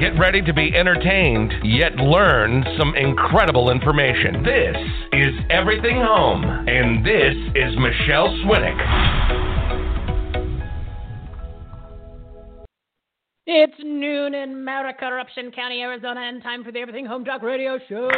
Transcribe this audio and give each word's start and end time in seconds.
Get 0.00 0.16
ready 0.16 0.40
to 0.42 0.54
be 0.54 0.70
entertained, 0.76 1.52
yet 1.64 1.96
learn 1.96 2.64
some 2.78 2.94
incredible 2.94 3.68
information. 3.68 4.44
This 4.44 4.76
is 5.12 5.34
Everything 5.50 5.96
Home, 5.96 6.44
and 6.44 7.04
this 7.04 7.34
is 7.56 7.76
Michele 7.76 8.28
Swinick. 8.44 8.78
It's 13.46 13.74
noon 13.82 14.34
in 14.34 14.54
Maricorruption 14.64 15.52
County, 15.52 15.80
Arizona, 15.80 16.20
and 16.20 16.44
time 16.44 16.62
for 16.62 16.70
the 16.70 16.78
Everything 16.78 17.04
Home 17.04 17.24
Talk 17.24 17.42
Radio 17.42 17.80
Show. 17.88 18.08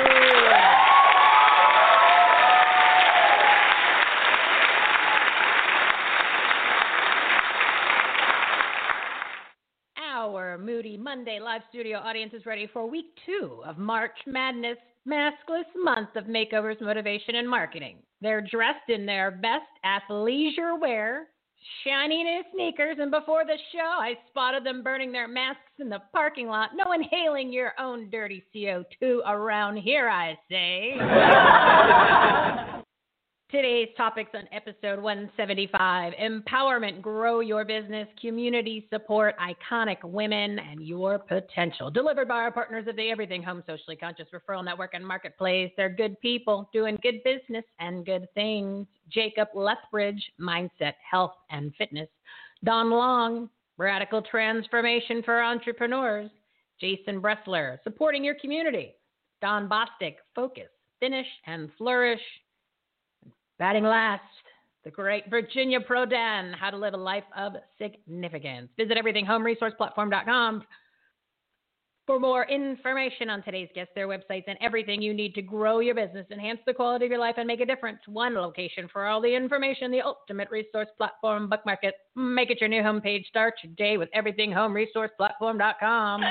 Our 10.20 10.58
Moody 10.58 10.98
Monday 10.98 11.40
live 11.40 11.62
studio 11.70 11.96
audience 11.96 12.34
is 12.34 12.44
ready 12.44 12.68
for 12.70 12.84
week 12.86 13.06
two 13.24 13.62
of 13.64 13.78
March 13.78 14.18
Madness 14.26 14.76
Maskless 15.08 15.64
Month 15.74 16.10
of 16.14 16.24
Makeovers, 16.24 16.78
Motivation, 16.82 17.36
and 17.36 17.48
Marketing. 17.48 17.96
They're 18.20 18.42
dressed 18.42 18.91
in 18.91 19.06
their 19.06 19.30
best 19.30 19.64
athleisure 19.82 20.78
wear, 20.78 21.28
shiny 21.82 22.22
new 22.22 22.42
sneakers, 22.52 22.98
and 23.00 23.10
before 23.10 23.46
the 23.46 23.56
show, 23.72 23.78
I 23.78 24.12
spotted 24.28 24.62
them 24.62 24.82
burning 24.82 25.10
their 25.10 25.26
masks 25.26 25.62
in 25.78 25.88
the 25.88 26.02
parking 26.12 26.48
lot. 26.48 26.72
No 26.74 26.92
inhaling 26.92 27.50
your 27.50 27.72
own 27.80 28.10
dirty 28.10 28.44
CO2 28.54 29.20
around 29.26 29.78
here, 29.78 30.10
I 30.10 30.38
say. 30.50 30.96
Today's 33.51 33.89
topics 33.97 34.31
on 34.34 34.45
episode 34.53 35.03
175 35.03 36.12
empowerment, 36.22 37.03
grow 37.03 37.41
your 37.41 37.65
business, 37.65 38.06
community 38.21 38.87
support, 38.91 39.34
iconic 39.41 39.97
women, 40.05 40.61
and 40.61 40.87
your 40.87 41.19
potential. 41.19 41.91
Delivered 41.91 42.28
by 42.28 42.37
our 42.37 42.53
partners 42.53 42.87
of 42.87 42.94
the 42.94 43.10
Everything 43.10 43.43
Home 43.43 43.65
Socially 43.66 43.97
Conscious 43.97 44.28
Referral 44.33 44.65
Network 44.65 44.94
and 44.94 45.05
Marketplace. 45.05 45.72
They're 45.77 45.89
good 45.89 46.21
people 46.21 46.71
doing 46.72 46.97
good 47.03 47.25
business 47.25 47.65
and 47.81 48.06
good 48.06 48.28
things. 48.34 48.87
Jacob 49.09 49.49
Lethbridge, 49.53 50.22
Mindset, 50.41 50.94
Health, 51.10 51.34
and 51.50 51.75
Fitness. 51.77 52.09
Don 52.62 52.91
Long, 52.91 53.50
Radical 53.78 54.22
Transformation 54.22 55.25
for 55.25 55.43
Entrepreneurs. 55.43 56.31
Jason 56.81 57.21
Bressler, 57.21 57.83
Supporting 57.83 58.22
Your 58.22 58.37
Community. 58.37 58.94
Dawn 59.43 59.69
Bostick, 59.69 60.16
Focus, 60.37 60.69
Finish, 61.00 61.27
and 61.47 61.69
Flourish. 61.77 62.21
Batting 63.60 63.84
last, 63.84 64.22
the 64.84 64.91
great 64.91 65.28
Virginia 65.28 65.78
Prodan, 65.78 66.54
How 66.54 66.71
to 66.71 66.78
Live 66.78 66.94
a 66.94 66.97
Life 66.97 67.25
of 67.37 67.53
Significance. 67.78 68.71
Visit 68.78 68.97
everythinghomeresourceplatform.com 68.97 70.62
for 72.06 72.19
more 72.19 72.47
information 72.47 73.28
on 73.28 73.43
today's 73.43 73.69
guests, 73.75 73.93
their 73.94 74.09
websites, 74.09 74.44
and 74.47 74.56
everything 74.62 75.03
you 75.03 75.12
need 75.12 75.34
to 75.34 75.43
grow 75.43 75.81
your 75.81 75.94
business, 75.94 76.25
enhance 76.32 76.60
the 76.66 76.72
quality 76.72 77.04
of 77.04 77.10
your 77.10 77.21
life, 77.21 77.34
and 77.37 77.47
make 77.47 77.60
a 77.60 77.66
difference. 77.66 77.98
One 78.06 78.34
location 78.34 78.88
for 78.91 79.04
all 79.04 79.21
the 79.21 79.37
information, 79.37 79.91
the 79.91 80.00
ultimate 80.00 80.50
resource 80.50 80.88
platform, 80.97 81.50
Buck 81.50 81.66
Market. 81.66 81.97
Make 82.16 82.50
it 82.50 82.62
your 82.62 82.71
new 82.71 82.82
homepage. 82.82 83.27
Start 83.27 83.56
your 83.62 83.75
day 83.75 83.98
with 83.98 84.09
everythinghomeresourceplatform.com. 84.16 86.22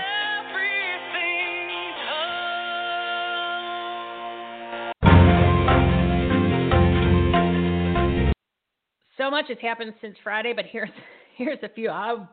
So 9.19 9.29
much 9.29 9.49
has 9.49 9.57
happened 9.61 9.93
since 10.01 10.15
Friday, 10.23 10.53
but 10.55 10.65
here's 10.71 10.89
here's 11.37 11.59
a 11.61 11.69
few. 11.69 11.89
I, 11.89 12.25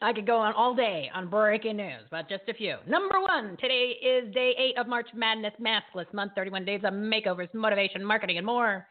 I 0.00 0.12
could 0.12 0.26
go 0.26 0.36
on 0.38 0.54
all 0.54 0.74
day 0.74 1.10
on 1.12 1.28
breaking 1.28 1.78
news, 1.78 2.02
but 2.10 2.28
just 2.28 2.44
a 2.48 2.54
few. 2.54 2.76
Number 2.86 3.20
one, 3.20 3.56
today 3.60 3.94
is 4.00 4.32
day 4.32 4.54
eight 4.56 4.78
of 4.78 4.86
March 4.86 5.08
Madness 5.14 5.54
Maskless 5.60 6.12
Month, 6.14 6.32
31 6.36 6.64
days 6.64 6.82
of 6.84 6.92
makeovers, 6.92 7.52
motivation, 7.54 8.04
marketing, 8.04 8.36
and 8.36 8.46
more. 8.46 8.86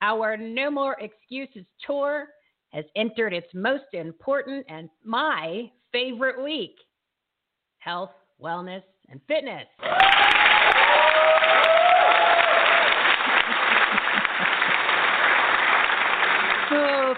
Our 0.00 0.36
No 0.36 0.70
More 0.70 0.96
Excuses 1.00 1.66
tour 1.84 2.28
has 2.72 2.84
entered 2.94 3.32
its 3.32 3.46
most 3.52 3.92
important 3.92 4.64
and 4.68 4.88
my 5.04 5.70
favorite 5.92 6.42
week 6.42 6.76
health, 7.78 8.10
wellness, 8.40 8.82
and 9.10 9.20
fitness. 9.26 9.66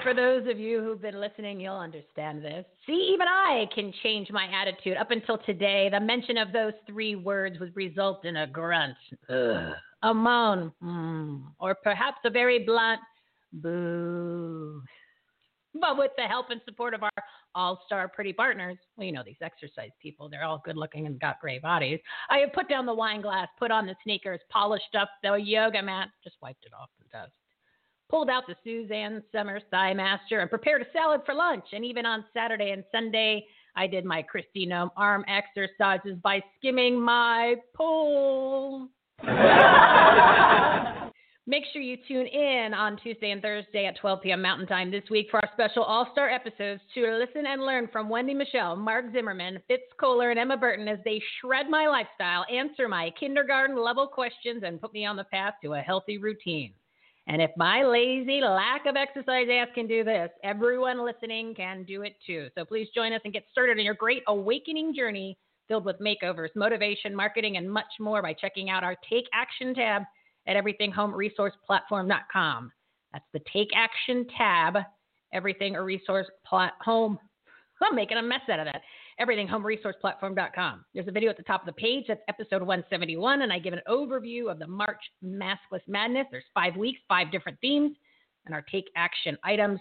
For 0.06 0.14
those 0.14 0.46
of 0.48 0.60
you 0.60 0.80
who've 0.84 1.02
been 1.02 1.18
listening, 1.20 1.58
you'll 1.58 1.74
understand 1.74 2.40
this. 2.40 2.64
See, 2.86 3.10
even 3.12 3.26
I 3.26 3.66
can 3.74 3.92
change 4.04 4.30
my 4.30 4.46
attitude. 4.54 4.96
Up 4.96 5.10
until 5.10 5.36
today, 5.38 5.88
the 5.90 5.98
mention 5.98 6.38
of 6.38 6.52
those 6.52 6.74
three 6.86 7.16
words 7.16 7.58
would 7.58 7.74
result 7.74 8.24
in 8.24 8.36
a 8.36 8.46
grunt, 8.46 8.96
Ugh. 9.28 9.72
a 10.04 10.14
moan, 10.14 10.72
mm, 10.80 11.42
or 11.58 11.74
perhaps 11.74 12.18
a 12.24 12.30
very 12.30 12.64
blunt 12.64 13.00
boo. 13.54 14.80
But 15.74 15.98
with 15.98 16.12
the 16.16 16.22
help 16.22 16.50
and 16.50 16.60
support 16.64 16.94
of 16.94 17.02
our 17.02 17.10
all 17.56 17.82
star 17.84 18.06
pretty 18.06 18.32
partners, 18.32 18.78
well, 18.96 19.08
you 19.08 19.12
know, 19.12 19.24
these 19.26 19.34
exercise 19.42 19.90
people, 20.00 20.28
they're 20.28 20.44
all 20.44 20.62
good 20.64 20.76
looking 20.76 21.08
and 21.08 21.18
got 21.18 21.40
great 21.40 21.62
bodies. 21.62 21.98
I 22.30 22.38
have 22.38 22.52
put 22.52 22.68
down 22.68 22.86
the 22.86 22.94
wine 22.94 23.22
glass, 23.22 23.48
put 23.58 23.72
on 23.72 23.86
the 23.86 23.96
sneakers, 24.04 24.38
polished 24.50 24.94
up 24.96 25.10
the 25.24 25.34
yoga 25.34 25.82
mat, 25.82 26.10
just 26.22 26.36
wiped 26.40 26.64
it 26.64 26.70
off 26.80 26.90
the 27.00 27.06
dust 27.10 27.32
pulled 28.08 28.30
out 28.30 28.44
the 28.46 28.54
Suzanne 28.64 29.22
Somers 29.32 29.62
Thigh 29.70 29.94
Master 29.94 30.40
and 30.40 30.50
prepared 30.50 30.82
a 30.82 30.86
salad 30.92 31.22
for 31.26 31.34
lunch. 31.34 31.64
And 31.72 31.84
even 31.84 32.06
on 32.06 32.24
Saturday 32.32 32.70
and 32.70 32.84
Sunday, 32.92 33.44
I 33.74 33.86
did 33.86 34.04
my 34.04 34.22
Christine 34.22 34.72
arm 34.72 35.24
exercises 35.28 36.16
by 36.22 36.42
skimming 36.58 37.00
my 37.00 37.56
pole. 37.74 38.88
Make 41.48 41.62
sure 41.72 41.80
you 41.80 41.96
tune 42.08 42.26
in 42.26 42.74
on 42.74 42.96
Tuesday 42.96 43.30
and 43.30 43.40
Thursday 43.40 43.86
at 43.86 43.96
12 44.00 44.22
p.m. 44.22 44.42
Mountain 44.42 44.66
Time 44.66 44.90
this 44.90 45.04
week 45.08 45.28
for 45.30 45.36
our 45.36 45.48
special 45.52 45.84
All 45.84 46.08
Star 46.10 46.28
episodes 46.28 46.80
to 46.94 47.02
listen 47.12 47.46
and 47.46 47.62
learn 47.64 47.88
from 47.92 48.08
Wendy 48.08 48.34
Michelle, 48.34 48.74
Mark 48.74 49.12
Zimmerman, 49.12 49.60
Fitz 49.68 49.84
Koehler, 50.02 50.32
and 50.32 50.40
Emma 50.40 50.56
Burton 50.56 50.88
as 50.88 50.98
they 51.04 51.22
shred 51.40 51.70
my 51.70 51.86
lifestyle, 51.86 52.44
answer 52.52 52.88
my 52.88 53.10
kindergarten 53.20 53.80
level 53.80 54.08
questions, 54.08 54.64
and 54.66 54.80
put 54.80 54.92
me 54.92 55.06
on 55.06 55.14
the 55.14 55.22
path 55.22 55.54
to 55.62 55.74
a 55.74 55.80
healthy 55.80 56.18
routine. 56.18 56.72
And 57.28 57.42
if 57.42 57.50
my 57.56 57.82
lazy 57.82 58.40
lack 58.40 58.86
of 58.86 58.94
exercise 58.94 59.48
ass 59.50 59.66
can 59.74 59.88
do 59.88 60.04
this, 60.04 60.30
everyone 60.44 61.04
listening 61.04 61.54
can 61.54 61.82
do 61.82 62.02
it 62.02 62.14
too. 62.24 62.48
So 62.56 62.64
please 62.64 62.86
join 62.94 63.12
us 63.12 63.20
and 63.24 63.32
get 63.32 63.44
started 63.50 63.78
on 63.78 63.84
your 63.84 63.94
great 63.94 64.22
awakening 64.28 64.94
journey 64.94 65.36
filled 65.66 65.84
with 65.84 65.98
makeovers, 65.98 66.50
motivation, 66.54 67.12
marketing, 67.14 67.56
and 67.56 67.70
much 67.70 67.84
more 67.98 68.22
by 68.22 68.32
checking 68.32 68.70
out 68.70 68.84
our 68.84 68.94
Take 69.10 69.26
Action 69.32 69.74
tab 69.74 70.02
at 70.46 70.56
everythinghomeresourceplatform.com. 70.56 72.72
That's 73.12 73.24
the 73.32 73.40
Take 73.52 73.70
Action 73.74 74.24
tab, 74.36 74.78
Everything 75.32 75.74
a 75.74 75.82
Resource 75.82 76.28
Plat 76.46 76.74
Home. 76.84 77.18
I'm 77.82 77.96
making 77.96 78.18
a 78.18 78.22
mess 78.22 78.42
out 78.50 78.60
of 78.60 78.66
that. 78.66 78.82
everythinghomeresourceplatform.com. 79.20 80.84
There's 80.94 81.08
a 81.08 81.12
video 81.12 81.30
at 81.30 81.36
the 81.36 81.42
top 81.42 81.62
of 81.62 81.66
the 81.66 81.80
page. 81.80 82.04
That's 82.08 82.20
episode 82.28 82.62
171, 82.62 83.42
and 83.42 83.52
I 83.52 83.58
give 83.58 83.72
an 83.72 83.80
overview 83.88 84.50
of 84.50 84.58
the 84.58 84.66
March 84.66 85.00
Maskless 85.24 85.86
Madness. 85.88 86.26
There's 86.30 86.44
five 86.54 86.76
weeks, 86.76 87.00
five 87.08 87.32
different 87.32 87.58
themes, 87.60 87.96
and 88.44 88.54
our 88.54 88.62
take 88.62 88.86
action 88.96 89.36
items 89.44 89.80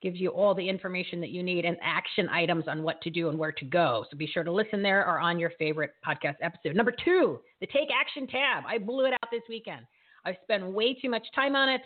gives 0.00 0.20
you 0.20 0.30
all 0.30 0.54
the 0.54 0.68
information 0.68 1.20
that 1.20 1.30
you 1.30 1.42
need 1.42 1.64
and 1.64 1.76
action 1.82 2.28
items 2.28 2.64
on 2.68 2.82
what 2.82 3.00
to 3.02 3.10
do 3.10 3.28
and 3.28 3.38
where 3.38 3.52
to 3.52 3.64
go. 3.64 4.04
So 4.10 4.16
be 4.16 4.28
sure 4.28 4.44
to 4.44 4.52
listen 4.52 4.82
there 4.82 5.04
or 5.06 5.18
on 5.18 5.38
your 5.38 5.50
favorite 5.58 5.90
podcast 6.06 6.36
episode. 6.40 6.76
Number 6.76 6.94
two, 7.04 7.40
the 7.60 7.66
Take 7.66 7.88
Action 7.98 8.26
tab. 8.28 8.64
I 8.66 8.78
blew 8.78 9.06
it 9.06 9.12
out 9.12 9.30
this 9.32 9.42
weekend. 9.48 9.84
I 10.24 10.36
spent 10.44 10.72
way 10.72 10.94
too 10.94 11.10
much 11.10 11.26
time 11.34 11.56
on 11.56 11.68
it 11.68 11.80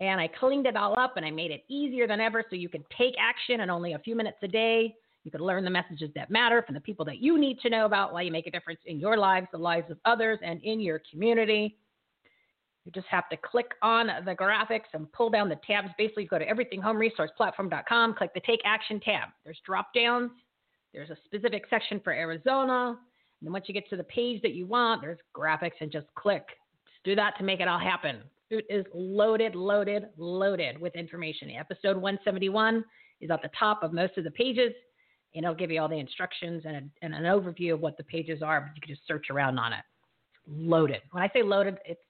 and 0.00 0.20
I 0.20 0.28
cleaned 0.28 0.66
it 0.66 0.76
all 0.76 0.98
up 0.98 1.16
and 1.16 1.24
I 1.24 1.30
made 1.30 1.50
it 1.50 1.64
easier 1.68 2.06
than 2.06 2.20
ever 2.20 2.42
so 2.48 2.56
you 2.56 2.68
can 2.68 2.84
take 2.96 3.14
action 3.18 3.60
in 3.60 3.70
only 3.70 3.92
a 3.92 3.98
few 3.98 4.16
minutes 4.16 4.38
a 4.42 4.48
day. 4.48 4.94
You 5.24 5.30
can 5.30 5.40
learn 5.40 5.64
the 5.64 5.70
messages 5.70 6.10
that 6.14 6.30
matter 6.30 6.62
from 6.62 6.74
the 6.74 6.80
people 6.80 7.04
that 7.06 7.18
you 7.18 7.38
need 7.38 7.58
to 7.60 7.70
know 7.70 7.86
about 7.86 8.12
why 8.12 8.22
you 8.22 8.30
make 8.30 8.46
a 8.46 8.50
difference 8.50 8.80
in 8.84 9.00
your 9.00 9.16
lives, 9.16 9.46
the 9.52 9.58
lives 9.58 9.90
of 9.90 9.98
others, 10.04 10.38
and 10.42 10.62
in 10.62 10.80
your 10.80 11.00
community. 11.10 11.76
You 12.84 12.92
just 12.92 13.06
have 13.06 13.30
to 13.30 13.36
click 13.38 13.72
on 13.80 14.08
the 14.26 14.34
graphics 14.34 14.92
and 14.92 15.10
pull 15.12 15.30
down 15.30 15.48
the 15.48 15.58
tabs. 15.66 15.88
Basically, 15.96 16.26
go 16.26 16.38
to 16.38 16.46
everythinghomeresourceplatform.com, 16.46 18.14
click 18.14 18.34
the 18.34 18.40
Take 18.40 18.60
Action 18.66 19.00
tab. 19.00 19.30
There's 19.44 19.58
drop 19.64 19.94
downs, 19.94 20.30
there's 20.92 21.10
a 21.10 21.16
specific 21.24 21.64
section 21.70 22.00
for 22.04 22.12
Arizona. 22.12 22.98
And 23.40 23.46
then 23.46 23.52
once 23.52 23.64
you 23.66 23.74
get 23.74 23.88
to 23.90 23.96
the 23.96 24.04
page 24.04 24.42
that 24.42 24.52
you 24.52 24.66
want, 24.66 25.00
there's 25.00 25.18
graphics 25.34 25.80
and 25.80 25.90
just 25.90 26.06
click. 26.14 26.46
Just 26.86 27.02
do 27.04 27.14
that 27.16 27.34
to 27.38 27.44
make 27.44 27.60
it 27.60 27.68
all 27.68 27.80
happen. 27.80 28.18
It 28.50 28.66
is 28.68 28.84
loaded, 28.94 29.54
loaded, 29.54 30.04
loaded 30.16 30.78
with 30.78 30.94
information. 30.94 31.50
Episode 31.50 31.96
171 31.96 32.84
is 33.20 33.30
at 33.30 33.42
the 33.42 33.50
top 33.58 33.82
of 33.82 33.92
most 33.92 34.16
of 34.18 34.24
the 34.24 34.30
pages, 34.30 34.72
and 35.34 35.44
it'll 35.44 35.54
give 35.54 35.70
you 35.70 35.80
all 35.80 35.88
the 35.88 35.98
instructions 35.98 36.62
and, 36.66 36.76
a, 36.76 36.82
and 37.02 37.14
an 37.14 37.24
overview 37.24 37.74
of 37.74 37.80
what 37.80 37.96
the 37.96 38.04
pages 38.04 38.42
are, 38.42 38.60
but 38.60 38.70
you 38.74 38.80
can 38.80 38.94
just 38.94 39.06
search 39.06 39.26
around 39.30 39.58
on 39.58 39.72
it. 39.72 39.84
Loaded. 40.46 41.00
When 41.10 41.22
I 41.22 41.30
say 41.32 41.42
loaded, 41.42 41.78
it's 41.84 42.00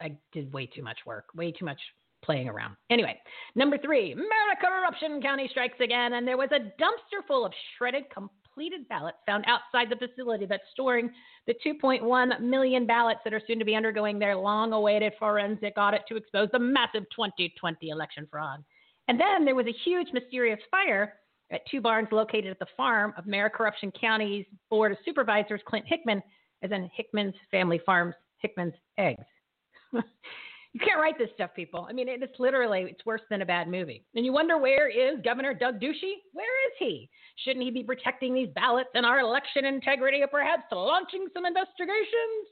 I 0.00 0.16
did 0.32 0.52
way 0.52 0.66
too 0.66 0.82
much 0.82 0.98
work, 1.06 1.26
way 1.34 1.52
too 1.52 1.64
much 1.64 1.78
playing 2.22 2.48
around. 2.48 2.76
Anyway, 2.90 3.18
number 3.54 3.78
three, 3.78 4.14
Maricorruption 4.14 5.22
County 5.22 5.46
strikes 5.50 5.78
again, 5.80 6.14
and 6.14 6.26
there 6.26 6.36
was 6.36 6.48
a 6.52 6.60
dumpster 6.82 7.26
full 7.26 7.44
of 7.44 7.52
shredded, 7.76 8.04
completed 8.12 8.88
ballots 8.88 9.18
found 9.26 9.44
outside 9.46 9.88
the 9.90 10.06
facility 10.06 10.46
that's 10.46 10.62
storing 10.72 11.10
the 11.46 11.54
2.1 11.64 12.40
million 12.40 12.86
ballots 12.86 13.20
that 13.24 13.32
are 13.32 13.42
soon 13.46 13.58
to 13.58 13.64
be 13.64 13.76
undergoing 13.76 14.18
their 14.18 14.36
long 14.36 14.72
awaited 14.72 15.12
forensic 15.18 15.74
audit 15.76 16.02
to 16.08 16.16
expose 16.16 16.48
the 16.52 16.58
massive 16.58 17.04
2020 17.14 17.88
election 17.90 18.26
fraud. 18.30 18.64
And 19.06 19.18
then 19.18 19.44
there 19.44 19.54
was 19.54 19.66
a 19.66 19.74
huge 19.84 20.08
mysterious 20.12 20.60
fire 20.70 21.14
at 21.50 21.62
two 21.70 21.80
barns 21.80 22.08
located 22.12 22.50
at 22.50 22.58
the 22.58 22.66
farm 22.76 23.14
of 23.16 23.24
Maricorruption 23.24 23.92
County's 23.98 24.46
Board 24.70 24.92
of 24.92 24.98
Supervisors, 25.04 25.60
Clint 25.66 25.86
Hickman, 25.86 26.22
as 26.62 26.72
in 26.72 26.90
Hickman's 26.94 27.34
Family 27.50 27.80
Farms, 27.84 28.14
Hickman's 28.38 28.74
Eggs. 28.98 29.24
you 29.92 30.80
can't 30.80 31.00
write 31.00 31.18
this 31.18 31.30
stuff, 31.34 31.50
people. 31.54 31.86
I 31.88 31.92
mean, 31.92 32.08
it's 32.08 32.38
literally 32.38 32.86
it's 32.90 33.06
worse 33.06 33.22
than 33.30 33.42
a 33.42 33.46
bad 33.46 33.68
movie. 33.68 34.04
And 34.14 34.24
you 34.24 34.32
wonder 34.32 34.58
where 34.58 34.88
is 34.88 35.20
Governor 35.24 35.54
Doug 35.54 35.80
Ducey? 35.80 36.16
Where 36.32 36.66
is 36.68 36.74
he? 36.78 37.08
Shouldn't 37.44 37.64
he 37.64 37.70
be 37.70 37.84
protecting 37.84 38.34
these 38.34 38.50
ballots 38.54 38.90
and 38.94 39.06
our 39.06 39.20
election 39.20 39.64
integrity, 39.64 40.22
or 40.22 40.28
perhaps 40.28 40.64
launching 40.72 41.26
some 41.32 41.46
investigations? 41.46 42.48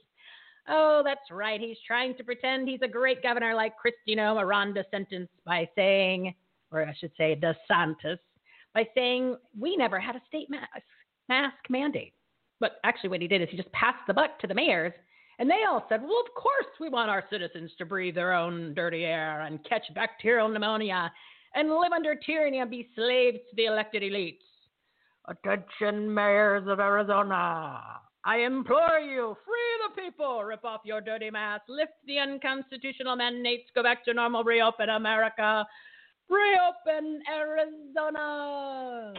Oh, 0.69 1.01
that's 1.05 1.31
right. 1.31 1.61
He's 1.61 1.77
trying 1.85 2.15
to 2.17 2.23
pretend 2.23 2.67
he's 2.67 2.81
a 2.81 2.87
great 2.87 3.23
governor 3.23 3.55
like 3.55 3.73
Cristino 3.73 4.35
Miranda 4.35 4.83
sentenced 4.91 5.33
by 5.45 5.69
saying, 5.75 6.33
or 6.71 6.83
I 6.83 6.93
should 6.99 7.11
say, 7.17 7.39
DeSantis, 7.41 8.17
by 8.73 8.87
saying 8.95 9.35
we 9.59 9.75
never 9.75 9.99
had 9.99 10.15
a 10.15 10.21
state 10.27 10.49
mask, 10.49 10.69
mask 11.29 11.57
mandate. 11.69 12.13
But 12.59 12.79
actually, 12.83 13.09
what 13.09 13.21
he 13.21 13.27
did 13.27 13.41
is 13.41 13.49
he 13.49 13.57
just 13.57 13.71
passed 13.71 14.05
the 14.07 14.13
buck 14.13 14.39
to 14.39 14.47
the 14.47 14.55
mayors 14.55 14.93
and 15.39 15.49
they 15.49 15.63
all 15.69 15.85
said, 15.87 16.01
well, 16.01 16.23
of 16.25 16.33
course 16.33 16.65
we 16.79 16.89
want 16.89 17.09
our 17.09 17.23
citizens 17.29 17.71
to 17.77 17.85
breathe 17.85 18.15
their 18.15 18.33
own 18.33 18.73
dirty 18.73 19.05
air 19.05 19.41
and 19.41 19.63
catch 19.63 19.83
bacterial 19.93 20.49
pneumonia 20.49 21.11
and 21.53 21.69
live 21.69 21.91
under 21.93 22.15
tyranny 22.15 22.59
and 22.59 22.71
be 22.71 22.89
slaves 22.95 23.37
to 23.49 23.55
the 23.55 23.65
elected 23.65 24.01
elites. 24.01 24.39
Attention, 25.27 26.11
mayors 26.11 26.67
of 26.67 26.79
Arizona. 26.79 27.81
I 28.25 28.37
implore 28.37 28.99
you, 28.99 29.37
free 29.45 29.95
the 29.95 30.01
people, 30.01 30.43
rip 30.43 30.65
off 30.65 30.81
your 30.83 31.01
dirty 31.01 31.29
mask, 31.29 31.63
lift 31.69 31.93
the 32.07 32.17
unconstitutional 32.17 33.15
mandates, 33.15 33.69
go 33.75 33.83
back 33.83 34.03
to 34.05 34.13
normal, 34.13 34.43
reopen 34.43 34.89
America, 34.89 35.65
reopen 36.29 37.21
Arizona. 37.29 39.13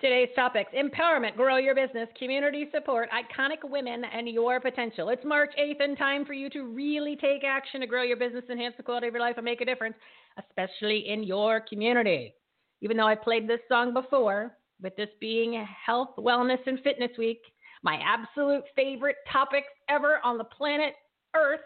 Today's 0.00 0.28
topics 0.36 0.70
empowerment, 0.74 1.34
grow 1.34 1.56
your 1.56 1.74
business, 1.74 2.08
community 2.16 2.68
support, 2.72 3.08
iconic 3.10 3.68
women, 3.68 4.04
and 4.04 4.28
your 4.28 4.60
potential. 4.60 5.08
It's 5.08 5.24
March 5.24 5.50
8th 5.58 5.82
and 5.82 5.98
time 5.98 6.24
for 6.24 6.34
you 6.34 6.48
to 6.50 6.62
really 6.62 7.16
take 7.16 7.42
action 7.44 7.80
to 7.80 7.86
grow 7.88 8.04
your 8.04 8.16
business, 8.16 8.44
enhance 8.48 8.74
the 8.76 8.84
quality 8.84 9.08
of 9.08 9.14
your 9.14 9.20
life, 9.20 9.34
and 9.38 9.44
make 9.44 9.60
a 9.60 9.64
difference, 9.64 9.96
especially 10.38 11.08
in 11.08 11.24
your 11.24 11.60
community. 11.60 12.32
Even 12.80 12.96
though 12.96 13.08
I 13.08 13.16
played 13.16 13.48
this 13.48 13.58
song 13.68 13.92
before, 13.92 14.56
with 14.80 14.94
this 14.94 15.08
being 15.20 15.66
Health, 15.84 16.10
Wellness, 16.16 16.64
and 16.66 16.78
Fitness 16.80 17.10
Week, 17.18 17.40
my 17.88 17.98
absolute 18.04 18.64
favorite 18.76 19.16
topics 19.32 19.68
ever 19.88 20.18
on 20.22 20.36
the 20.36 20.44
planet 20.44 20.92
Earth. 21.34 21.64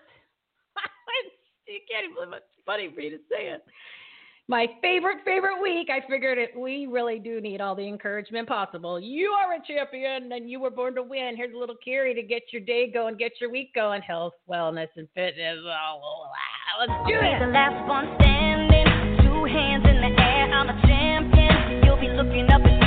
you 1.67 1.81
can't 1.91 2.05
even 2.05 2.15
believe 2.15 2.35
it's 2.35 2.65
funny 2.65 2.89
for 2.95 3.01
you 3.01 3.11
to 3.11 3.23
say 3.29 3.51
it. 3.51 3.65
My 4.47 4.67
favorite 4.83 5.19
favorite 5.25 5.61
week 5.63 5.89
i 5.91 6.01
figured 6.09 6.37
it 6.37 6.51
we 6.57 6.87
really 6.87 7.19
do 7.19 7.41
need 7.41 7.61
all 7.61 7.75
the 7.75 7.87
encouragement 7.89 8.47
possible. 8.47 9.01
You 9.01 9.31
are 9.31 9.55
a 9.55 9.59
champion 9.67 10.31
and 10.31 10.49
you 10.49 10.61
were 10.61 10.71
born 10.71 10.95
to 10.95 11.03
win. 11.03 11.35
Here's 11.37 11.55
a 11.55 11.59
little 11.59 11.77
Carrie 11.85 12.15
to 12.15 12.23
get 12.23 12.43
your 12.53 12.63
day 12.63 12.89
going 12.89 13.17
get 13.17 13.33
your 13.41 13.51
week 13.51 13.75
going. 13.75 14.03
Health 14.03 14.35
wellness 14.49 14.95
and 14.97 15.09
fitness 15.17 15.59
oh, 15.65 16.27
let's 16.79 16.93
do 17.09 17.15
it. 17.15 17.39
The 17.41 17.51
last 17.51 17.89
one 17.89 18.15
standing 18.21 19.27
two 19.27 19.45
hands 19.47 19.85
in 19.89 19.99
the 19.99 20.23
air. 20.23 20.53
I'm 20.55 20.69
a 20.69 20.81
champion. 20.83 21.83
You'll 21.85 22.01
be 22.01 22.15
looking 22.15 22.49
up 22.53 22.82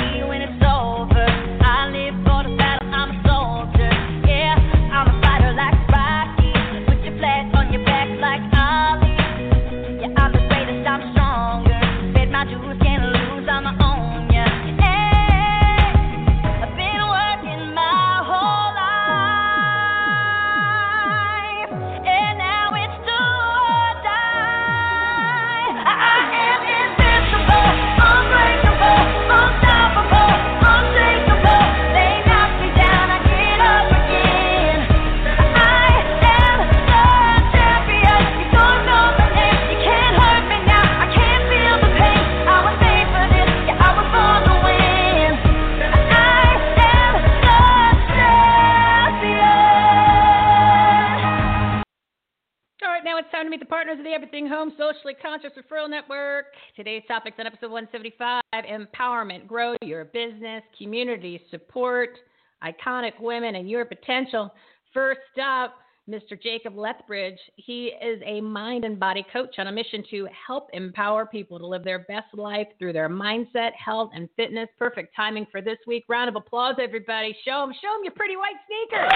time 53.36 53.44
to 53.44 53.50
meet 53.50 53.60
the 53.60 53.66
partners 53.66 53.98
of 53.98 54.04
the 54.04 54.12
Everything 54.12 54.46
Home 54.46 54.72
Socially 54.78 55.12
Conscious 55.12 55.50
Referral 55.58 55.90
Network. 55.90 56.46
Today's 56.74 57.02
topics 57.06 57.36
on 57.38 57.46
episode 57.46 57.70
175 57.70 58.42
empowerment, 58.54 59.46
grow 59.46 59.74
your 59.82 60.06
business, 60.06 60.62
community 60.78 61.42
support, 61.50 62.16
iconic 62.64 63.12
women, 63.20 63.56
and 63.56 63.68
your 63.68 63.84
potential. 63.84 64.50
First 64.94 65.20
up, 65.38 65.74
Mr. 66.08 66.42
Jacob 66.42 66.78
Lethbridge. 66.78 67.38
He 67.56 67.92
is 68.02 68.22
a 68.24 68.40
mind 68.40 68.86
and 68.86 68.98
body 68.98 69.26
coach 69.30 69.56
on 69.58 69.66
a 69.66 69.72
mission 69.72 70.02
to 70.12 70.26
help 70.46 70.70
empower 70.72 71.26
people 71.26 71.58
to 71.58 71.66
live 71.66 71.84
their 71.84 72.06
best 72.08 72.32
life 72.32 72.68
through 72.78 72.94
their 72.94 73.10
mindset, 73.10 73.72
health, 73.72 74.12
and 74.14 74.30
fitness. 74.36 74.70
Perfect 74.78 75.14
timing 75.14 75.46
for 75.52 75.60
this 75.60 75.76
week. 75.86 76.04
Round 76.08 76.30
of 76.30 76.36
applause, 76.36 76.76
everybody. 76.80 77.36
Show 77.44 77.66
them, 77.66 77.74
show 77.82 77.92
them 77.92 78.02
your 78.02 78.14
pretty 78.14 78.36
white 78.36 78.56
sneakers. 78.66 79.12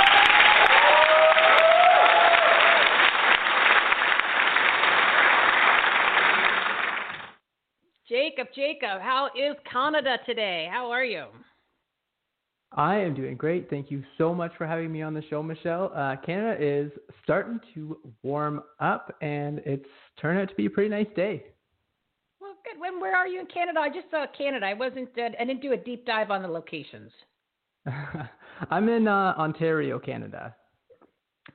Jacob, 8.10 8.48
Jacob, 8.56 9.00
how 9.00 9.28
is 9.36 9.54
Canada 9.72 10.16
today? 10.26 10.68
How 10.68 10.90
are 10.90 11.04
you? 11.04 11.26
I 12.72 12.96
am 12.96 13.14
doing 13.14 13.36
great. 13.36 13.70
Thank 13.70 13.88
you 13.88 14.02
so 14.18 14.34
much 14.34 14.50
for 14.58 14.66
having 14.66 14.90
me 14.90 15.00
on 15.00 15.14
the 15.14 15.22
show, 15.30 15.44
Michele. 15.44 15.92
Uh, 15.94 16.16
Canada 16.26 16.56
is 16.60 16.90
starting 17.22 17.60
to 17.74 17.98
warm 18.24 18.64
up, 18.80 19.14
and 19.22 19.60
it's 19.64 19.86
turned 20.20 20.40
out 20.40 20.48
to 20.48 20.54
be 20.56 20.66
a 20.66 20.70
pretty 20.70 20.90
nice 20.90 21.06
day. 21.14 21.44
Well, 22.40 22.54
good. 22.64 22.80
When 22.80 23.00
where 23.00 23.14
are 23.14 23.28
you 23.28 23.38
in 23.38 23.46
Canada? 23.46 23.78
I 23.78 23.88
just 23.88 24.10
saw 24.10 24.26
Canada. 24.36 24.66
I 24.66 24.74
wasn't. 24.74 25.10
Uh, 25.16 25.28
I 25.38 25.44
didn't 25.44 25.62
do 25.62 25.72
a 25.72 25.76
deep 25.76 26.04
dive 26.04 26.32
on 26.32 26.42
the 26.42 26.48
locations. 26.48 27.12
I'm 28.70 28.88
in 28.88 29.06
uh, 29.06 29.34
Ontario, 29.38 30.00
Canada. 30.00 30.56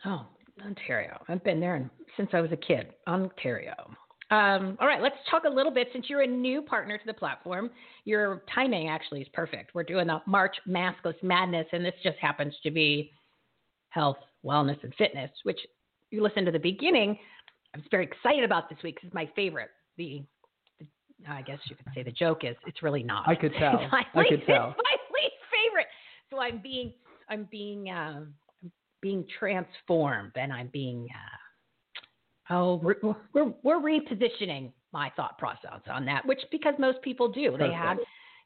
Oh, 0.05 0.25
Ontario. 0.65 1.21
I've 1.27 1.43
been 1.43 1.59
there 1.59 1.89
since 2.15 2.29
I 2.31 2.39
was 2.39 2.53
a 2.53 2.57
kid. 2.57 2.93
Ontario. 3.07 3.73
Um, 4.31 4.75
all 4.79 4.87
right, 4.87 5.01
let's 5.01 5.15
talk 5.29 5.43
a 5.45 5.49
little 5.49 5.71
bit. 5.71 5.89
Since 5.93 6.09
you're 6.09 6.23
a 6.23 6.27
new 6.27 6.61
partner 6.61 6.97
to 6.97 7.05
the 7.05 7.13
platform, 7.13 7.69
your 8.05 8.41
timing 8.53 8.89
actually 8.89 9.21
is 9.21 9.27
perfect. 9.33 9.75
We're 9.75 9.83
doing 9.83 10.07
the 10.07 10.19
March 10.25 10.55
Maskless 10.67 11.21
Madness, 11.21 11.67
and 11.71 11.85
this 11.85 11.93
just 12.01 12.17
happens 12.17 12.55
to 12.63 12.71
be 12.71 13.11
health, 13.89 14.17
wellness, 14.43 14.83
and 14.83 14.93
fitness, 14.95 15.29
which 15.43 15.59
you 16.09 16.23
listen 16.23 16.43
to 16.45 16.51
the 16.51 16.59
beginning. 16.59 17.19
I 17.75 17.77
was 17.77 17.85
very 17.91 18.05
excited 18.05 18.43
about 18.43 18.67
this 18.67 18.79
week. 18.83 18.97
This 19.01 19.09
is 19.09 19.13
my 19.13 19.29
favorite. 19.35 19.69
The, 19.97 20.23
the 20.79 20.87
I 21.29 21.43
guess 21.43 21.59
you 21.65 21.75
could 21.75 21.87
say 21.93 22.01
the 22.01 22.11
joke 22.11 22.43
is 22.43 22.55
it's 22.65 22.81
really 22.81 23.03
not. 23.03 23.27
I 23.27 23.35
could 23.35 23.53
tell. 23.59 23.87
My 23.91 24.05
I 24.15 24.23
could 24.27 24.45
tell. 24.47 24.69
It's 24.69 24.79
my 24.83 25.21
least 25.21 25.35
favorite. 25.53 25.87
So 26.31 26.39
I'm 26.39 26.59
being 26.63 26.93
I'm 27.29 27.47
being 27.51 27.91
um, 27.91 28.33
being 29.01 29.23
transformed, 29.37 30.31
and 30.35 30.51
I'm 30.51 30.69
being 30.73 31.07
uh, 31.11 31.44
oh 32.49 32.75
we're, 32.75 32.95
we're 33.33 33.53
we're 33.63 33.81
repositioning 33.81 34.71
my 34.91 35.11
thought 35.15 35.37
process 35.37 35.81
on 35.91 36.05
that, 36.05 36.25
which 36.25 36.39
because 36.51 36.73
most 36.79 37.01
people 37.01 37.29
do. 37.29 37.55
They 37.57 37.71
have 37.71 37.97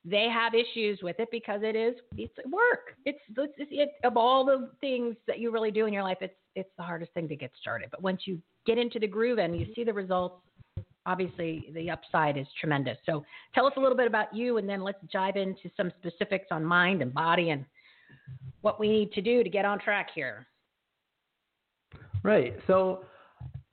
they 0.05 0.27
have 0.33 0.53
issues 0.53 0.99
with 1.03 1.19
it 1.19 1.29
because 1.31 1.61
it 1.63 1.75
is 1.75 1.95
it's 2.17 2.33
work. 2.51 2.95
It's 3.05 3.19
it's 3.37 3.53
it 3.57 3.89
of 4.03 4.17
all 4.17 4.45
the 4.45 4.71
things 4.81 5.15
that 5.27 5.39
you 5.39 5.51
really 5.51 5.71
do 5.71 5.85
in 5.85 5.93
your 5.93 6.03
life, 6.03 6.17
it's 6.21 6.33
it's 6.55 6.69
the 6.77 6.83
hardest 6.83 7.13
thing 7.13 7.27
to 7.27 7.35
get 7.35 7.51
started. 7.59 7.89
But 7.91 8.01
once 8.01 8.21
you 8.25 8.41
get 8.65 8.77
into 8.77 8.99
the 8.99 9.07
groove 9.07 9.39
and 9.39 9.59
you 9.59 9.67
see 9.75 9.83
the 9.83 9.93
results, 9.93 10.41
obviously 11.05 11.69
the 11.73 11.89
upside 11.89 12.37
is 12.37 12.47
tremendous. 12.59 12.97
So 13.05 13.23
tell 13.53 13.65
us 13.65 13.73
a 13.77 13.79
little 13.79 13.97
bit 13.97 14.07
about 14.07 14.33
you, 14.33 14.57
and 14.57 14.67
then 14.67 14.81
let's 14.81 14.99
dive 15.11 15.35
into 15.35 15.69
some 15.75 15.91
specifics 15.99 16.47
on 16.51 16.63
mind 16.63 17.01
and 17.01 17.13
body 17.13 17.49
and 17.51 17.65
what 18.61 18.79
we 18.79 18.89
need 18.89 19.11
to 19.13 19.21
do 19.21 19.43
to 19.43 19.49
get 19.49 19.65
on 19.65 19.79
track 19.79 20.09
here. 20.13 20.47
Right. 22.23 22.57
So 22.67 23.03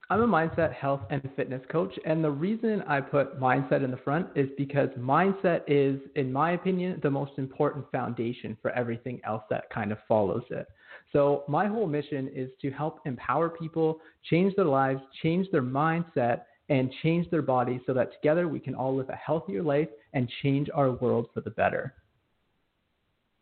I'm 0.09 0.23
a 0.23 0.27
mindset, 0.27 0.73
health, 0.73 1.01
and 1.11 1.21
fitness 1.35 1.63
coach. 1.71 1.93
And 2.05 2.23
the 2.23 2.31
reason 2.31 2.83
I 2.83 3.01
put 3.01 3.41
mindset 3.41 3.83
in 3.83 3.91
the 3.91 3.97
front 3.97 4.29
is 4.37 4.49
because 4.57 4.89
mindset 4.91 5.63
is, 5.67 6.01
in 6.15 6.33
my 6.33 6.53
opinion, 6.53 7.01
the 7.03 7.11
most 7.11 7.33
important 7.39 7.91
foundation 7.91 8.57
for 8.63 8.71
everything 8.71 9.21
else 9.25 9.43
that 9.51 9.69
kind 9.71 9.91
of 9.91 9.99
follows 10.07 10.45
it. 10.51 10.69
So 11.13 11.43
my 11.49 11.67
whole 11.67 11.89
mission 11.89 12.31
is 12.33 12.51
to 12.63 12.71
help 12.71 13.01
empower 13.05 13.49
people, 13.49 13.99
change 14.31 14.55
their 14.55 14.65
lives, 14.67 15.01
change 15.23 15.49
their 15.51 15.63
mindset, 15.63 16.43
and 16.69 16.93
change 17.03 17.29
their 17.31 17.43
bodies 17.43 17.81
so 17.85 17.93
that 17.95 18.13
together 18.13 18.47
we 18.47 18.61
can 18.61 18.77
all 18.77 18.95
live 18.95 19.09
a 19.09 19.17
healthier 19.17 19.63
life 19.63 19.89
and 20.13 20.31
change 20.43 20.69
our 20.73 20.93
world 20.93 21.29
for 21.35 21.41
the 21.41 21.51
better. 21.51 21.95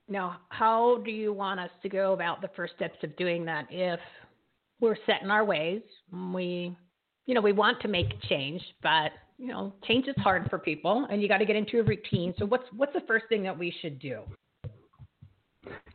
Now, 0.08 0.40
how 0.50 0.98
do 1.04 1.10
you 1.10 1.32
want 1.32 1.60
us 1.60 1.70
to 1.82 1.88
go 1.88 2.12
about 2.12 2.42
the 2.42 2.50
first 2.54 2.74
steps 2.76 2.98
of 3.02 3.16
doing 3.16 3.44
that 3.46 3.66
if 3.70 4.00
we're 4.84 4.96
set 5.06 5.22
in 5.22 5.30
our 5.30 5.44
ways? 5.44 5.82
We, 6.12 6.76
you 7.26 7.34
know, 7.34 7.40
we 7.40 7.52
want 7.52 7.80
to 7.80 7.88
make 7.88 8.20
change, 8.28 8.62
but 8.82 9.12
you 9.38 9.48
know, 9.48 9.72
change 9.84 10.06
is 10.06 10.14
hard 10.18 10.48
for 10.48 10.58
people, 10.58 11.06
and 11.10 11.20
you 11.20 11.28
got 11.28 11.38
to 11.38 11.44
get 11.44 11.56
into 11.56 11.80
a 11.80 11.82
routine. 11.82 12.34
So, 12.38 12.46
what's 12.46 12.64
what's 12.76 12.92
the 12.92 13.02
first 13.08 13.24
thing 13.28 13.42
that 13.42 13.58
we 13.58 13.74
should 13.80 13.98
do? 13.98 14.22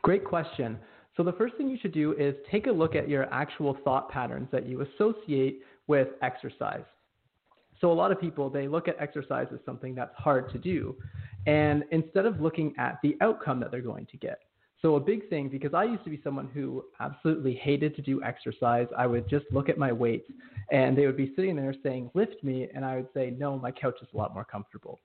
Great 0.02 0.24
question. 0.24 0.78
So, 1.16 1.22
the 1.22 1.32
first 1.32 1.56
thing 1.56 1.68
you 1.68 1.78
should 1.80 1.92
do 1.92 2.12
is 2.18 2.34
take 2.50 2.66
a 2.66 2.70
look 2.70 2.94
at 2.94 3.08
your 3.08 3.32
actual 3.32 3.78
thought 3.84 4.10
patterns 4.10 4.48
that 4.52 4.66
you 4.66 4.82
associate 4.82 5.62
with 5.86 6.08
exercise. 6.22 6.84
So, 7.80 7.90
a 7.90 7.94
lot 7.94 8.12
of 8.12 8.20
people, 8.20 8.50
they 8.50 8.68
look 8.68 8.88
at 8.88 8.96
exercise 9.00 9.46
as 9.52 9.60
something 9.64 9.94
that's 9.94 10.14
hard 10.16 10.52
to 10.52 10.58
do. 10.58 10.96
And 11.46 11.84
instead 11.92 12.26
of 12.26 12.40
looking 12.40 12.74
at 12.76 12.98
the 13.02 13.16
outcome 13.22 13.60
that 13.60 13.70
they're 13.70 13.80
going 13.80 14.06
to 14.10 14.18
get. 14.18 14.40
So, 14.82 14.96
a 14.96 15.00
big 15.00 15.28
thing, 15.28 15.48
because 15.50 15.74
I 15.74 15.84
used 15.84 16.04
to 16.04 16.10
be 16.10 16.20
someone 16.24 16.48
who 16.54 16.84
absolutely 17.00 17.54
hated 17.54 17.94
to 17.96 18.02
do 18.02 18.22
exercise, 18.22 18.86
I 18.96 19.06
would 19.06 19.28
just 19.28 19.44
look 19.52 19.68
at 19.68 19.76
my 19.76 19.92
weights 19.92 20.30
and 20.72 20.96
they 20.96 21.04
would 21.06 21.18
be 21.18 21.32
sitting 21.36 21.54
there 21.56 21.74
saying, 21.82 22.10
lift 22.14 22.42
me. 22.42 22.66
And 22.74 22.82
I 22.84 22.96
would 22.96 23.08
say, 23.12 23.34
no, 23.36 23.58
my 23.58 23.70
couch 23.72 23.96
is 24.00 24.08
a 24.14 24.16
lot 24.16 24.32
more 24.32 24.44
comfortable. 24.44 24.98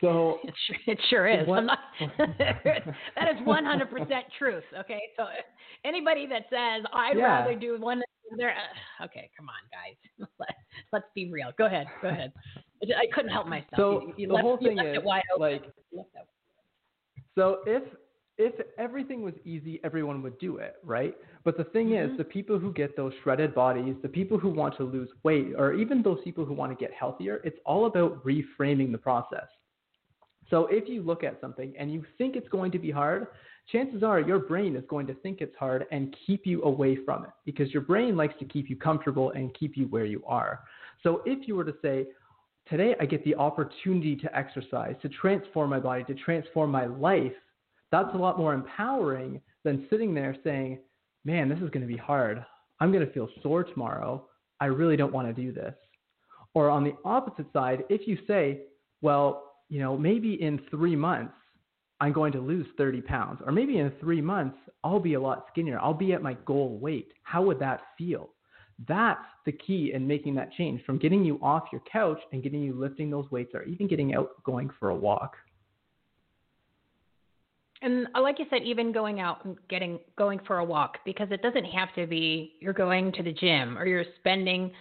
So, 0.00 0.38
It 0.44 0.54
sure, 0.66 0.76
it 0.86 0.98
sure 1.10 1.28
is. 1.28 1.46
What- 1.46 1.58
I'm 1.58 1.66
not, 1.66 1.78
that 2.28 3.28
is 3.28 3.40
100% 3.46 4.22
truth. 4.38 4.64
Okay, 4.80 5.00
so 5.18 5.24
anybody 5.84 6.26
that 6.28 6.44
says 6.48 6.84
I'd 6.94 7.16
Yeah. 7.18 7.24
rather 7.24 7.54
do 7.54 7.78
one, 7.78 7.98
than 7.98 8.38
the 8.38 8.44
other, 8.44 8.52
uh, 8.52 9.04
okay, 9.04 9.30
come 9.36 9.48
on, 9.48 9.54
guys. 9.70 10.26
Let, 10.38 10.54
let's 10.92 11.06
be 11.14 11.30
real. 11.30 11.52
Go 11.58 11.66
ahead. 11.66 11.86
Go 12.00 12.08
ahead. 12.08 12.32
I 12.82 13.06
couldn't 13.14 13.30
help 13.30 13.46
myself. 13.46 13.66
So, 13.76 14.00
you, 14.06 14.14
you 14.16 14.26
the 14.28 14.34
left, 14.34 14.42
whole 14.46 14.56
thing 14.56 14.78
is, 14.78 14.96
it 14.96 15.04
wide 15.04 15.22
open. 15.34 15.52
like, 15.52 15.62
You 15.92 15.98
left 15.98 16.10
it- 16.14 16.28
So 17.36 17.58
if 17.66 17.82
if 18.42 18.54
everything 18.78 19.22
was 19.22 19.34
easy, 19.44 19.80
everyone 19.84 20.22
would 20.22 20.38
do 20.38 20.58
it, 20.58 20.76
right? 20.84 21.16
But 21.44 21.56
the 21.56 21.64
thing 21.64 21.88
Mm-hmm. 21.88 22.12
is, 22.12 22.18
the 22.18 22.24
people 22.24 22.58
who 22.58 22.72
get 22.72 22.96
those 22.96 23.12
shredded 23.22 23.54
bodies, 23.54 23.96
the 24.02 24.08
people 24.08 24.38
who 24.38 24.48
want 24.48 24.76
to 24.76 24.84
lose 24.84 25.08
weight, 25.22 25.54
or 25.56 25.72
even 25.74 26.02
those 26.02 26.20
people 26.24 26.44
who 26.44 26.54
want 26.54 26.70
to 26.76 26.76
get 26.76 26.92
healthier, 26.92 27.40
it's 27.44 27.58
all 27.64 27.86
about 27.86 28.24
reframing 28.24 28.92
the 28.92 28.98
process. 28.98 29.46
So 30.50 30.66
if 30.70 30.88
you 30.88 31.02
look 31.02 31.24
at 31.24 31.40
something 31.40 31.72
and 31.78 31.92
you 31.92 32.04
think 32.18 32.36
it's 32.36 32.48
going 32.48 32.72
to 32.72 32.78
be 32.78 32.90
hard, 32.90 33.28
chances 33.70 34.02
are 34.02 34.20
your 34.20 34.38
brain 34.38 34.76
is 34.76 34.84
going 34.88 35.06
to 35.06 35.14
think 35.14 35.40
it's 35.40 35.56
hard 35.56 35.86
and 35.90 36.14
keep 36.26 36.46
you 36.46 36.62
away 36.62 36.98
from 37.04 37.24
it 37.24 37.30
because 37.44 37.72
your 37.72 37.82
brain 37.82 38.16
likes 38.16 38.34
to 38.40 38.44
keep 38.44 38.68
you 38.68 38.76
comfortable 38.76 39.30
and 39.30 39.54
keep 39.54 39.76
you 39.76 39.86
where 39.86 40.04
you 40.04 40.22
are. 40.26 40.60
So 41.02 41.22
if 41.24 41.48
you 41.48 41.56
were 41.56 41.64
to 41.64 41.74
say, 41.80 42.06
today 42.68 42.94
I 43.00 43.06
get 43.06 43.24
the 43.24 43.34
opportunity 43.36 44.16
to 44.16 44.36
exercise, 44.36 44.94
to 45.02 45.08
transform 45.08 45.70
my 45.70 45.78
body, 45.78 46.04
to 46.04 46.14
transform 46.14 46.70
my 46.70 46.86
life, 46.86 47.32
that's 47.92 48.14
a 48.14 48.18
lot 48.18 48.38
more 48.38 48.54
empowering 48.54 49.40
than 49.64 49.86
sitting 49.88 50.14
there 50.14 50.36
saying, 50.42 50.78
man, 51.24 51.48
this 51.48 51.58
is 51.58 51.70
going 51.70 51.82
to 51.82 51.86
be 51.86 51.96
hard. 51.96 52.44
I'm 52.80 52.90
going 52.90 53.06
to 53.06 53.12
feel 53.12 53.28
sore 53.42 53.62
tomorrow. 53.62 54.26
I 54.60 54.66
really 54.66 54.96
don't 54.96 55.12
want 55.12 55.28
to 55.28 55.42
do 55.42 55.52
this. 55.52 55.74
Or 56.54 56.68
on 56.68 56.82
the 56.82 56.96
opposite 57.04 57.46
side, 57.52 57.84
if 57.88 58.08
you 58.08 58.18
say, 58.26 58.62
well, 59.02 59.52
you 59.68 59.78
know, 59.78 59.96
maybe 59.96 60.42
in 60.42 60.60
three 60.70 60.96
months, 60.96 61.34
I'm 62.00 62.12
going 62.12 62.32
to 62.32 62.40
lose 62.40 62.66
30 62.76 63.00
pounds, 63.02 63.40
or 63.46 63.52
maybe 63.52 63.78
in 63.78 63.92
three 64.00 64.20
months, 64.20 64.56
I'll 64.82 64.98
be 64.98 65.14
a 65.14 65.20
lot 65.20 65.46
skinnier. 65.52 65.78
I'll 65.78 65.94
be 65.94 66.12
at 66.12 66.22
my 66.22 66.34
goal 66.46 66.78
weight. 66.78 67.12
How 67.22 67.42
would 67.42 67.60
that 67.60 67.82
feel? 67.96 68.30
That's 68.88 69.20
the 69.46 69.52
key 69.52 69.92
in 69.94 70.06
making 70.06 70.34
that 70.34 70.52
change 70.52 70.82
from 70.84 70.98
getting 70.98 71.24
you 71.24 71.38
off 71.40 71.64
your 71.70 71.82
couch 71.90 72.18
and 72.32 72.42
getting 72.42 72.60
you 72.60 72.74
lifting 72.74 73.08
those 73.08 73.30
weights 73.30 73.52
or 73.54 73.62
even 73.62 73.86
getting 73.86 74.14
out 74.14 74.30
going 74.44 74.68
for 74.80 74.88
a 74.90 74.94
walk. 74.94 75.36
And 77.82 78.06
uh, 78.14 78.22
like 78.22 78.38
you 78.38 78.46
said, 78.48 78.62
even 78.62 78.92
going 78.92 79.20
out 79.20 79.44
and 79.44 79.56
getting 79.68 79.98
going 80.16 80.40
for 80.46 80.58
a 80.58 80.64
walk 80.64 80.98
because 81.04 81.28
it 81.30 81.42
doesn't 81.42 81.64
have 81.64 81.92
to 81.96 82.06
be 82.06 82.54
you're 82.60 82.72
going 82.72 83.12
to 83.12 83.22
the 83.22 83.32
gym 83.32 83.76
or 83.76 83.86
you're 83.86 84.04
spending 84.18 84.72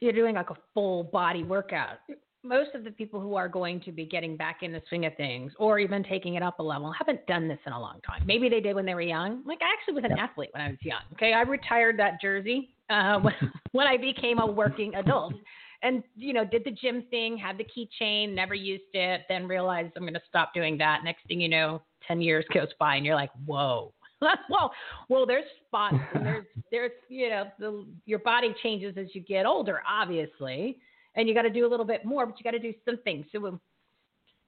you're 0.00 0.12
doing 0.12 0.34
like 0.34 0.50
a 0.50 0.56
full 0.74 1.04
body 1.04 1.42
workout. 1.42 1.98
Most 2.42 2.74
of 2.74 2.84
the 2.84 2.90
people 2.90 3.20
who 3.20 3.34
are 3.34 3.48
going 3.48 3.80
to 3.82 3.92
be 3.92 4.06
getting 4.06 4.34
back 4.34 4.62
in 4.62 4.72
the 4.72 4.80
swing 4.88 5.04
of 5.04 5.14
things 5.16 5.52
or 5.58 5.78
even 5.78 6.02
taking 6.02 6.36
it 6.36 6.42
up 6.42 6.58
a 6.58 6.62
level 6.62 6.90
haven't 6.90 7.26
done 7.26 7.48
this 7.48 7.58
in 7.66 7.72
a 7.74 7.78
long 7.78 8.00
time. 8.06 8.22
Maybe 8.24 8.48
they 8.48 8.60
did 8.60 8.74
when 8.74 8.86
they 8.86 8.94
were 8.94 9.02
young. 9.02 9.42
Like 9.44 9.58
I 9.60 9.70
actually 9.72 10.00
was 10.00 10.04
an 10.10 10.18
athlete 10.18 10.48
when 10.52 10.62
I 10.62 10.68
was 10.68 10.78
young. 10.80 11.02
Okay, 11.14 11.34
I 11.34 11.42
retired 11.42 11.98
that 11.98 12.20
jersey 12.20 12.74
uh, 12.88 13.18
when, 13.20 13.34
when 13.72 13.86
I 13.86 13.98
became 13.98 14.38
a 14.38 14.46
working 14.46 14.94
adult 14.94 15.34
and 15.82 16.02
you 16.16 16.32
know 16.32 16.44
did 16.44 16.64
the 16.64 16.70
gym 16.70 17.04
thing 17.10 17.36
had 17.36 17.56
the 17.58 17.64
keychain 17.64 18.34
never 18.34 18.54
used 18.54 18.82
it 18.94 19.22
then 19.28 19.46
realized 19.46 19.92
i'm 19.96 20.02
going 20.02 20.14
to 20.14 20.20
stop 20.28 20.52
doing 20.54 20.76
that. 20.78 21.00
Next 21.04 21.26
thing 21.26 21.40
you 21.40 21.48
know 21.48 21.82
10 22.06 22.20
years 22.20 22.44
goes 22.54 22.68
by 22.78 22.96
and 22.96 23.04
you're 23.06 23.14
like 23.14 23.30
whoa. 23.46 23.92
Well 24.50 24.72
well 25.08 25.26
there's 25.26 25.44
spots 25.66 25.96
and 26.14 26.24
there's 26.26 26.44
there's 26.70 26.92
you 27.08 27.30
know 27.30 27.44
the, 27.58 27.86
your 28.06 28.18
body 28.18 28.54
changes 28.62 28.96
as 28.98 29.06
you 29.14 29.20
get 29.22 29.46
older 29.46 29.80
obviously 29.88 30.78
and 31.16 31.28
you 31.28 31.34
got 31.34 31.42
to 31.42 31.50
do 31.50 31.66
a 31.66 31.70
little 31.70 31.86
bit 31.86 32.04
more 32.04 32.26
but 32.26 32.38
you 32.38 32.44
got 32.44 32.50
to 32.50 32.58
do 32.58 32.74
something 32.84 33.24
so 33.32 33.46
um, 33.46 33.60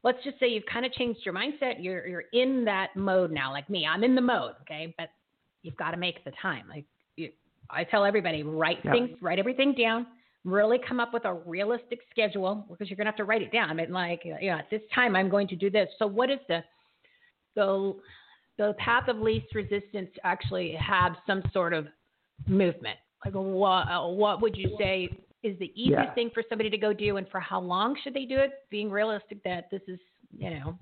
let's 0.02 0.18
just 0.24 0.38
say 0.40 0.48
you've 0.48 0.66
kind 0.66 0.84
of 0.84 0.92
changed 0.92 1.20
your 1.24 1.34
mindset. 1.34 1.76
You're 1.78 2.06
you're 2.06 2.24
in 2.32 2.64
that 2.64 2.88
mode 2.96 3.30
now 3.30 3.50
like 3.52 3.68
me. 3.70 3.86
I'm 3.86 4.04
in 4.04 4.14
the 4.14 4.20
mode 4.20 4.54
okay? 4.62 4.94
But 4.98 5.08
you've 5.62 5.76
got 5.76 5.92
to 5.92 5.96
make 5.96 6.24
the 6.24 6.32
time. 6.40 6.66
Like 6.68 6.84
you, 7.16 7.30
i 7.70 7.84
tell 7.84 8.04
everybody 8.04 8.42
write 8.42 8.78
Yeah. 8.84 8.92
things 8.92 9.10
write 9.20 9.38
everything 9.38 9.74
down 9.74 10.06
really 10.44 10.78
come 10.88 10.98
up 11.00 11.12
with 11.14 11.24
a 11.24 11.32
realistic 11.32 12.00
schedule 12.10 12.66
because 12.68 12.90
you're 12.90 12.96
going 12.96 13.04
to 13.06 13.10
have 13.10 13.16
to 13.16 13.24
write 13.24 13.42
it 13.42 13.52
down. 13.52 13.70
I 13.70 13.74
mean, 13.74 13.92
like, 13.92 14.22
you 14.24 14.32
know, 14.50 14.58
at 14.58 14.68
this 14.70 14.82
time 14.94 15.14
I'm 15.14 15.28
going 15.28 15.46
to 15.48 15.56
do 15.56 15.70
this. 15.70 15.88
So 15.98 16.06
what 16.06 16.30
is 16.30 16.38
the 16.48 16.60
the 17.54 17.94
the 18.58 18.74
path 18.78 19.08
of 19.08 19.18
least 19.18 19.54
resistance 19.54 20.10
actually 20.24 20.72
have 20.74 21.12
some 21.26 21.42
sort 21.52 21.72
of 21.72 21.86
movement? 22.46 22.98
Like, 23.24 23.34
what 23.34 24.16
what 24.16 24.40
would 24.42 24.56
you 24.56 24.74
say 24.78 25.08
is 25.44 25.58
the 25.58 25.72
easiest 25.80 26.02
Yeah. 26.02 26.14
thing 26.14 26.30
for 26.34 26.42
somebody 26.48 26.70
to 26.70 26.78
go 26.78 26.92
do, 26.92 27.16
and 27.18 27.28
for 27.28 27.40
how 27.40 27.60
long 27.60 27.96
should 28.02 28.14
they 28.14 28.24
do 28.24 28.38
it? 28.38 28.50
Being 28.70 28.90
realistic 28.90 29.42
that 29.44 29.70
this 29.70 29.82
is, 29.88 29.98
you 30.36 30.50
know, 30.50 30.78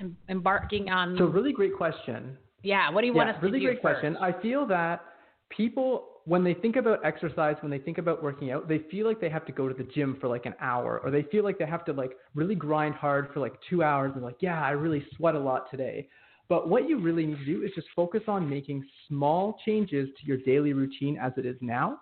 em- 0.00 0.16
embarking 0.28 0.90
on? 0.90 1.16
So 1.18 1.24
really 1.26 1.52
great 1.52 1.76
question. 1.76 2.36
yeah, 2.62 2.90
what 2.90 3.00
do 3.02 3.06
you 3.06 3.12
yeah, 3.14 3.24
want 3.24 3.30
us 3.30 3.42
really 3.42 3.58
to 3.58 3.58
do 3.60 3.64
Really 3.66 3.74
great 3.74 3.80
question. 3.82 4.16
I 4.18 4.32
feel 4.40 4.66
that 4.66 5.04
people, 5.50 6.11
when 6.24 6.44
they 6.44 6.54
think 6.54 6.76
about 6.76 7.04
exercise, 7.04 7.56
when 7.60 7.70
they 7.70 7.78
think 7.78 7.98
about 7.98 8.22
working 8.22 8.50
out, 8.52 8.68
they 8.68 8.78
feel 8.90 9.06
like 9.06 9.20
they 9.20 9.28
have 9.28 9.44
to 9.46 9.52
go 9.52 9.68
to 9.68 9.74
the 9.74 9.88
gym 9.94 10.16
for 10.20 10.28
like 10.28 10.46
an 10.46 10.54
hour, 10.60 11.00
or 11.02 11.10
they 11.10 11.24
feel 11.24 11.42
like 11.44 11.58
they 11.58 11.66
have 11.66 11.84
to 11.86 11.92
like 11.92 12.12
really 12.34 12.54
grind 12.54 12.94
hard 12.94 13.28
for 13.32 13.40
like 13.40 13.54
two 13.68 13.82
hours, 13.82 14.12
and 14.14 14.22
like, 14.22 14.36
yeah, 14.40 14.62
I 14.62 14.70
really 14.70 15.04
sweat 15.16 15.34
a 15.34 15.38
lot 15.38 15.70
today. 15.70 16.08
But 16.48 16.68
what 16.68 16.88
you 16.88 17.00
really 17.00 17.26
need 17.26 17.38
to 17.38 17.44
do 17.44 17.62
is 17.62 17.70
just 17.74 17.88
focus 17.96 18.22
on 18.28 18.48
making 18.48 18.84
small 19.08 19.58
changes 19.64 20.08
to 20.20 20.26
your 20.26 20.38
daily 20.38 20.72
routine 20.72 21.16
as 21.16 21.32
it 21.36 21.46
is 21.46 21.56
now. 21.60 22.00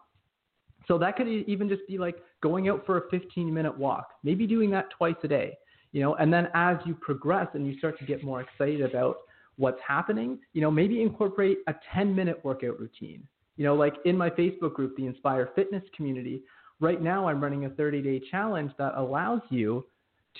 So 0.88 0.98
that 0.98 1.16
could 1.16 1.28
even 1.28 1.68
just 1.68 1.82
be 1.86 1.98
like 1.98 2.16
going 2.42 2.68
out 2.68 2.84
for 2.84 2.98
a 2.98 3.10
15 3.10 3.52
minute 3.52 3.76
walk, 3.76 4.08
maybe 4.24 4.46
doing 4.46 4.70
that 4.70 4.90
twice 4.90 5.14
a 5.22 5.28
day, 5.28 5.56
you 5.92 6.02
know, 6.02 6.14
and 6.16 6.32
then 6.32 6.48
as 6.54 6.78
you 6.84 6.94
progress 6.94 7.48
and 7.54 7.66
you 7.66 7.78
start 7.78 7.98
to 8.00 8.04
get 8.04 8.24
more 8.24 8.40
excited 8.40 8.80
about 8.80 9.18
what's 9.56 9.80
happening, 9.86 10.38
you 10.52 10.60
know, 10.60 10.70
maybe 10.70 11.00
incorporate 11.00 11.58
a 11.68 11.74
10 11.94 12.14
minute 12.14 12.42
workout 12.44 12.78
routine. 12.80 13.22
You 13.60 13.66
know, 13.66 13.74
like 13.74 13.96
in 14.06 14.16
my 14.16 14.30
Facebook 14.30 14.72
group, 14.72 14.96
the 14.96 15.04
Inspire 15.04 15.50
Fitness 15.54 15.82
community, 15.94 16.44
right 16.80 17.02
now 17.02 17.28
I'm 17.28 17.42
running 17.42 17.66
a 17.66 17.68
30 17.68 18.00
day 18.00 18.22
challenge 18.30 18.72
that 18.78 18.94
allows 18.96 19.42
you 19.50 19.84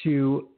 to 0.04 0.48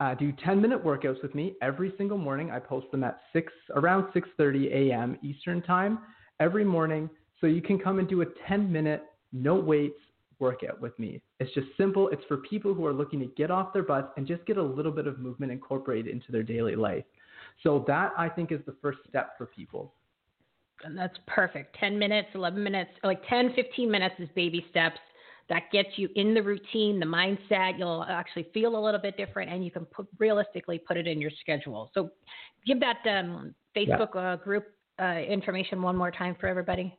uh, 0.00 0.14
do 0.14 0.32
10 0.42 0.58
minute 0.58 0.82
workouts 0.82 1.22
with 1.22 1.34
me 1.34 1.56
every 1.60 1.92
single 1.98 2.16
morning. 2.16 2.50
I 2.50 2.60
post 2.60 2.90
them 2.92 3.04
at 3.04 3.20
6 3.34 3.52
around 3.74 4.10
6:30 4.14 4.72
a.m. 4.72 5.18
Eastern 5.22 5.60
time 5.60 5.98
every 6.40 6.64
morning 6.64 7.10
so 7.42 7.46
you 7.46 7.60
can 7.60 7.78
come 7.78 7.98
and 7.98 8.08
do 8.08 8.22
a 8.22 8.26
10 8.48 8.72
minute 8.72 9.02
no 9.34 9.56
weights 9.56 10.00
workout 10.38 10.80
with 10.80 10.98
me. 10.98 11.20
It's 11.40 11.52
just 11.52 11.66
simple. 11.76 12.08
It's 12.08 12.24
for 12.26 12.38
people 12.38 12.72
who 12.72 12.86
are 12.86 12.94
looking 12.94 13.20
to 13.20 13.26
get 13.36 13.50
off 13.50 13.74
their 13.74 13.82
butts 13.82 14.14
and 14.16 14.26
just 14.26 14.46
get 14.46 14.56
a 14.56 14.62
little 14.62 14.92
bit 14.92 15.06
of 15.06 15.18
movement 15.18 15.52
incorporated 15.52 16.10
into 16.10 16.32
their 16.32 16.42
daily 16.42 16.74
life. 16.74 17.04
So 17.62 17.84
that 17.86 18.14
I 18.16 18.30
think 18.30 18.50
is 18.50 18.60
the 18.64 18.76
first 18.80 19.00
step 19.10 19.36
for 19.36 19.44
people. 19.44 19.92
And 20.84 20.96
that's 20.96 21.16
perfect. 21.26 21.76
10 21.80 21.98
minutes, 21.98 22.28
11 22.34 22.62
minutes, 22.62 22.90
like 23.02 23.20
10, 23.28 23.52
15 23.54 23.90
minutes 23.90 24.14
is 24.18 24.28
baby 24.34 24.64
steps. 24.70 24.98
That 25.48 25.70
gets 25.72 25.88
you 25.96 26.08
in 26.14 26.34
the 26.34 26.42
routine, 26.42 27.00
the 27.00 27.06
mindset. 27.06 27.78
You'll 27.78 28.04
actually 28.04 28.48
feel 28.52 28.76
a 28.76 28.82
little 28.82 29.00
bit 29.00 29.16
different 29.16 29.50
and 29.50 29.64
you 29.64 29.70
can 29.70 29.86
put, 29.86 30.06
realistically 30.18 30.78
put 30.78 30.96
it 30.96 31.06
in 31.06 31.20
your 31.20 31.30
schedule. 31.40 31.90
So 31.94 32.10
give 32.66 32.80
that 32.80 32.98
um, 33.08 33.54
Facebook 33.74 34.14
uh, 34.14 34.36
group 34.36 34.66
uh, 35.00 35.20
information 35.20 35.80
one 35.80 35.96
more 35.96 36.10
time 36.10 36.36
for 36.38 36.48
everybody. 36.48 36.96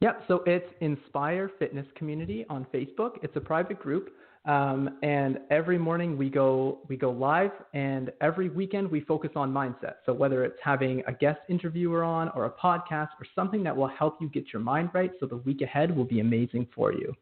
Yep. 0.00 0.24
So 0.26 0.42
it's 0.46 0.66
Inspire 0.80 1.50
Fitness 1.58 1.86
Community 1.96 2.44
on 2.48 2.66
Facebook. 2.74 3.18
It's 3.22 3.36
a 3.36 3.40
private 3.40 3.78
group, 3.78 4.10
um, 4.44 4.98
and 5.02 5.38
every 5.50 5.78
morning 5.78 6.18
we 6.18 6.28
go 6.28 6.80
we 6.88 6.96
go 6.96 7.10
live, 7.10 7.52
and 7.74 8.10
every 8.20 8.48
weekend 8.48 8.90
we 8.90 9.00
focus 9.02 9.30
on 9.36 9.52
mindset. 9.52 9.94
So 10.04 10.12
whether 10.12 10.44
it's 10.44 10.58
having 10.62 11.02
a 11.06 11.12
guest 11.12 11.38
interviewer 11.48 12.02
on, 12.02 12.28
or 12.30 12.46
a 12.46 12.50
podcast, 12.50 13.10
or 13.20 13.26
something 13.34 13.62
that 13.62 13.76
will 13.76 13.88
help 13.88 14.18
you 14.20 14.28
get 14.28 14.52
your 14.52 14.60
mind 14.60 14.90
right, 14.94 15.12
so 15.20 15.26
the 15.26 15.36
week 15.36 15.60
ahead 15.62 15.94
will 15.96 16.04
be 16.04 16.20
amazing 16.20 16.66
for 16.74 16.92
you. 16.92 17.14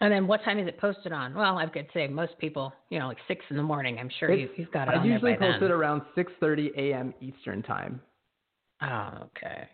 And 0.00 0.12
then 0.12 0.26
what 0.28 0.44
time 0.44 0.58
is 0.60 0.68
it 0.68 0.78
posted 0.78 1.10
on? 1.10 1.34
Well, 1.34 1.58
I 1.58 1.66
could 1.66 1.88
say 1.92 2.06
most 2.06 2.38
people, 2.38 2.72
you 2.88 2.98
know, 3.00 3.08
like 3.08 3.18
six 3.26 3.44
in 3.50 3.56
the 3.56 3.62
morning. 3.64 3.98
I'm 3.98 4.10
sure 4.20 4.30
you, 4.32 4.44
It's- 4.44 4.58
you've 4.58 4.70
got 4.70 4.88
it 4.88 4.94
I 4.94 5.02
usually 5.02 5.32
post 5.36 5.58
then. 5.60 5.70
it 5.70 5.72
around 5.72 6.02
6:30 6.14 6.70
a.m. 6.76 7.12
Eastern 7.20 7.62
time. 7.62 8.00
Oh, 8.80 9.24
okay. 9.36 9.66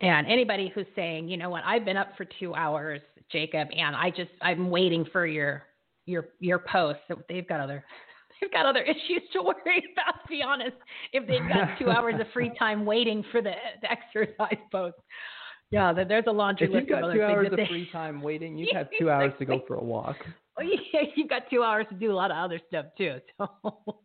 And 0.00 0.26
anybody 0.26 0.70
who's 0.74 0.86
saying, 0.96 1.28
you 1.28 1.36
know 1.36 1.50
what, 1.50 1.62
I've 1.64 1.84
been 1.84 1.96
up 1.96 2.16
for 2.16 2.24
two 2.38 2.54
hours, 2.54 3.00
Jacob, 3.30 3.68
and 3.76 3.94
I 3.94 4.10
just 4.10 4.30
I'm 4.40 4.70
waiting 4.70 5.04
for 5.12 5.26
your 5.26 5.64
your 6.06 6.28
your 6.40 6.58
post. 6.58 7.00
So 7.08 7.20
they've 7.28 7.46
got 7.46 7.60
other 7.60 7.84
they've 8.40 8.50
got 8.52 8.66
other 8.66 8.82
issues 8.82 9.22
to 9.34 9.42
worry 9.42 9.84
about. 9.92 10.22
To 10.22 10.28
be 10.28 10.42
honest, 10.42 10.76
if 11.12 11.26
they've 11.28 11.46
got 11.48 11.78
two 11.78 11.90
hours 11.96 12.14
of 12.18 12.26
free 12.32 12.50
time 12.58 12.86
waiting 12.86 13.24
for 13.30 13.42
the, 13.42 13.52
the 13.82 13.90
exercise 13.90 14.58
post, 14.72 14.96
yeah, 15.70 15.92
there's 15.92 16.24
a 16.26 16.32
laundry 16.32 16.66
If 16.66 16.72
list 16.72 16.86
you've 16.88 16.98
of 16.98 17.04
got 17.04 17.12
two 17.14 17.22
hours 17.22 17.48
of 17.50 17.56
they- 17.56 17.66
free 17.68 17.88
time 17.92 18.22
waiting, 18.22 18.56
you'd 18.56 18.74
have 18.74 18.88
two 18.98 19.10
hours 19.10 19.32
to 19.38 19.44
go 19.44 19.62
for 19.68 19.74
a 19.74 19.84
walk. 19.84 20.16
Oh, 20.58 20.62
yeah, 20.92 21.02
you've 21.14 21.28
got 21.28 21.42
two 21.50 21.62
hours 21.62 21.86
to 21.90 21.94
do 21.94 22.12
a 22.12 22.14
lot 22.14 22.30
of 22.30 22.36
other 22.36 22.60
stuff 22.68 22.86
too. 22.96 23.16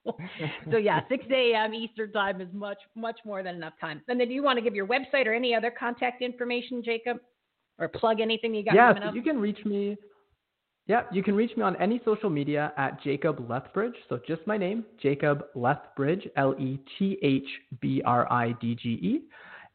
So, 0.06 0.18
so 0.72 0.78
yeah, 0.78 1.02
6 1.10 1.26
a.m. 1.32 1.74
Eastern 1.74 2.12
time 2.12 2.40
is 2.40 2.48
much, 2.54 2.78
much 2.96 3.20
more 3.26 3.42
than 3.42 3.56
enough 3.56 3.74
time. 3.82 4.02
And 4.08 4.20
then 4.20 4.28
do 4.28 4.34
you 4.34 4.44
want 4.44 4.58
to 4.58 4.62
give 4.62 4.76
your 4.76 4.88
website 4.88 5.26
or 5.26 5.34
any 5.34 5.54
other 5.56 5.72
contact 5.78 6.22
information, 6.22 6.84
Jacob? 6.84 7.18
Or 7.80 7.88
plug 7.88 8.22
anything 8.22 8.54
you 8.54 8.64
got 8.64 8.76
yeah, 8.76 8.90
coming 8.90 9.04
so 9.04 9.10
up? 9.10 9.16
you 9.16 9.24
can 9.24 9.40
reach 9.40 9.66
me. 9.66 9.98
Yeah, 10.88 11.02
you 11.12 11.24
can 11.24 11.36
reach 11.36 11.58
me 11.58 11.64
on 11.64 11.76
any 11.82 12.00
social 12.06 12.30
media 12.30 12.72
at 12.78 13.02
Jacob 13.04 13.50
Lethbridge. 13.50 13.96
So 14.08 14.20
just 14.28 14.46
my 14.46 14.58
name, 14.58 14.86
Jacob 15.02 15.46
Lethbridge, 15.56 16.28
L 16.38 16.54
E 16.60 16.80
T 16.98 17.18
H 17.24 17.48
B 17.82 18.02
R 18.06 18.32
I 18.32 18.54
D 18.62 18.76
G 18.76 18.90
E. 18.90 19.22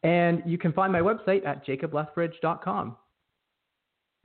And 0.02 0.42
you 0.46 0.56
can 0.56 0.72
find 0.72 0.92
my 0.92 1.00
website 1.00 1.44
at 1.44 1.66
jacoblethbridge.com. 1.66 2.96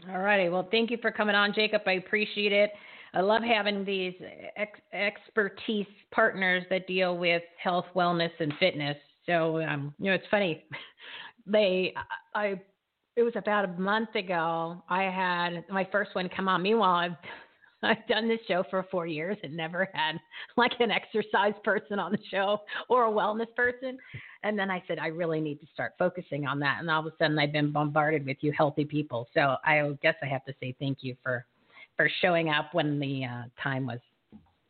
All 0.10 0.20
righty. 0.20 0.50
Well, 0.50 0.68
thank 0.72 0.92
you 0.92 0.98
for 1.02 1.12
coming 1.12 1.36
on, 1.36 1.54
Jacob. 1.54 1.82
I 1.88 1.94
appreciate 1.94 2.52
it. 2.52 2.72
I 3.14 3.22
love 3.22 3.42
having 3.44 3.86
these 3.86 4.14
ex- 4.58 4.80
expertise 4.94 5.88
partners 6.12 6.64
that 6.70 6.86
deal 6.86 7.18
with 7.18 7.42
health, 7.62 7.86
wellness, 7.96 8.32
and 8.40 8.54
fitness. 8.60 8.98
So, 9.26 9.62
um, 9.62 9.94
you 10.00 10.06
know, 10.06 10.14
it's 10.14 10.28
funny. 10.30 10.66
They, 11.48 11.94
I, 12.34 12.60
it 13.16 13.22
was 13.22 13.34
about 13.36 13.66
a 13.66 13.68
month 13.80 14.16
ago. 14.16 14.84
I 14.90 15.04
had 15.04 15.64
my 15.70 15.88
first 15.92 16.16
one 16.16 16.28
come 16.28 16.48
on. 16.48 16.64
Meanwhile, 16.64 16.96
I've 16.96 17.12
I've 17.86 18.08
done 18.08 18.28
this 18.28 18.40
show 18.48 18.64
for 18.70 18.86
four 18.92 19.08
years 19.08 19.38
and 19.44 19.56
never 19.56 19.90
had 19.94 20.20
like 20.58 20.74
an 20.80 20.92
exercise 20.92 21.54
person 21.64 22.00
on 22.00 22.12
the 22.12 22.20
show 22.30 22.60
or 22.90 23.06
a 23.06 23.12
wellness 23.12 23.54
person. 23.56 23.98
And 24.44 24.58
then 24.58 24.70
I 24.70 24.84
said, 24.88 25.00
I 25.00 25.08
really 25.08 25.42
need 25.42 25.60
to 25.62 25.68
start 25.74 25.94
focusing 25.98 26.46
on 26.46 26.60
that. 26.60 26.78
And 26.80 26.90
all 26.90 27.00
of 27.00 27.06
a 27.08 27.16
sudden, 27.18 27.40
I've 27.40 27.52
been 27.52 27.72
bombarded 27.72 28.26
with 28.26 28.38
you 28.42 28.52
healthy 28.52 28.86
people. 28.86 29.28
So 29.34 29.56
I 29.64 29.92
guess 30.02 30.16
I 30.22 30.28
have 30.28 30.46
to 30.46 30.54
say 30.60 30.76
thank 30.80 31.00
you 31.02 31.16
for 31.24 31.46
for 31.98 32.10
showing 32.22 32.50
up 32.50 32.74
when 32.74 33.00
the 33.00 33.24
uh, 33.24 33.44
time 33.62 33.86
was 33.86 34.00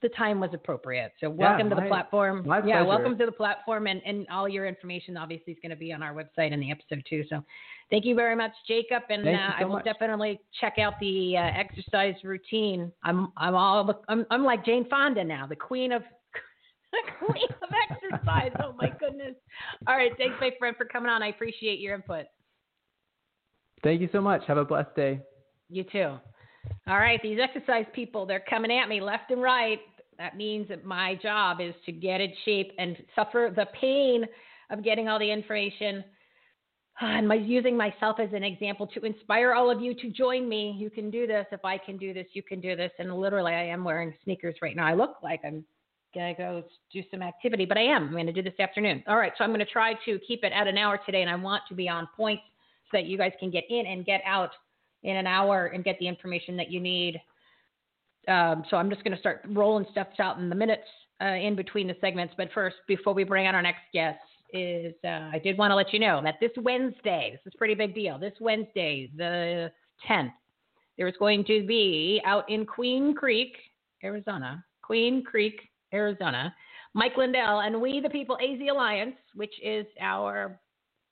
the 0.06 0.15
time 0.15 0.39
was 0.39 0.52
appropriate. 0.54 1.13
So 1.20 1.32
welcome 1.32 1.68
to 1.72 1.76
the 1.76 1.82
platform. 1.88 2.44
my 2.46 2.58
yeah, 2.58 2.63
pleasure. 2.63 2.86
welcome 2.86 3.18
to 3.18 3.26
the 3.26 3.32
platform, 3.32 3.88
and 3.88 4.02
and 4.06 4.28
all 4.30 4.48
your 4.48 4.68
information 4.68 5.18
obviously 5.18 5.54
is 5.54 5.60
going 5.63 5.72
to 5.72 5.76
be 5.76 5.91
on 5.91 6.04
our 6.04 6.13
website 6.13 6.52
in 6.52 6.60
the 6.60 6.70
episode 6.70 7.04
too. 7.10 7.24
So 7.28 7.44
thank 7.89 8.06
you 8.06 8.13
very 8.13 8.36
much, 8.36 8.52
Jacob, 8.68 9.02
and 9.10 9.28
uh, 9.28 9.32
you 9.32 9.38
I 9.38 9.63
will 9.63 9.78
much. 9.78 9.86
definitely 9.86 10.39
check 10.62 10.78
out 10.78 10.94
the 11.00 11.38
uh, 11.38 11.60
exercise 11.60 12.13
routine. 12.24 12.91
I'm 13.04 13.34
I'm 13.36 13.56
all 13.56 14.04
I'm 14.08 14.28
I'm 14.30 14.44
like 14.44 14.63
Jane 14.63 14.88
Fonda 14.88 15.24
now, 15.24 15.48
the 15.48 15.56
queen 15.56 15.91
of 15.91 16.04
the 16.91 17.26
queen 17.26 17.48
of 17.63 17.70
exercise. 17.89 18.52
Oh 18.63 18.76
my 18.80 18.91
goodness. 19.00 19.34
All 19.88 19.96
right, 19.96 20.12
thanks, 20.20 20.36
my 20.39 20.52
friend, 20.60 20.76
for 20.78 20.86
coming 20.86 21.10
on. 21.10 21.24
I 21.24 21.30
appreciate 21.30 21.80
your 21.80 21.96
input. 21.96 22.26
Thank 23.84 24.02
you 24.02 24.10
so 24.12 24.22
much. 24.22 24.44
Have 24.48 24.58
a 24.58 24.65
blessed 24.65 24.96
day. 24.96 25.22
You 25.68 25.84
too. 25.84 26.18
All 26.88 26.98
right, 26.98 27.20
these 27.22 27.39
exercise 27.41 27.86
people, 27.94 28.26
they're 28.26 28.44
coming 28.48 28.72
at 28.72 28.88
me 28.88 29.02
left 29.02 29.32
and 29.32 29.41
right. 29.41 29.80
That 30.17 30.38
means 30.38 30.67
that 30.69 30.86
my 30.86 31.15
job 31.21 31.60
is 31.62 31.73
to 31.86 31.91
get 31.91 32.21
in 32.21 32.34
shape 32.45 32.71
and 32.78 32.97
suffer 33.15 33.51
the 33.56 33.67
pain 33.80 34.25
of 34.69 34.84
getting 34.84 35.08
all 35.08 35.19
the 35.19 35.32
information 35.32 36.04
ah, 37.01 37.17
and 37.17 37.28
my 37.28 37.36
using 37.36 37.75
myself 37.78 38.19
as 38.19 38.30
an 38.34 38.43
example 38.43 38.88
to 38.88 39.01
inspire 39.01 39.54
all 39.54 39.69
of 39.69 39.82
you 39.82 39.93
to 39.95 40.10
join 40.10 40.47
me. 40.47 40.75
You 40.78 40.89
can 40.89 41.12
do 41.12 41.28
this. 41.28 41.45
If 41.51 41.63
I 41.63 41.78
can 41.78 41.97
do 41.97 42.13
this, 42.13 42.28
you 42.34 42.43
can 42.43 42.62
do 42.62 42.75
this. 42.75 42.91
And 42.99 43.13
literally, 43.15 43.54
I 43.54 43.65
am 43.65 43.84
wearing 43.84 44.13
sneakers 44.23 44.56
right 44.62 44.75
now. 44.75 44.88
I 44.88 44.93
look 44.93 45.17
like 45.21 45.41
I'm 45.45 45.65
gonna 46.13 46.34
go 46.34 46.63
do 46.93 47.01
some 47.12 47.21
activity, 47.21 47.65
but 47.65 47.78
I 47.78 47.84
am. 47.84 48.08
I'm 48.08 48.15
gonna 48.15 48.32
do 48.32 48.41
this 48.41 48.60
afternoon. 48.60 49.04
All 49.08 49.17
right, 49.17 49.34
so 49.38 49.43
I'm 49.43 49.51
gonna 49.51 49.65
try 49.65 49.93
to 50.06 50.19
keep 50.28 50.43
it 50.43 50.54
at 50.54 50.67
an 50.67 50.78
hour 50.78 50.99
today, 51.06 51.21
and 51.21 51.30
I 51.30 51.36
want 51.36 51.63
to 51.67 51.75
be 51.75 51.89
on 51.89 52.08
point 52.15 52.39
so 52.91 52.97
that 52.97 53.06
you 53.06 53.17
guys 53.17 53.34
can 53.39 53.51
get 53.51 53.65
in 53.69 53.86
and 53.86 54.06
get 54.06 54.21
out 54.25 54.51
in 55.04 55.17
an 55.17 55.28
hour 55.28 55.67
and 55.67 55.84
get 55.84 55.99
the 55.99 56.08
information 56.08 56.56
that 56.58 56.71
you 56.71 56.80
need. 56.80 57.21
Um, 58.28 58.64
so 58.70 58.78
I'm 58.78 58.90
just 58.90 59.04
going 59.04 59.14
to 59.14 59.20
start 59.20 59.42
rolling 59.50 59.86
stuff 59.92 60.08
out 60.20 60.38
in 60.38 60.50
the 60.50 60.56
minutes 60.56 60.88
uh, 61.22 61.26
in 61.26 61.56
between 61.56 61.88
the 61.88 61.96
segments. 62.02 62.34
But 62.38 62.50
first, 62.54 62.78
before 62.88 63.14
we 63.14 63.24
bring 63.24 63.48
on 63.48 63.56
our 63.56 63.62
next 63.62 63.82
guest, 63.94 64.20
is 64.54 64.94
uh, 65.04 65.30
I 65.34 65.40
did 65.44 65.58
want 65.58 65.72
to 65.72 65.76
let 65.76 65.92
you 65.92 66.00
know 66.00 66.22
that 66.24 66.36
this 66.40 66.52
Wednesday, 66.62 67.32
this 67.34 67.42
is 67.46 67.54
a 67.56 67.58
pretty 67.58 67.76
big 67.76 67.94
deal. 67.94 68.18
This 68.18 68.34
Wednesday, 68.40 69.10
the 69.16 69.72
10th, 70.10 70.32
there 70.98 71.08
is 71.08 71.16
going 71.20 71.44
to 71.46 71.66
be 71.66 72.22
out 72.26 72.50
in 72.50 72.66
Queen 72.66 73.14
Creek, 73.14 73.56
Arizona, 74.04 74.64
Queen 74.82 75.24
Creek, 75.24 75.60
Arizona, 75.94 76.54
Mike 76.94 77.18
Lindell 77.18 77.60
and 77.60 77.82
We 77.82 78.00
the 78.00 78.10
People 78.10 78.38
AZ 78.38 78.60
Alliance, 78.72 79.16
which 79.34 79.54
is 79.62 79.86
our 80.00 80.60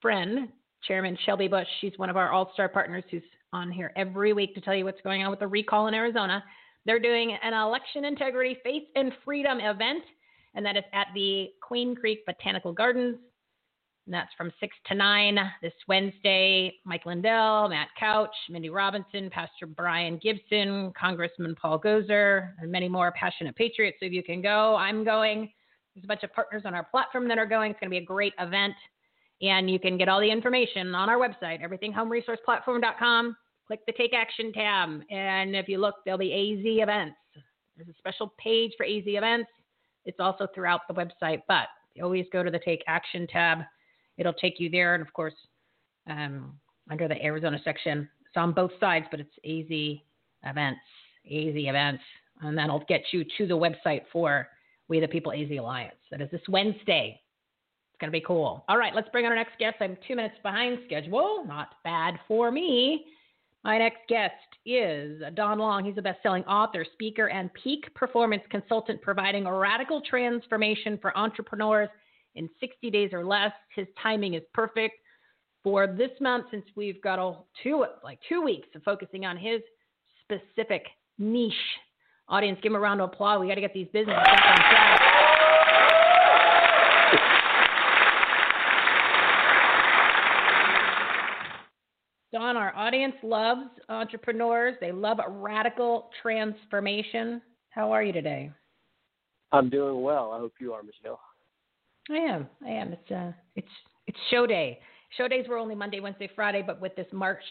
friend, 0.02 0.48
Chairman 0.88 1.18
Shelby 1.26 1.48
Busch. 1.48 1.68
She's 1.82 1.98
one 1.98 2.10
of 2.10 2.18
our 2.18 2.32
all 2.32 2.52
star 2.54 2.70
partners 2.70 3.04
who's 3.12 3.24
on 3.52 3.72
here 3.72 3.92
every 3.96 4.34
week 4.34 4.56
to 4.56 4.62
tell 4.62 4.76
you 4.76 4.86
what's 4.86 5.02
going 5.02 5.24
on 5.24 5.30
with 5.30 5.40
the 5.40 5.48
recall 5.48 5.88
in 5.88 5.94
Arizona. 5.94 6.44
They're 6.86 7.00
doing 7.00 7.38
an 7.42 7.54
election 7.54 8.06
integrity, 8.06 8.58
faith, 8.64 8.84
and 8.96 9.12
freedom 9.24 9.60
event, 9.60 10.04
and 10.56 10.66
that 10.66 10.78
is 10.78 10.84
at 10.94 11.08
the 11.16 11.50
Queen 11.62 11.96
Creek 11.96 12.26
Botanical 12.26 12.74
Gardens. 12.74 13.18
And 14.06 14.14
that's 14.14 14.34
from 14.38 14.52
6 14.60 14.76
to 14.88 14.96
9 14.96 15.40
this 15.62 15.74
Wednesday. 15.88 16.74
Mike 16.86 17.06
Lindell, 17.06 17.70
Matt 17.70 17.88
Couch, 17.98 18.36
Mindy 18.50 18.70
Robinson, 18.70 19.30
Pastor 19.30 19.66
Brian 19.66 20.20
Gibson, 20.22 20.92
Congressman 21.00 21.56
Paul 21.56 21.80
Gosar, 21.80 22.52
and 22.60 22.70
many 22.70 22.90
more 22.90 23.14
passionate 23.14 23.56
patriots. 23.56 23.98
So 24.02 24.08
if 24.08 24.12
you 24.12 24.22
can 24.22 24.42
go, 24.42 24.76
I'm 24.76 25.06
going. 25.06 25.50
There's 25.96 26.04
a 26.04 26.08
bunch 26.08 26.24
of 26.24 26.34
partners 26.34 26.64
on 26.66 26.74
our 26.74 26.84
platform 26.84 27.30
that 27.30 27.38
are 27.38 27.46
going. 27.46 27.72
It's 27.72 27.80
going 27.80 27.90
to 27.90 27.98
be 27.98 28.04
a 28.04 28.06
great 28.06 28.34
event. 28.40 28.74
And 29.42 29.70
you 29.70 29.80
can 29.80 29.98
get 29.98 30.10
all 30.10 30.20
the 30.20 30.30
information 30.30 30.94
on 30.96 31.10
our 31.10 31.18
website, 31.18 31.62
everythinghomeresourceplatform.com. 31.64 33.38
Click 33.68 33.80
the 33.86 33.94
Take 33.94 34.14
Action 34.14 34.52
tab. 34.52 35.02
And 35.10 35.56
if 35.56 35.68
you 35.68 35.78
look, 35.78 35.96
there'll 36.04 36.18
be 36.18 36.34
AZ 36.34 36.66
events. 36.66 37.16
There's 37.76 37.90
a 37.90 37.98
special 37.98 38.34
page 38.38 38.72
for 38.78 38.86
AZ 38.86 39.04
events. 39.06 39.50
It's 40.06 40.20
also 40.20 40.48
throughout 40.54 40.82
the 40.88 40.94
website, 40.94 41.42
but 41.48 41.68
you 41.96 42.04
always 42.04 42.26
go 42.32 42.44
to 42.44 42.52
the 42.52 42.60
Take 42.60 42.84
Action 42.88 43.28
tab. 43.28 43.60
It'll 44.18 44.34
take 44.34 44.60
you 44.60 44.70
there. 44.70 44.96
And 44.96 45.02
of 45.02 45.12
course, 45.14 45.34
um, 46.10 46.54
under 46.92 47.08
the 47.08 47.22
Arizona 47.24 47.60
section, 47.64 48.10
it's 48.26 48.38
on 48.38 48.52
both 48.52 48.72
sides, 48.80 49.06
but 49.10 49.20
it's 49.20 49.34
AZ 49.46 50.50
events, 50.50 50.82
AZ 51.26 51.56
events. 51.56 52.04
And 52.42 52.58
that'll 52.58 52.84
get 52.88 53.02
you 53.12 53.24
to 53.38 53.48
the 53.48 53.54
website 53.54 54.02
for 54.12 54.50
We 54.90 55.00
the 55.00 55.08
People 55.08 55.32
AZ 55.32 55.50
Alliance. 55.58 55.96
That 56.12 56.22
is 56.22 56.30
this 56.32 56.42
Wednesday. 56.50 57.22
It's 57.92 58.00
going 58.00 58.12
to 58.12 58.18
be 58.18 58.26
cool. 58.26 58.66
All 58.68 58.78
right, 58.78 58.94
let's 58.94 59.08
bring 59.10 59.26
on 59.26 59.32
our 59.32 59.38
next 59.38 59.58
guest. 59.60 59.78
I'm 59.80 59.98
two 60.08 60.16
minutes 60.16 60.36
behind 60.44 60.80
schedule. 60.86 61.46
Not 61.48 61.76
bad 61.84 62.16
for 62.28 62.52
me. 62.52 63.06
My 63.64 63.78
next 63.78 64.00
guest 64.10 64.34
is 64.66 65.22
Don 65.36 65.58
Long. 65.58 65.86
He's 65.86 65.98
a 65.98 66.02
best 66.02 66.22
selling 66.22 66.44
author, 66.44 66.86
speaker, 66.94 67.30
and 67.30 67.50
peak 67.54 67.94
performance 67.96 68.44
consultant 68.50 69.02
providing 69.02 69.46
a 69.46 69.54
radical 69.54 70.02
transformation 70.02 71.00
for 71.02 71.18
entrepreneurs 71.18 71.90
in 72.36 72.50
60 72.60 72.92
days 72.92 73.12
or 73.14 73.26
less. 73.26 73.52
His 73.74 73.88
timing 74.02 74.34
is 74.34 74.44
perfect 74.54 74.96
for 75.64 75.88
this 75.88 76.12
month 76.20 76.48
since 76.52 76.66
we've 76.76 77.02
got 77.02 77.20
a 77.20 77.38
two 77.64 77.86
like 78.04 78.20
two 78.28 78.42
weeks 78.42 78.68
of 78.76 78.84
focusing 78.84 79.26
on 79.26 79.38
his 79.38 79.62
specific 80.24 80.86
niche. 81.18 81.54
Audience, 82.28 82.60
give 82.62 82.72
him 82.72 82.78
a 82.78 82.80
round 82.80 83.02
of 83.02 83.10
applause. 83.12 83.40
We 83.40 83.48
got 83.48 83.56
to 83.56 83.62
get 83.62 83.74
these 83.74 83.88
businesses 83.94 84.24
back 84.26 84.46
on 84.46 84.58
track. 84.58 85.13
Don, 92.34 92.58
our 92.58 92.76
audience 92.76 93.14
loves 93.22 93.70
entrepreneurs. 93.90 94.76
They 94.82 94.92
love 94.92 95.20
a 95.26 95.30
radical 95.30 96.10
transformation. 96.20 97.44
How 97.70 97.92
are 97.92 98.02
you 98.02 98.12
today? 98.12 98.50
I'm 99.52 99.70
doing 99.70 100.02
well. 100.02 100.32
I 100.32 100.40
hope 100.40 100.54
you 100.60 100.74
are, 100.74 100.82
Michele. 100.82 101.20
I 102.10 102.16
am. 102.16 102.48
I 102.66 102.72
am. 102.72 102.92
It's 102.92 103.12
uh, 103.12 103.32
it's 103.56 103.68
it's 104.08 104.18
show 104.32 104.48
day. 104.48 104.80
Show 105.16 105.28
days 105.28 105.46
were 105.48 105.60
only 105.60 105.76
Monday, 105.76 106.00
Wednesday, 106.00 106.28
Friday, 106.36 106.64
but 106.66 106.82
with 106.82 106.96
this 106.96 107.06
March 107.14 107.44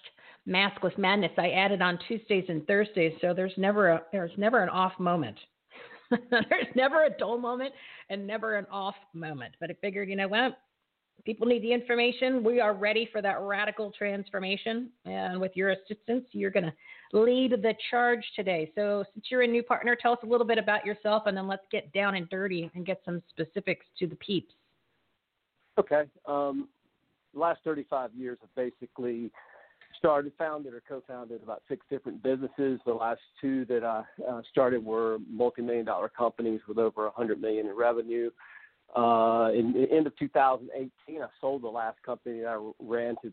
maskless 0.49 0.99
madness, 0.99 1.31
I 1.39 1.51
added 1.51 1.81
on 1.81 1.97
Tuesdays 2.09 2.47
and 2.49 2.67
Thursdays. 2.67 3.13
So 3.21 3.33
there's 3.33 3.55
never 3.57 3.91
a 3.91 4.03
there's 4.11 4.33
never 4.37 4.65
an 4.65 4.69
off 4.69 4.99
moment. 4.99 5.39
there's 6.11 6.75
never 6.75 7.05
a 7.05 7.11
dull 7.11 7.39
moment 7.39 7.73
and 8.11 8.27
never 8.27 8.57
an 8.57 8.67
off 8.69 8.97
moment. 9.15 9.55
But 9.61 9.71
I 9.71 9.75
figured, 9.81 10.09
you 10.09 10.17
know 10.17 10.27
what? 10.27 10.59
People 11.25 11.47
need 11.47 11.63
the 11.63 11.73
information. 11.73 12.43
We 12.43 12.61
are 12.61 12.75
ready 12.75 13.09
for 13.13 13.23
that 13.23 13.41
radical 13.41 13.93
transformation. 13.97 14.91
And 15.05 15.41
with 15.41 15.53
your 15.55 15.71
assistance, 15.71 16.25
you're 16.33 16.51
going 16.51 16.65
to 16.65 16.73
lead 17.13 17.53
the 17.53 17.75
charge 17.91 18.25
today. 18.35 18.73
So, 18.75 19.05
since 19.15 19.27
you're 19.31 19.43
a 19.43 19.47
new 19.47 19.63
partner, 19.63 19.97
tell 20.01 20.13
us 20.13 20.19
a 20.25 20.27
little 20.27 20.47
bit 20.47 20.59
about 20.59 20.85
yourself 20.85 21.25
and 21.27 21.37
then 21.37 21.47
let's 21.47 21.65
get 21.71 21.93
down 21.93 22.17
and 22.17 22.29
dirty 22.29 22.71
and 22.75 22.85
get 22.85 23.01
some 23.05 23.23
specifics 23.31 23.87
to 24.01 24.07
the 24.07 24.17
peeps. 24.17 24.53
Okay. 25.79 26.05
Um, 26.27 26.69
last 27.35 27.61
35 27.65 28.11
years 28.15 28.39
I've 28.43 28.55
basically 28.55 29.31
started, 29.99 30.33
founded, 30.37 30.75
or 30.75 30.83
co-founded 30.89 31.43
about 31.43 31.63
six 31.69 31.85
different 31.89 32.23
businesses. 32.23 32.81
The 32.85 32.93
last 32.93 33.21
two 33.41 33.65
that 33.67 33.85
I 33.85 34.03
uh, 34.29 34.43
started 34.51 34.85
were 34.85 35.19
multi-million 35.31 35.85
dollar 35.85 36.09
companies 36.09 36.61
with 36.67 36.79
over 36.79 37.05
100 37.05 37.41
million 37.41 37.67
in 37.67 37.77
revenue. 37.77 38.31
Uh, 38.95 39.51
in 39.55 39.73
the 39.73 39.87
end 39.91 40.07
of 40.07 40.17
2018, 40.19 41.23
I 41.23 41.27
sold 41.41 41.63
the 41.63 41.69
last 41.69 42.03
company 42.05 42.41
that 42.41 42.49
I 42.49 42.73
ran 42.79 43.17
to 43.23 43.33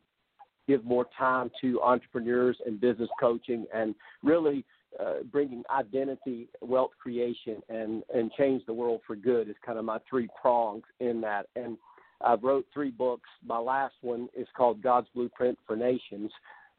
give 0.67 0.85
more 0.85 1.07
time 1.17 1.49
to 1.61 1.81
entrepreneurs 1.81 2.57
and 2.65 2.79
business 2.79 3.09
coaching 3.19 3.65
and 3.73 3.95
really 4.23 4.63
uh, 4.99 5.23
bringing 5.31 5.63
identity, 5.75 6.47
wealth 6.61 6.91
creation, 7.01 7.57
and 7.69 8.03
and 8.13 8.31
change 8.33 8.65
the 8.65 8.73
world 8.73 9.01
for 9.05 9.15
good 9.15 9.49
is 9.49 9.55
kind 9.65 9.77
of 9.77 9.85
my 9.85 9.99
three 10.09 10.27
prongs 10.41 10.83
in 10.99 11.21
that. 11.21 11.47
And 11.55 11.77
I've 12.21 12.43
wrote 12.43 12.65
three 12.73 12.91
books. 12.91 13.29
My 13.45 13.57
last 13.59 13.95
one 14.01 14.29
is 14.35 14.47
called 14.55 14.81
God's 14.81 15.07
Blueprint 15.13 15.57
for 15.67 15.75
Nations. 15.75 16.31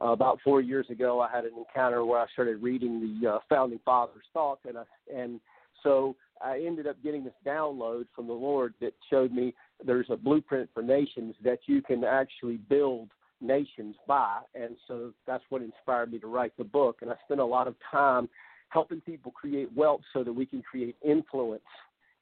Uh, 0.02 0.08
about 0.08 0.38
four 0.42 0.60
years 0.60 0.86
ago, 0.90 1.20
I 1.20 1.30
had 1.30 1.44
an 1.44 1.52
encounter 1.56 2.04
where 2.04 2.18
I 2.18 2.26
started 2.32 2.62
reading 2.62 3.20
the 3.22 3.28
uh, 3.28 3.38
founding 3.48 3.80
fathers' 3.84 4.24
thoughts, 4.32 4.62
and 4.66 4.78
I, 4.78 4.84
and 5.14 5.40
so 5.82 6.16
I 6.42 6.62
ended 6.66 6.86
up 6.86 6.96
getting 7.02 7.24
this 7.24 7.34
download 7.46 8.06
from 8.14 8.26
the 8.26 8.32
Lord 8.32 8.74
that 8.80 8.94
showed 9.08 9.32
me 9.32 9.54
there's 9.84 10.06
a 10.10 10.16
blueprint 10.16 10.70
for 10.72 10.82
nations 10.82 11.34
that 11.44 11.60
you 11.66 11.82
can 11.82 12.04
actually 12.04 12.56
build 12.56 13.10
nations 13.40 13.96
by. 14.06 14.40
And 14.54 14.76
so 14.86 15.12
that's 15.26 15.44
what 15.48 15.62
inspired 15.62 16.12
me 16.12 16.18
to 16.18 16.26
write 16.26 16.56
the 16.56 16.64
book. 16.64 16.98
And 17.02 17.10
I 17.10 17.14
spent 17.24 17.40
a 17.40 17.44
lot 17.44 17.68
of 17.68 17.74
time 17.90 18.28
helping 18.68 19.00
people 19.00 19.32
create 19.32 19.68
wealth 19.74 20.02
so 20.12 20.22
that 20.24 20.32
we 20.32 20.46
can 20.46 20.62
create 20.62 20.96
influence 21.04 21.62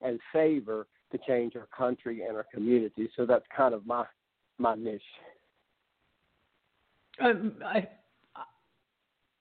and 0.00 0.18
favor 0.32 0.86
to 1.12 1.18
change 1.26 1.56
our 1.56 1.68
country 1.76 2.22
and 2.26 2.36
our 2.36 2.46
community. 2.52 3.08
So 3.16 3.26
that's 3.26 3.44
kind 3.56 3.74
of 3.74 3.86
my 3.86 4.04
my 4.58 4.74
niche. 4.74 5.00
Um, 7.20 7.54
I, 7.64 7.88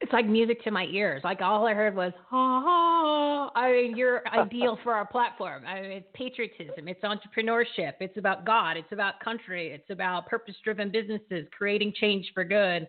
it's 0.07 0.13
like 0.13 0.25
music 0.25 0.63
to 0.63 0.71
my 0.71 0.85
ears. 0.85 1.21
Like 1.25 1.41
all 1.41 1.67
I 1.67 1.73
heard 1.73 1.93
was 1.93 2.13
ha 2.29 2.61
ha. 2.63 3.51
I 3.53 3.71
mean, 3.73 3.97
you're 3.97 4.21
ideal 4.31 4.79
for 4.81 4.93
our 4.93 5.05
platform. 5.05 5.65
I 5.67 5.81
mean, 5.81 5.91
it's 5.91 6.07
patriotism, 6.13 6.87
it's 6.87 7.03
entrepreneurship, 7.03 7.93
it's 7.99 8.17
about 8.17 8.45
God, 8.45 8.77
it's 8.77 8.91
about 8.93 9.19
country, 9.19 9.71
it's 9.71 9.89
about 9.89 10.25
purpose-driven 10.27 10.91
businesses, 10.91 11.45
creating 11.51 11.93
change 11.99 12.31
for 12.33 12.45
good. 12.45 12.87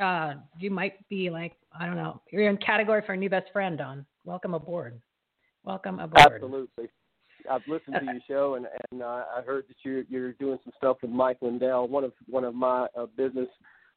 Uh, 0.00 0.34
you 0.58 0.70
might 0.70 1.06
be 1.10 1.28
like, 1.28 1.52
I 1.78 1.84
don't 1.84 1.96
know, 1.96 2.22
you're 2.32 2.48
in 2.48 2.56
category 2.56 3.02
for 3.04 3.12
a 3.12 3.16
new 3.18 3.28
best 3.28 3.52
friend. 3.52 3.76
Don, 3.76 4.06
welcome 4.24 4.54
aboard. 4.54 4.98
Welcome 5.62 5.98
aboard. 5.98 6.36
Absolutely. 6.36 6.88
I've 7.50 7.60
listened 7.68 7.96
to 8.00 8.04
your 8.06 8.20
show, 8.26 8.54
and 8.54 8.66
and 8.90 9.02
uh, 9.02 9.24
I 9.36 9.42
heard 9.44 9.64
that 9.68 9.76
you're 9.82 10.04
you're 10.08 10.32
doing 10.32 10.58
some 10.64 10.72
stuff 10.78 10.96
with 11.02 11.10
Mike 11.10 11.36
Lindell. 11.42 11.86
One 11.86 12.02
of 12.02 12.14
one 12.26 12.44
of 12.44 12.54
my 12.54 12.86
uh, 12.98 13.04
business 13.14 13.48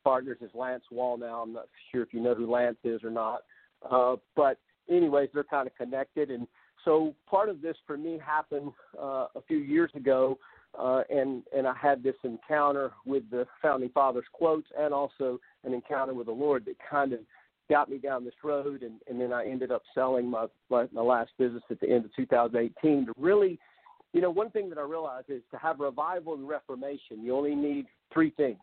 partners 0.03 0.37
is 0.41 0.51
Lance 0.53 0.83
Wallnau. 0.91 1.43
I'm 1.43 1.53
not 1.53 1.67
sure 1.91 2.03
if 2.03 2.13
you 2.13 2.21
know 2.21 2.35
who 2.35 2.49
Lance 2.49 2.77
is 2.83 3.03
or 3.03 3.11
not. 3.11 3.41
Uh, 3.89 4.15
but 4.35 4.57
anyways, 4.89 5.29
they're 5.33 5.43
kind 5.43 5.67
of 5.67 5.75
connected. 5.75 6.31
And 6.31 6.47
so 6.85 7.13
part 7.29 7.49
of 7.49 7.61
this 7.61 7.75
for 7.85 7.97
me 7.97 8.19
happened 8.23 8.71
uh, 8.97 9.27
a 9.35 9.41
few 9.47 9.57
years 9.57 9.91
ago. 9.95 10.37
Uh, 10.77 11.01
and 11.09 11.43
and 11.55 11.65
I 11.65 11.73
had 11.73 12.03
this 12.03 12.15
encounter 12.23 12.91
with 13.05 13.23
the 13.31 13.47
founding 13.61 13.89
fathers 13.89 14.25
quotes, 14.33 14.67
and 14.77 14.93
also 14.93 15.39
an 15.63 15.73
encounter 15.73 16.13
with 16.13 16.27
the 16.27 16.33
Lord 16.33 16.65
that 16.65 16.75
kind 16.89 17.13
of 17.13 17.19
got 17.69 17.89
me 17.89 17.97
down 17.97 18.23
this 18.23 18.33
road. 18.43 18.83
And, 18.83 18.99
and 19.09 19.19
then 19.19 19.33
I 19.33 19.45
ended 19.45 19.71
up 19.71 19.81
selling 19.95 20.29
my, 20.29 20.47
my 20.69 20.85
my 20.91 21.01
last 21.01 21.31
business 21.39 21.63
at 21.71 21.79
the 21.79 21.89
end 21.89 22.05
of 22.05 22.15
2018 22.15 23.07
to 23.07 23.13
really, 23.17 23.57
you 24.13 24.21
know, 24.21 24.29
one 24.29 24.51
thing 24.51 24.69
that 24.69 24.77
I 24.77 24.81
realized 24.81 25.29
is 25.29 25.41
to 25.51 25.57
have 25.57 25.79
revival 25.79 26.35
and 26.35 26.47
reformation, 26.47 27.23
you 27.23 27.35
only 27.35 27.55
need 27.55 27.87
three 28.13 28.31
things: 28.31 28.59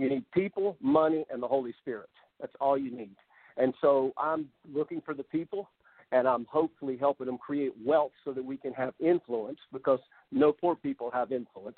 you 0.00 0.08
need 0.08 0.30
people, 0.32 0.76
money, 0.80 1.24
and 1.30 1.42
the 1.42 1.48
Holy 1.48 1.74
Spirit. 1.80 2.08
That's 2.40 2.52
all 2.60 2.78
you 2.78 2.90
need. 2.90 3.16
And 3.56 3.74
so 3.80 4.12
I'm 4.16 4.46
looking 4.72 5.02
for 5.04 5.14
the 5.14 5.22
people, 5.22 5.68
and 6.12 6.26
I'm 6.26 6.46
hopefully 6.50 6.96
helping 6.96 7.26
them 7.26 7.38
create 7.38 7.72
wealth 7.84 8.12
so 8.24 8.32
that 8.32 8.44
we 8.44 8.56
can 8.56 8.72
have 8.72 8.94
influence 9.00 9.58
because 9.72 10.00
no 10.32 10.52
poor 10.52 10.74
people 10.74 11.10
have 11.12 11.32
influence. 11.32 11.76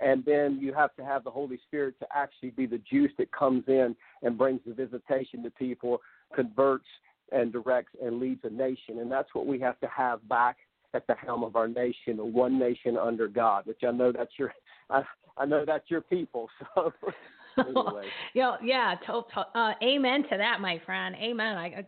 And 0.00 0.24
then 0.24 0.58
you 0.60 0.72
have 0.72 0.94
to 0.96 1.04
have 1.04 1.24
the 1.24 1.30
Holy 1.30 1.58
Spirit 1.66 1.96
to 2.00 2.06
actually 2.14 2.50
be 2.50 2.66
the 2.66 2.80
juice 2.90 3.10
that 3.18 3.30
comes 3.32 3.64
in 3.66 3.96
and 4.22 4.38
brings 4.38 4.60
the 4.66 4.72
visitation 4.72 5.42
to 5.42 5.50
people, 5.50 6.00
converts 6.34 6.86
and 7.32 7.52
directs 7.52 7.92
and 8.02 8.20
leads 8.20 8.40
a 8.44 8.50
nation. 8.50 9.00
And 9.00 9.10
that's 9.10 9.28
what 9.34 9.46
we 9.46 9.58
have 9.60 9.78
to 9.80 9.88
have 9.88 10.26
back 10.28 10.56
at 10.94 11.06
the 11.06 11.14
helm 11.14 11.44
of 11.44 11.56
our 11.56 11.68
nation, 11.68 12.16
one 12.32 12.58
nation 12.58 12.96
under 12.96 13.28
God, 13.28 13.66
which 13.66 13.80
I 13.86 13.90
know 13.90 14.12
that's 14.12 14.32
your 14.38 14.52
I, 14.88 15.02
I 15.36 15.44
know 15.44 15.64
that's 15.66 15.90
your 15.90 16.00
people. 16.00 16.48
So 16.74 16.92
anyway. 17.58 18.06
yeah, 18.34 18.56
yeah, 18.62 18.94
to, 19.06 19.22
to, 19.34 19.58
uh, 19.58 19.72
amen 19.82 20.22
to 20.24 20.36
that, 20.36 20.60
my 20.60 20.80
friend. 20.84 21.14
Amen. 21.20 21.56
I, 21.56 21.66
I 21.66 21.86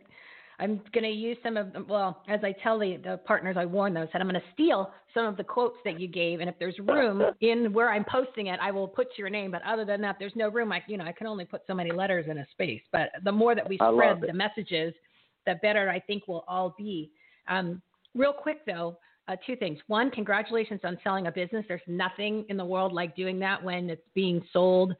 I'm 0.60 0.82
going 0.92 1.04
to 1.04 1.10
use 1.10 1.38
some 1.42 1.56
of 1.56 1.72
them. 1.72 1.86
Well, 1.88 2.22
as 2.28 2.40
I 2.44 2.52
tell 2.62 2.78
the, 2.78 2.98
the 3.02 3.18
partners, 3.24 3.56
I 3.58 3.64
warn 3.64 3.94
them, 3.94 4.06
I 4.06 4.12
said 4.12 4.20
I'm 4.20 4.28
going 4.28 4.40
to 4.40 4.46
steal 4.52 4.92
some 5.14 5.24
of 5.24 5.38
the 5.38 5.44
quotes 5.44 5.78
that 5.84 5.98
you 5.98 6.06
gave, 6.06 6.40
and 6.40 6.48
if 6.48 6.54
there's 6.58 6.78
room 6.80 7.22
in 7.40 7.72
where 7.72 7.90
I'm 7.90 8.04
posting 8.04 8.48
it, 8.48 8.60
I 8.60 8.70
will 8.70 8.86
put 8.86 9.08
your 9.16 9.30
name. 9.30 9.50
But 9.50 9.62
other 9.66 9.86
than 9.86 10.02
that, 10.02 10.16
there's 10.18 10.36
no 10.36 10.50
room. 10.50 10.70
I, 10.70 10.82
you 10.86 10.98
know, 10.98 11.04
I 11.04 11.12
can 11.12 11.26
only 11.26 11.46
put 11.46 11.62
so 11.66 11.74
many 11.74 11.90
letters 11.90 12.26
in 12.28 12.38
a 12.38 12.46
space. 12.52 12.82
But 12.92 13.08
the 13.24 13.32
more 13.32 13.54
that 13.54 13.66
we 13.66 13.76
spread 13.76 14.20
the 14.20 14.34
messages, 14.34 14.92
the 15.46 15.54
better 15.62 15.88
I 15.88 15.98
think 15.98 16.24
we'll 16.28 16.44
all 16.46 16.74
be. 16.76 17.10
Um, 17.48 17.80
real 18.14 18.34
quick 18.34 18.58
though, 18.66 18.98
uh, 19.28 19.36
two 19.46 19.56
things. 19.56 19.78
One, 19.86 20.10
congratulations 20.10 20.80
on 20.84 20.98
selling 21.02 21.26
a 21.26 21.32
business. 21.32 21.64
There's 21.68 21.80
nothing 21.86 22.44
in 22.48 22.56
the 22.56 22.64
world 22.64 22.92
like 22.92 23.16
doing 23.16 23.38
that 23.38 23.62
when 23.62 23.88
it's 23.88 24.02
being 24.14 24.42
sold 24.52 24.94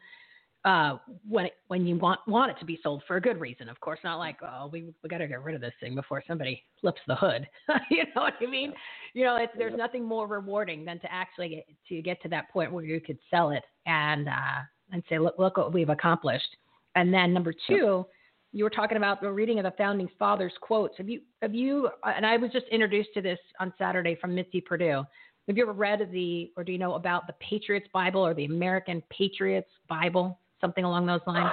uh, 0.64 0.98
when 1.26 1.46
it, 1.46 1.54
when 1.68 1.86
you 1.86 1.96
want 1.96 2.20
want 2.26 2.50
it 2.50 2.58
to 2.58 2.66
be 2.66 2.78
sold 2.82 3.02
for 3.06 3.16
a 3.16 3.20
good 3.20 3.40
reason, 3.40 3.68
of 3.68 3.80
course. 3.80 3.98
Not 4.04 4.18
like 4.18 4.36
oh 4.42 4.68
we 4.70 4.92
we 5.02 5.08
got 5.08 5.18
to 5.18 5.26
get 5.26 5.42
rid 5.42 5.54
of 5.54 5.60
this 5.60 5.72
thing 5.80 5.94
before 5.94 6.22
somebody 6.28 6.62
flips 6.80 7.00
the 7.06 7.14
hood. 7.14 7.48
you 7.90 8.04
know 8.14 8.22
what 8.22 8.34
I 8.40 8.46
mean? 8.46 8.74
You 9.14 9.24
know, 9.24 9.36
it's, 9.36 9.52
there's 9.56 9.76
nothing 9.76 10.04
more 10.04 10.26
rewarding 10.26 10.84
than 10.84 11.00
to 11.00 11.12
actually 11.12 11.48
get 11.48 11.66
to 11.88 12.02
get 12.02 12.20
to 12.22 12.28
that 12.28 12.50
point 12.50 12.72
where 12.72 12.84
you 12.84 13.00
could 13.00 13.18
sell 13.30 13.50
it 13.50 13.64
and 13.86 14.28
uh, 14.28 14.60
and 14.92 15.02
say 15.08 15.18
look 15.18 15.36
look 15.38 15.56
what 15.56 15.72
we've 15.72 15.88
accomplished. 15.88 16.56
And 16.94 17.12
then 17.12 17.32
number 17.32 17.54
two. 17.66 18.06
You 18.52 18.64
were 18.64 18.70
talking 18.70 18.96
about 18.96 19.20
the 19.20 19.30
reading 19.30 19.60
of 19.60 19.62
the 19.62 19.72
founding 19.78 20.08
fathers 20.18 20.52
quotes. 20.60 20.98
Have 20.98 21.08
you 21.08 21.20
have 21.40 21.54
you 21.54 21.88
and 22.02 22.26
I 22.26 22.36
was 22.36 22.50
just 22.50 22.66
introduced 22.72 23.10
to 23.14 23.22
this 23.22 23.38
on 23.60 23.72
Saturday 23.78 24.16
from 24.20 24.34
Mitzi 24.34 24.60
Perdue. 24.60 25.04
Have 25.46 25.56
you 25.56 25.62
ever 25.62 25.72
read 25.72 26.08
the 26.12 26.50
or 26.56 26.64
do 26.64 26.72
you 26.72 26.78
know 26.78 26.94
about 26.94 27.28
the 27.28 27.34
Patriots 27.34 27.86
Bible 27.92 28.26
or 28.26 28.34
the 28.34 28.46
American 28.46 29.04
Patriots 29.08 29.70
Bible? 29.88 30.36
Something 30.60 30.84
along 30.84 31.06
those 31.06 31.20
lines? 31.26 31.48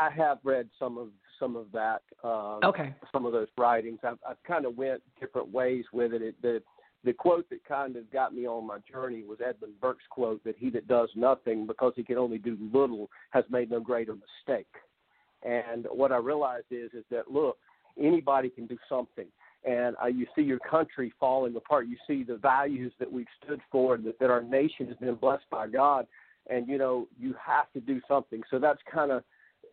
I, 0.00 0.10
have 0.10 0.38
read 0.44 0.68
some 0.78 0.96
of 0.96 1.08
some 1.38 1.56
of 1.56 1.66
that. 1.72 2.02
Um, 2.24 2.60
okay. 2.64 2.94
Some 3.12 3.26
of 3.26 3.32
those 3.32 3.48
writings. 3.56 3.98
I've, 4.04 4.18
I've 4.28 4.42
kind 4.46 4.64
of 4.64 4.76
went 4.76 5.02
different 5.20 5.50
ways 5.50 5.84
with 5.92 6.12
it. 6.12 6.22
it 6.22 6.34
the 6.42 6.62
the 7.04 7.12
quote 7.12 7.48
that 7.50 7.64
kind 7.64 7.96
of 7.96 8.10
got 8.12 8.34
me 8.34 8.46
on 8.46 8.66
my 8.66 8.78
journey 8.90 9.22
was 9.22 9.38
Edmund 9.40 9.80
Burke's 9.80 10.04
quote 10.10 10.42
that 10.44 10.56
he 10.58 10.68
that 10.70 10.88
does 10.88 11.08
nothing 11.14 11.66
because 11.66 11.92
he 11.94 12.02
can 12.02 12.18
only 12.18 12.38
do 12.38 12.56
little 12.72 13.08
has 13.30 13.44
made 13.50 13.70
no 13.70 13.80
greater 13.80 14.14
mistake. 14.14 14.66
And 15.44 15.86
what 15.90 16.10
I 16.10 16.16
realized 16.16 16.66
is 16.70 16.90
is 16.92 17.04
that 17.10 17.30
look, 17.30 17.56
anybody 17.98 18.48
can 18.50 18.66
do 18.66 18.76
something. 18.88 19.26
And 19.64 19.96
uh, 20.02 20.06
you 20.06 20.26
see 20.36 20.42
your 20.42 20.60
country 20.60 21.12
falling 21.18 21.56
apart. 21.56 21.88
You 21.88 21.96
see 22.06 22.22
the 22.22 22.36
values 22.36 22.92
that 23.00 23.10
we've 23.10 23.26
stood 23.42 23.60
for, 23.72 23.96
and 23.96 24.04
that, 24.04 24.18
that 24.20 24.30
our 24.30 24.42
nation 24.42 24.86
has 24.86 24.96
been 24.96 25.16
blessed 25.16 25.50
by 25.50 25.66
God 25.66 26.06
and 26.48 26.68
you 26.68 26.78
know 26.78 27.06
you 27.18 27.34
have 27.44 27.72
to 27.72 27.80
do 27.80 28.00
something. 28.08 28.42
So 28.50 28.58
that's 28.58 28.80
kind 28.92 29.10
of 29.10 29.22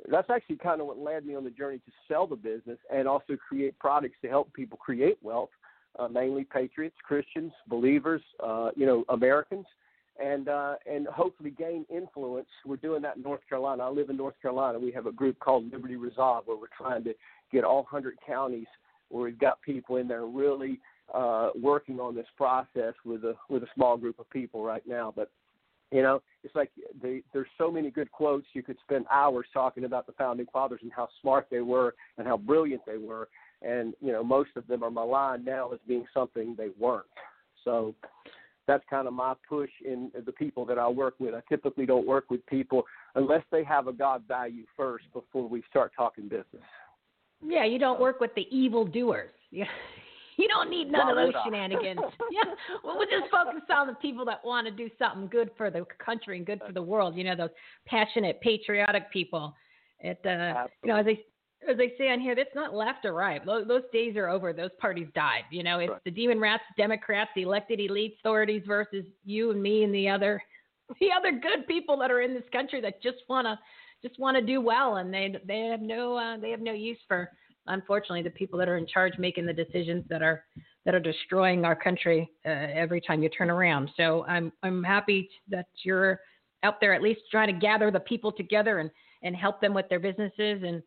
that's 0.10 0.30
actually 0.30 0.58
kind 0.58 0.82
of 0.82 0.88
what 0.88 1.00
led 1.00 1.26
me 1.26 1.36
on 1.36 1.44
the 1.44 1.50
journey 1.50 1.78
to 1.80 1.92
sell 2.08 2.28
the 2.28 2.36
business 2.36 2.78
and 2.94 3.08
also 3.08 3.36
create 3.36 3.78
products 3.80 4.16
to 4.22 4.28
help 4.28 4.52
people 4.54 4.78
create 4.78 5.18
wealth, 5.22 5.50
uh, 5.98 6.08
mainly 6.08 6.44
patriots, 6.44 6.96
Christians, 7.04 7.54
believers, 7.68 8.22
uh, 8.44 8.72
you 8.76 8.86
know, 8.86 9.04
Americans, 9.10 9.66
and 10.22 10.48
uh, 10.48 10.76
and 10.92 11.08
hopefully 11.08 11.52
gain 11.52 11.86
influence. 11.90 12.48
We're 12.66 12.78
doing 12.78 13.02
that 13.04 13.18
in 13.18 13.24
North 13.24 13.42
Carolina. 13.48 13.84
I 13.84 13.90
live 13.90 14.10
in 14.10 14.18
North 14.18 14.36
Carolina. 14.42 14.80
We 14.80 14.92
have 14.92 15.06
a 15.06 15.12
group 15.12 15.40
called 15.40 15.72
Liberty 15.72 15.96
Resolve 15.96 16.44
where 16.46 16.58
we're 16.58 16.68
trying 16.76 17.04
to 17.06 17.14
get 17.52 17.64
all 17.64 17.84
100 17.84 18.16
counties 18.26 18.68
where 19.10 19.24
we've 19.24 19.40
got 19.40 19.62
people 19.62 19.98
in 19.98 20.08
there 20.08 20.26
really 20.26 20.80
uh, 21.14 21.50
working 21.62 22.00
on 22.00 22.16
this 22.16 22.26
process 22.38 22.94
with 23.04 23.24
a 23.24 23.36
with 23.50 23.64
a 23.64 23.68
small 23.76 23.98
group 23.98 24.20
of 24.20 24.30
people 24.30 24.64
right 24.64 24.84
now. 24.88 25.14
But 25.16 25.30
you 25.96 26.02
know, 26.02 26.22
it's 26.44 26.54
like 26.56 26.72
they, 27.02 27.22
there's 27.32 27.48
so 27.58 27.72
many 27.72 27.90
good 27.90 28.12
quotes. 28.12 28.46
You 28.52 28.64
could 28.64 28.76
spend 28.84 29.06
hours 29.10 29.46
talking 29.54 29.86
about 29.86 30.06
the 30.06 30.12
founding 30.12 30.46
fathers 30.52 30.82
and 30.84 30.92
how 30.92 31.08
smart 31.22 31.48
they 31.50 31.62
were 31.62 31.96
and 32.18 32.28
how 32.28 32.36
brilliant 32.36 32.82
they 32.86 32.98
were. 32.98 33.30
And 33.62 33.94
you 34.02 34.12
know, 34.12 34.22
most 34.22 34.50
of 34.58 34.68
them 34.68 34.84
are 34.84 34.92
maligned 34.92 35.46
now 35.46 35.72
as 35.72 35.80
being 35.88 36.06
something 36.14 36.54
they 36.58 36.68
weren't. 36.78 37.06
So 37.64 37.96
that's 38.68 38.84
kind 38.90 39.08
of 39.08 39.14
my 39.14 39.36
push 39.48 39.70
in 39.86 40.12
the 40.26 40.34
people 40.34 40.66
that 40.66 40.78
I 40.78 40.86
work 40.90 41.14
with. 41.18 41.34
I 41.34 41.40
typically 41.48 41.86
don't 41.86 42.06
work 42.06 42.30
with 42.30 42.46
people 42.48 42.84
unless 43.16 43.44
they 43.50 43.64
have 43.64 43.88
a 43.88 43.94
God 43.94 44.24
value 44.28 44.66
first 44.76 45.06
before 45.14 45.48
we 45.48 45.64
start 45.70 45.94
talking 45.96 46.26
business. 46.28 46.64
Yeah, 47.42 47.64
you 47.64 47.80
don't 47.80 48.02
work 48.02 48.20
with 48.20 48.36
the 48.36 48.48
evil 48.52 48.86
doers. 48.86 49.32
Yeah. 49.52 49.68
You 50.38 50.48
don't 50.48 50.70
need 50.70 50.92
none 50.92 51.10
of 51.10 51.16
those 51.16 51.34
shenanigans. 51.44 52.00
yeah, 52.32 52.54
well, 52.84 52.98
we'll 52.98 53.08
just 53.08 53.32
focus 53.32 53.62
on 53.74 53.88
the 53.88 53.94
people 53.96 54.26
that 54.26 54.44
want 54.44 54.68
to 54.68 54.72
do 54.72 54.90
something 55.00 55.28
good 55.28 55.50
for 55.58 55.70
the 55.70 55.86
country 56.04 56.38
and 56.38 56.46
good 56.46 56.62
for 56.66 56.74
the 56.74 56.82
world. 56.82 57.16
You 57.16 57.24
know, 57.24 57.36
those 57.36 57.50
passionate, 57.86 58.42
patriotic 58.42 59.12
people. 59.12 59.56
It, 60.00 60.20
uh, 60.26 60.68
you 60.84 60.90
know, 60.90 60.98
as 60.98 61.06
they 61.06 61.24
as 61.70 61.78
they 61.78 61.94
say 61.98 62.10
on 62.10 62.20
here, 62.20 62.36
that's 62.36 62.54
not 62.54 62.74
left 62.74 63.06
or 63.06 63.14
right. 63.14 63.44
Those, 63.46 63.84
days 63.92 64.16
are 64.18 64.28
over. 64.28 64.54
Those 64.54 64.72
parties 64.80 65.08
died. 65.16 65.44
You 65.52 65.64
know, 65.64 65.80
it's 65.80 65.92
right. 65.92 66.04
the 66.04 66.12
demon 66.12 66.40
rats, 66.40 66.64
Democrats, 66.78 67.32
the 67.36 67.42
elected 67.42 67.80
elite 67.80 68.18
authorities 68.20 68.62
versus 68.68 69.06
you 69.24 69.52
and 69.52 69.62
me 69.62 69.84
and 69.84 69.94
the 69.94 70.08
other, 70.10 70.42
the 71.00 71.10
other 71.18 71.32
good 71.32 71.66
people 71.68 71.98
that 71.98 72.12
are 72.12 72.22
in 72.22 72.34
this 72.34 72.44
country 72.52 72.82
that 72.82 73.02
just 73.02 73.18
wanna 73.30 73.60
just 74.04 74.20
want 74.20 74.38
to 74.38 74.44
do 74.44 74.62
well, 74.62 74.98
and 74.98 75.14
they 75.14 75.36
they 75.48 75.62
have 75.62 75.82
no 75.82 76.16
uh, 76.16 76.38
they 76.38 76.52
have 76.52 76.62
no 76.62 76.74
use 76.74 77.00
for 77.08 77.32
unfortunately 77.68 78.22
the 78.22 78.30
people 78.30 78.58
that 78.60 78.70
are 78.70 78.78
in 78.78 78.88
charge 78.88 79.14
making 79.18 79.46
the 79.46 79.54
decisions 79.54 80.04
that 80.10 80.22
are 80.22 80.44
that 80.86 80.94
are 80.94 81.00
destroying 81.00 81.66
our 81.66 81.76
country 81.76 82.30
uh, 82.46 82.50
every 82.50 83.02
time 83.02 83.24
you 83.24 83.30
turn 83.30 83.50
around. 83.50 83.90
So 83.98 84.26
I'm 84.26 84.52
I'm 84.64 84.84
happy 84.84 85.30
that 85.50 85.68
you're 85.84 86.20
out 86.64 86.80
there 86.80 86.94
at 86.94 87.02
least 87.02 87.22
trying 87.32 87.54
to 87.54 87.60
gather 87.60 87.92
the 87.92 88.00
people 88.00 88.32
together 88.32 88.80
and 88.80 88.90
and 89.24 89.36
help 89.36 89.62
them 89.62 89.74
with 89.74 89.90
their 89.90 90.00
businesses 90.00 90.62
and 90.64 90.84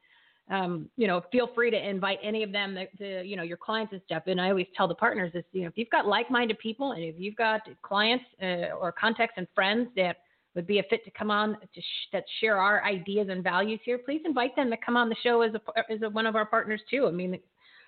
um, 0.50 0.88
you 0.96 1.06
know 1.06 1.22
feel 1.30 1.50
free 1.54 1.70
to 1.70 1.88
invite 1.88 2.18
any 2.22 2.42
of 2.42 2.52
them 2.52 2.74
that, 2.74 2.96
to 2.98 3.22
you 3.24 3.36
know 3.36 3.42
your 3.42 3.56
clients 3.56 3.92
and 3.92 4.02
stuff. 4.04 4.22
And 4.26 4.40
I 4.40 4.50
always 4.50 4.66
tell 4.76 4.88
the 4.88 4.94
partners 4.94 5.32
is 5.34 5.44
you 5.52 5.62
know 5.62 5.68
if 5.68 5.76
you've 5.76 5.90
got 5.90 6.06
like-minded 6.06 6.58
people 6.58 6.92
and 6.92 7.02
if 7.02 7.16
you've 7.18 7.36
got 7.36 7.62
clients 7.82 8.24
uh, 8.42 8.74
or 8.80 8.92
contacts 8.92 9.34
and 9.36 9.46
friends 9.54 9.88
that 9.96 10.18
would 10.54 10.66
be 10.66 10.78
a 10.78 10.82
fit 10.84 11.04
to 11.04 11.10
come 11.10 11.30
on 11.30 11.52
to 11.52 11.80
sh- 11.80 12.08
that 12.12 12.24
share 12.40 12.58
our 12.58 12.84
ideas 12.84 13.28
and 13.30 13.44
values 13.44 13.80
here, 13.84 13.98
please 13.98 14.22
invite 14.24 14.56
them 14.56 14.70
to 14.70 14.76
come 14.84 14.96
on 14.96 15.08
the 15.08 15.16
show 15.22 15.42
as 15.42 15.52
a 15.54 15.92
as 15.92 16.02
a, 16.02 16.10
one 16.10 16.26
of 16.26 16.36
our 16.36 16.46
partners 16.46 16.80
too. 16.90 17.06
I 17.06 17.10
mean, 17.10 17.38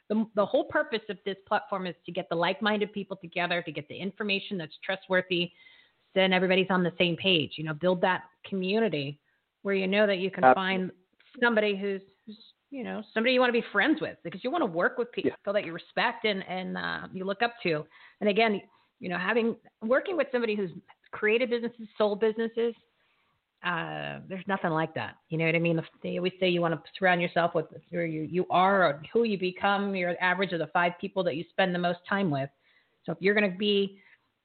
the 0.08 0.26
the 0.34 0.44
whole 0.44 0.64
purpose 0.64 1.02
of 1.08 1.18
this 1.24 1.36
platform 1.46 1.86
is 1.86 1.94
to 2.06 2.12
get 2.12 2.28
the 2.28 2.34
like-minded 2.34 2.92
people 2.92 3.16
together, 3.16 3.62
to 3.62 3.72
get 3.72 3.88
the 3.88 3.96
information 3.96 4.58
that's 4.58 4.74
trustworthy, 4.84 5.50
then 6.14 6.32
everybody's 6.32 6.66
on 6.70 6.82
the 6.82 6.92
same 6.98 7.16
page. 7.16 7.52
You 7.56 7.64
know, 7.64 7.74
build 7.74 8.00
that 8.02 8.24
community 8.48 9.18
where 9.62 9.74
you 9.74 9.86
know 9.86 10.06
that 10.06 10.18
you 10.18 10.30
can 10.30 10.44
Absolutely. 10.44 10.76
find 10.78 10.90
somebody 11.42 11.76
who's, 11.76 12.02
who's 12.26 12.38
you 12.70 12.84
know 12.84 13.02
somebody 13.14 13.34
you 13.34 13.40
want 13.40 13.52
to 13.52 13.60
be 13.60 13.66
friends 13.72 14.00
with 14.00 14.16
because 14.22 14.44
you 14.44 14.50
want 14.50 14.62
to 14.62 14.66
work 14.66 14.98
with 14.98 15.10
people 15.12 15.32
yeah. 15.46 15.52
that 15.52 15.64
you 15.64 15.72
respect 15.72 16.24
and 16.24 16.44
and 16.48 16.76
uh, 16.76 17.08
you 17.12 17.24
look 17.24 17.42
up 17.42 17.54
to. 17.62 17.84
And 18.20 18.28
again, 18.28 18.60
you 18.98 19.08
know, 19.08 19.18
having 19.18 19.56
working 19.82 20.16
with 20.16 20.28
somebody 20.30 20.54
who's 20.54 20.70
creative 21.10 21.50
businesses, 21.50 21.88
sold 21.96 22.20
businesses, 22.20 22.74
uh, 23.64 24.20
there's 24.28 24.46
nothing 24.46 24.70
like 24.70 24.94
that. 24.94 25.16
You 25.28 25.38
know 25.38 25.44
what 25.44 25.54
I 25.54 25.58
mean? 25.58 25.80
They 26.02 26.16
always 26.16 26.32
say 26.40 26.48
you 26.48 26.62
want 26.62 26.74
to 26.74 26.90
surround 26.98 27.20
yourself 27.20 27.54
with 27.54 27.66
who 27.90 28.00
you, 28.00 28.22
you 28.22 28.46
are 28.50 28.84
or 28.84 29.02
who 29.12 29.24
you 29.24 29.38
become. 29.38 29.94
You're 29.94 30.14
the 30.14 30.24
average 30.24 30.52
of 30.52 30.60
the 30.60 30.68
five 30.68 30.92
people 31.00 31.22
that 31.24 31.36
you 31.36 31.44
spend 31.50 31.74
the 31.74 31.78
most 31.78 31.98
time 32.08 32.30
with. 32.30 32.48
So 33.04 33.12
if 33.12 33.18
you're 33.20 33.34
going 33.34 33.50
to 33.50 33.58
be 33.58 33.98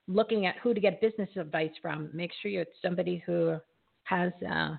looking 0.07 0.45
at 0.45 0.55
who 0.61 0.73
to 0.73 0.81
get 0.81 0.99
business 0.99 1.29
advice 1.37 1.71
from, 1.81 2.09
make 2.13 2.31
sure 2.41 2.51
you're 2.51 2.65
somebody 2.81 3.23
who 3.25 3.55
has 4.03 4.31
uh, 4.49 4.75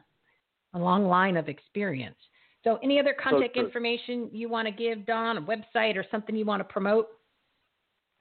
a 0.75 0.79
long 0.79 1.07
line 1.07 1.37
of 1.37 1.49
experience. 1.49 2.17
So 2.63 2.79
any 2.83 2.99
other 2.99 3.15
contact 3.15 3.55
so 3.55 3.65
information 3.65 4.29
you 4.33 4.49
want 4.49 4.67
to 4.67 4.73
give, 4.73 5.07
Don, 5.07 5.39
a 5.39 5.43
website 5.43 5.97
or 5.97 6.05
something 6.11 6.37
you 6.37 6.45
want 6.45 6.61
to 6.61 6.65
promote? 6.65 7.09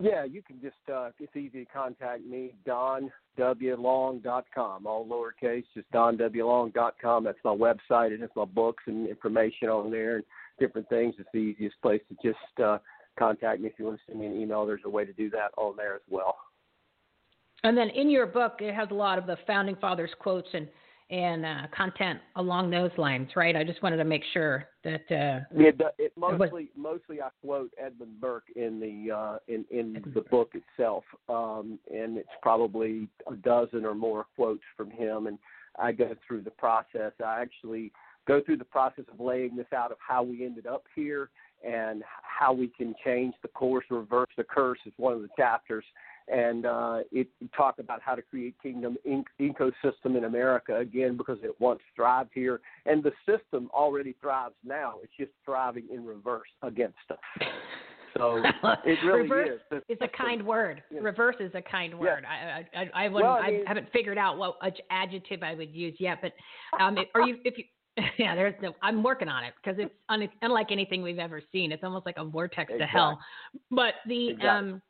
Yeah, 0.01 0.25
you 0.25 0.41
can 0.41 0.59
just, 0.61 0.75
uh, 0.93 1.11
it's 1.19 1.37
easy 1.37 1.63
to 1.63 1.71
contact 1.71 2.25
me, 2.25 2.53
donwlong.com, 2.67 4.87
all 4.87 5.07
lowercase, 5.07 5.63
just 5.73 5.89
donwlong.com. 5.93 7.23
That's 7.23 7.37
my 7.45 7.55
website. 7.55 8.11
It 8.11 8.19
has 8.19 8.29
my 8.35 8.43
books 8.43 8.83
and 8.87 9.07
information 9.07 9.69
on 9.69 9.89
there 9.89 10.17
and 10.17 10.25
different 10.59 10.89
things. 10.89 11.15
It's 11.17 11.29
the 11.31 11.39
easiest 11.39 11.81
place 11.81 12.01
to 12.09 12.15
just 12.21 12.59
uh, 12.61 12.79
contact 13.17 13.61
me. 13.61 13.69
If 13.69 13.79
you 13.79 13.85
want 13.85 13.99
to 13.99 14.03
send 14.07 14.19
me 14.19 14.25
an 14.25 14.41
email, 14.41 14.65
there's 14.65 14.81
a 14.83 14.89
way 14.89 15.05
to 15.05 15.13
do 15.13 15.29
that 15.29 15.51
on 15.55 15.77
there 15.77 15.95
as 15.95 16.01
well. 16.09 16.35
And 17.63 17.77
then 17.77 17.87
in 17.89 18.09
your 18.09 18.25
book, 18.25 18.57
it 18.59 18.75
has 18.75 18.89
a 18.91 18.93
lot 18.93 19.17
of 19.17 19.25
the 19.25 19.37
founding 19.47 19.77
fathers 19.77 20.11
quotes 20.19 20.49
and– 20.53 20.67
and 21.09 21.45
uh, 21.45 21.67
content 21.75 22.19
along 22.35 22.71
those 22.71 22.89
lines, 22.97 23.29
right? 23.35 23.55
I 23.55 23.63
just 23.63 23.83
wanted 23.83 23.97
to 23.97 24.03
make 24.03 24.23
sure 24.33 24.65
that. 24.83 25.03
Uh, 25.11 25.45
yeah, 25.55 25.71
it 25.97 26.13
mostly 26.17 26.63
it 26.63 26.69
was, 26.75 26.99
mostly 26.99 27.21
I 27.21 27.29
quote 27.43 27.71
Edmund 27.77 28.19
Burke 28.19 28.47
in 28.55 28.79
the 28.79 29.13
uh, 29.13 29.37
in 29.47 29.65
in 29.69 30.03
the 30.13 30.21
book 30.21 30.53
itself, 30.53 31.03
um, 31.29 31.77
and 31.93 32.17
it's 32.17 32.29
probably 32.41 33.07
a 33.31 33.35
dozen 33.35 33.85
or 33.85 33.93
more 33.93 34.25
quotes 34.35 34.63
from 34.75 34.89
him, 34.89 35.27
and 35.27 35.37
I 35.77 35.91
go 35.91 36.15
through 36.27 36.41
the 36.41 36.51
process. 36.51 37.11
I 37.23 37.41
actually 37.41 37.91
go 38.27 38.41
through 38.41 38.57
the 38.57 38.65
process 38.65 39.05
of 39.11 39.19
laying 39.19 39.55
this 39.55 39.67
out 39.75 39.91
of 39.91 39.97
how 40.05 40.23
we 40.23 40.43
ended 40.43 40.65
up 40.65 40.85
here 40.95 41.29
and 41.65 42.03
how 42.21 42.53
we 42.53 42.67
can 42.67 42.93
change 43.03 43.33
the 43.41 43.47
course, 43.49 43.85
reverse 43.89 44.29
the 44.37 44.43
curse 44.43 44.79
is 44.85 44.93
one 44.97 45.13
of 45.13 45.21
the 45.21 45.29
chapters 45.37 45.85
and 46.27 46.65
uh, 46.65 46.99
it, 47.11 47.27
it 47.39 47.49
talk 47.55 47.79
about 47.79 48.01
how 48.01 48.15
to 48.15 48.21
create 48.21 48.55
kingdom 48.61 48.97
in, 49.05 49.23
ecosystem 49.39 50.17
in 50.17 50.23
America 50.25 50.77
again 50.77 51.17
because 51.17 51.37
it 51.43 51.55
once 51.59 51.81
thrived 51.95 52.31
here, 52.33 52.61
and 52.85 53.03
the 53.03 53.11
system 53.25 53.69
already 53.73 54.15
thrives 54.21 54.55
now. 54.63 54.95
It's 55.03 55.13
just 55.19 55.31
thriving 55.43 55.85
in 55.91 56.05
reverse 56.05 56.49
against 56.61 56.95
us. 57.09 57.17
So 58.17 58.41
it 58.85 58.97
really 59.05 59.21
reverse 59.21 59.59
is. 59.71 59.81
It's 59.89 60.01
a 60.01 60.17
kind 60.17 60.45
word. 60.45 60.81
Yeah. 60.89 61.01
Reverse 61.01 61.35
is 61.39 61.51
a 61.53 61.61
kind 61.61 61.97
word. 61.97 62.23
Yeah. 62.23 62.61
I 62.75 62.79
I 62.79 63.05
I, 63.05 63.09
well, 63.09 63.25
I, 63.25 63.51
mean, 63.51 63.63
I, 63.65 63.67
haven't 63.67 63.91
figured 63.91 64.17
out 64.17 64.37
what 64.37 64.55
adjective 64.89 65.43
I 65.43 65.53
would 65.53 65.73
use 65.73 65.95
yet, 65.99 66.19
but 66.21 66.31
um, 66.81 66.97
are 67.13 67.21
you 67.21 67.37
if 67.43 67.57
you 67.57 67.65
yeah, 68.17 68.35
there's 68.35 68.55
no. 68.61 68.73
I'm 68.81 69.03
working 69.03 69.29
on 69.29 69.43
it 69.43 69.53
because 69.61 69.79
it's 69.79 69.93
un, 70.09 70.27
unlike 70.41 70.67
anything 70.71 71.01
we've 71.01 71.19
ever 71.19 71.41
seen. 71.51 71.71
It's 71.71 71.83
almost 71.83 72.05
like 72.05 72.17
a 72.17 72.25
vortex 72.25 72.69
exactly. 72.69 72.79
to 72.79 72.85
hell. 72.85 73.19
But 73.71 73.93
the 74.07 74.31
exactly. 74.31 74.49
um, 74.49 74.81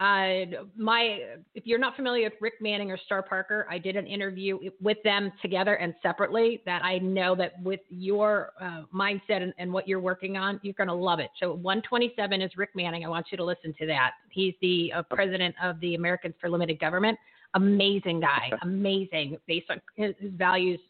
Uh, 0.00 0.66
my, 0.76 1.20
if 1.54 1.66
you're 1.66 1.78
not 1.78 1.94
familiar 1.94 2.24
with 2.24 2.32
Rick 2.40 2.54
Manning 2.60 2.90
or 2.90 2.98
Star 3.06 3.22
Parker, 3.22 3.64
I 3.70 3.78
did 3.78 3.94
an 3.94 4.08
interview 4.08 4.58
with 4.80 4.98
them 5.04 5.30
together 5.40 5.74
and 5.74 5.94
separately. 6.02 6.62
That 6.66 6.84
I 6.84 6.98
know 6.98 7.36
that 7.36 7.62
with 7.62 7.80
your 7.90 8.52
uh, 8.60 8.82
mindset 8.92 9.42
and, 9.42 9.54
and 9.56 9.72
what 9.72 9.86
you're 9.86 10.00
working 10.00 10.36
on, 10.36 10.58
you're 10.64 10.74
going 10.74 10.88
to 10.88 10.94
love 10.94 11.20
it. 11.20 11.30
So 11.38 11.52
127 11.54 12.42
is 12.42 12.50
Rick 12.56 12.70
Manning. 12.74 13.04
I 13.04 13.08
want 13.08 13.26
you 13.30 13.36
to 13.36 13.44
listen 13.44 13.72
to 13.78 13.86
that. 13.86 14.12
He's 14.30 14.54
the 14.60 14.92
uh, 14.96 15.02
president 15.10 15.54
of 15.62 15.78
the 15.78 15.94
Americans 15.94 16.34
for 16.40 16.50
Limited 16.50 16.80
Government. 16.80 17.16
Amazing 17.54 18.18
guy, 18.18 18.50
amazing 18.62 19.36
based 19.46 19.70
on 19.70 19.80
his, 19.94 20.12
his 20.18 20.32
values. 20.32 20.80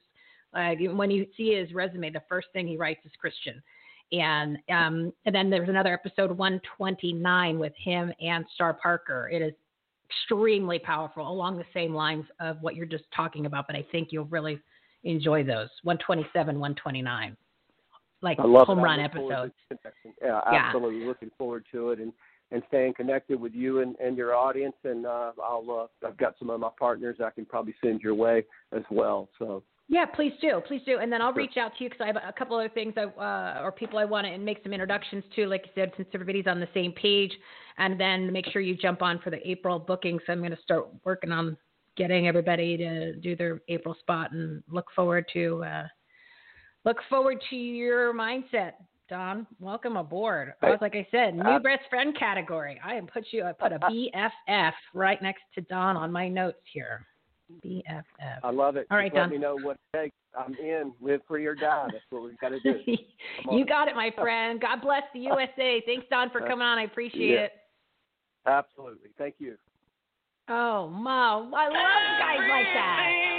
When 0.54 1.10
you 1.10 1.26
see 1.36 1.54
his 1.54 1.74
resume, 1.74 2.10
the 2.10 2.22
first 2.26 2.46
thing 2.54 2.66
he 2.66 2.78
writes 2.78 3.00
is 3.04 3.12
Christian 3.20 3.62
and 4.12 4.58
um, 4.68 5.12
and 5.26 5.34
then 5.34 5.50
there's 5.50 5.68
another 5.68 5.92
episode 5.92 6.30
129 6.36 7.58
with 7.58 7.72
him 7.76 8.12
and 8.20 8.44
Star 8.54 8.74
Parker. 8.74 9.28
It 9.32 9.42
is 9.42 9.52
extremely 10.10 10.78
powerful, 10.78 11.28
along 11.28 11.56
the 11.58 11.64
same 11.72 11.94
lines 11.94 12.24
of 12.40 12.58
what 12.60 12.74
you're 12.74 12.86
just 12.86 13.04
talking 13.14 13.46
about. 13.46 13.66
But 13.66 13.76
I 13.76 13.84
think 13.90 14.08
you'll 14.10 14.26
really 14.26 14.60
enjoy 15.04 15.44
those 15.44 15.68
127, 15.82 16.58
129, 16.58 17.36
like 18.22 18.38
home. 18.38 18.80
Run 18.80 19.00
episodes. 19.00 19.52
to 19.52 19.52
the 19.70 19.76
connection. 19.76 20.14
Yeah, 20.22 20.40
Yeah. 20.50 20.66
absolutely. 20.66 21.06
Looking 21.06 21.30
forward 21.36 21.64
to 21.72 21.90
it 21.90 21.98
and 22.00 22.12
and 22.50 22.62
staying 22.68 22.94
connected 22.94 23.40
with 23.40 23.52
you 23.52 23.80
and, 23.80 23.96
and 23.96 24.16
your 24.16 24.34
audience. 24.34 24.76
And 24.84 25.06
uh, 25.06 25.32
I'll 25.42 25.88
uh, 26.02 26.06
I've 26.06 26.16
got 26.16 26.34
some 26.38 26.50
of 26.50 26.60
my 26.60 26.70
partners 26.78 27.16
I 27.24 27.30
can 27.30 27.46
probably 27.46 27.74
send 27.82 28.00
your 28.02 28.14
way 28.14 28.44
as 28.72 28.82
well. 28.90 29.28
So 29.38 29.62
Yeah, 29.86 30.06
please 30.06 30.32
do, 30.40 30.62
please 30.66 30.80
do, 30.86 30.98
and 30.98 31.12
then 31.12 31.20
I'll 31.20 31.34
reach 31.34 31.58
out 31.58 31.72
to 31.76 31.84
you 31.84 31.90
because 31.90 32.02
I 32.02 32.06
have 32.06 32.16
a 32.16 32.32
couple 32.32 32.56
other 32.56 32.70
things 32.70 32.94
I, 32.96 33.02
uh, 33.02 33.62
or 33.62 33.70
people 33.70 33.98
I 33.98 34.06
want 34.06 34.26
to 34.26 34.38
make 34.38 34.62
some 34.62 34.72
introductions 34.72 35.22
to. 35.36 35.46
Like 35.46 35.64
you 35.66 35.72
said, 35.74 35.92
since 35.96 36.08
everybody's 36.14 36.46
on 36.46 36.58
the 36.58 36.68
same 36.72 36.92
page, 36.92 37.32
and 37.76 38.00
then 38.00 38.32
make 38.32 38.46
sure 38.50 38.62
you 38.62 38.76
jump 38.76 39.02
on 39.02 39.18
for 39.22 39.28
the 39.28 39.46
April 39.48 39.78
booking. 39.78 40.18
So 40.26 40.32
I'm 40.32 40.38
going 40.38 40.56
to 40.56 40.62
start 40.62 40.88
working 41.04 41.32
on 41.32 41.56
getting 41.96 42.26
everybody 42.26 42.78
to 42.78 43.14
do 43.16 43.36
their 43.36 43.60
April 43.68 43.94
spot, 44.00 44.32
and 44.32 44.62
look 44.70 44.86
forward 44.96 45.26
to 45.34 45.62
uh, 45.64 45.86
look 46.86 46.96
forward 47.10 47.42
to 47.50 47.56
your 47.56 48.14
mindset. 48.14 48.72
Don, 49.10 49.46
welcome 49.60 49.98
aboard. 49.98 50.54
I 50.62 50.70
was 50.70 50.78
like 50.80 50.96
I 50.96 51.06
said, 51.10 51.34
new 51.34 51.42
Uh, 51.42 51.58
best 51.58 51.82
friend 51.90 52.16
category. 52.18 52.80
I 52.82 52.98
put 53.12 53.26
you, 53.32 53.44
I 53.44 53.52
put 53.52 53.72
a 53.72 53.78
BFF 53.78 54.72
right 54.94 55.20
next 55.20 55.42
to 55.56 55.60
Don 55.60 55.94
on 55.98 56.10
my 56.10 56.26
notes 56.26 56.62
here. 56.72 57.06
BFF. 57.64 58.04
I 58.42 58.50
love 58.50 58.76
it. 58.76 58.86
All 58.90 58.96
right, 58.96 59.10
Just 59.12 59.18
let 59.18 59.30
me 59.30 59.38
know 59.38 59.56
what 59.56 59.76
it 59.92 59.96
takes. 59.96 60.14
I'm 60.38 60.54
in. 60.54 60.92
Live 61.00 61.20
free 61.28 61.46
or 61.46 61.54
die. 61.54 61.88
That's 61.92 62.04
what 62.10 62.22
we've 62.24 62.38
got 62.38 62.50
to 62.50 62.60
do. 62.60 62.80
You 63.50 63.64
got 63.66 63.88
it, 63.88 63.94
my 63.96 64.10
friend. 64.16 64.60
God 64.60 64.80
bless 64.82 65.02
the 65.12 65.20
USA. 65.20 65.82
Thanks, 65.86 66.06
Don, 66.10 66.30
for 66.30 66.40
coming 66.40 66.62
on. 66.62 66.78
I 66.78 66.84
appreciate 66.84 67.30
Yeah. 67.30 67.40
it. 67.40 67.52
Absolutely. 68.46 69.10
Thank 69.18 69.36
you. 69.38 69.56
Oh, 70.48 70.88
Mo, 70.88 71.50
I 71.56 71.68
love 71.68 72.18
guys 72.18 72.48
like 72.50 72.66
that. 72.74 73.34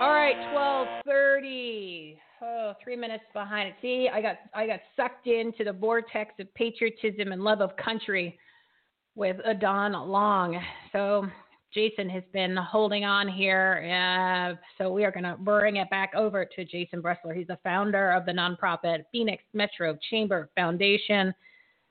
All 0.00 0.12
right, 0.12 0.36
twelve 0.52 0.86
thirty. 1.04 2.20
Oh, 2.40 2.72
three 2.84 2.94
minutes 2.94 3.24
behind 3.32 3.70
it. 3.70 3.74
See, 3.82 4.08
I 4.12 4.22
got 4.22 4.36
I 4.54 4.66
got 4.68 4.78
sucked 4.96 5.26
into 5.26 5.64
the 5.64 5.72
vortex 5.72 6.34
of 6.38 6.52
patriotism 6.54 7.32
and 7.32 7.42
love 7.42 7.60
of 7.60 7.76
country 7.76 8.38
with 9.18 9.36
Adon 9.44 9.92
Long. 10.08 10.62
So 10.92 11.26
Jason 11.74 12.08
has 12.08 12.22
been 12.32 12.56
holding 12.56 13.04
on 13.04 13.26
here. 13.26 13.84
Uh, 13.84 14.54
so 14.78 14.92
we 14.92 15.04
are 15.04 15.10
going 15.10 15.24
to 15.24 15.36
bring 15.36 15.76
it 15.76 15.90
back 15.90 16.12
over 16.14 16.44
to 16.44 16.64
Jason 16.64 17.02
Bressler. 17.02 17.36
He's 17.36 17.48
the 17.48 17.58
founder 17.64 18.12
of 18.12 18.24
the 18.24 18.32
nonprofit 18.32 19.02
Phoenix 19.10 19.42
Metro 19.52 19.98
Chamber 20.08 20.48
Foundation. 20.54 21.34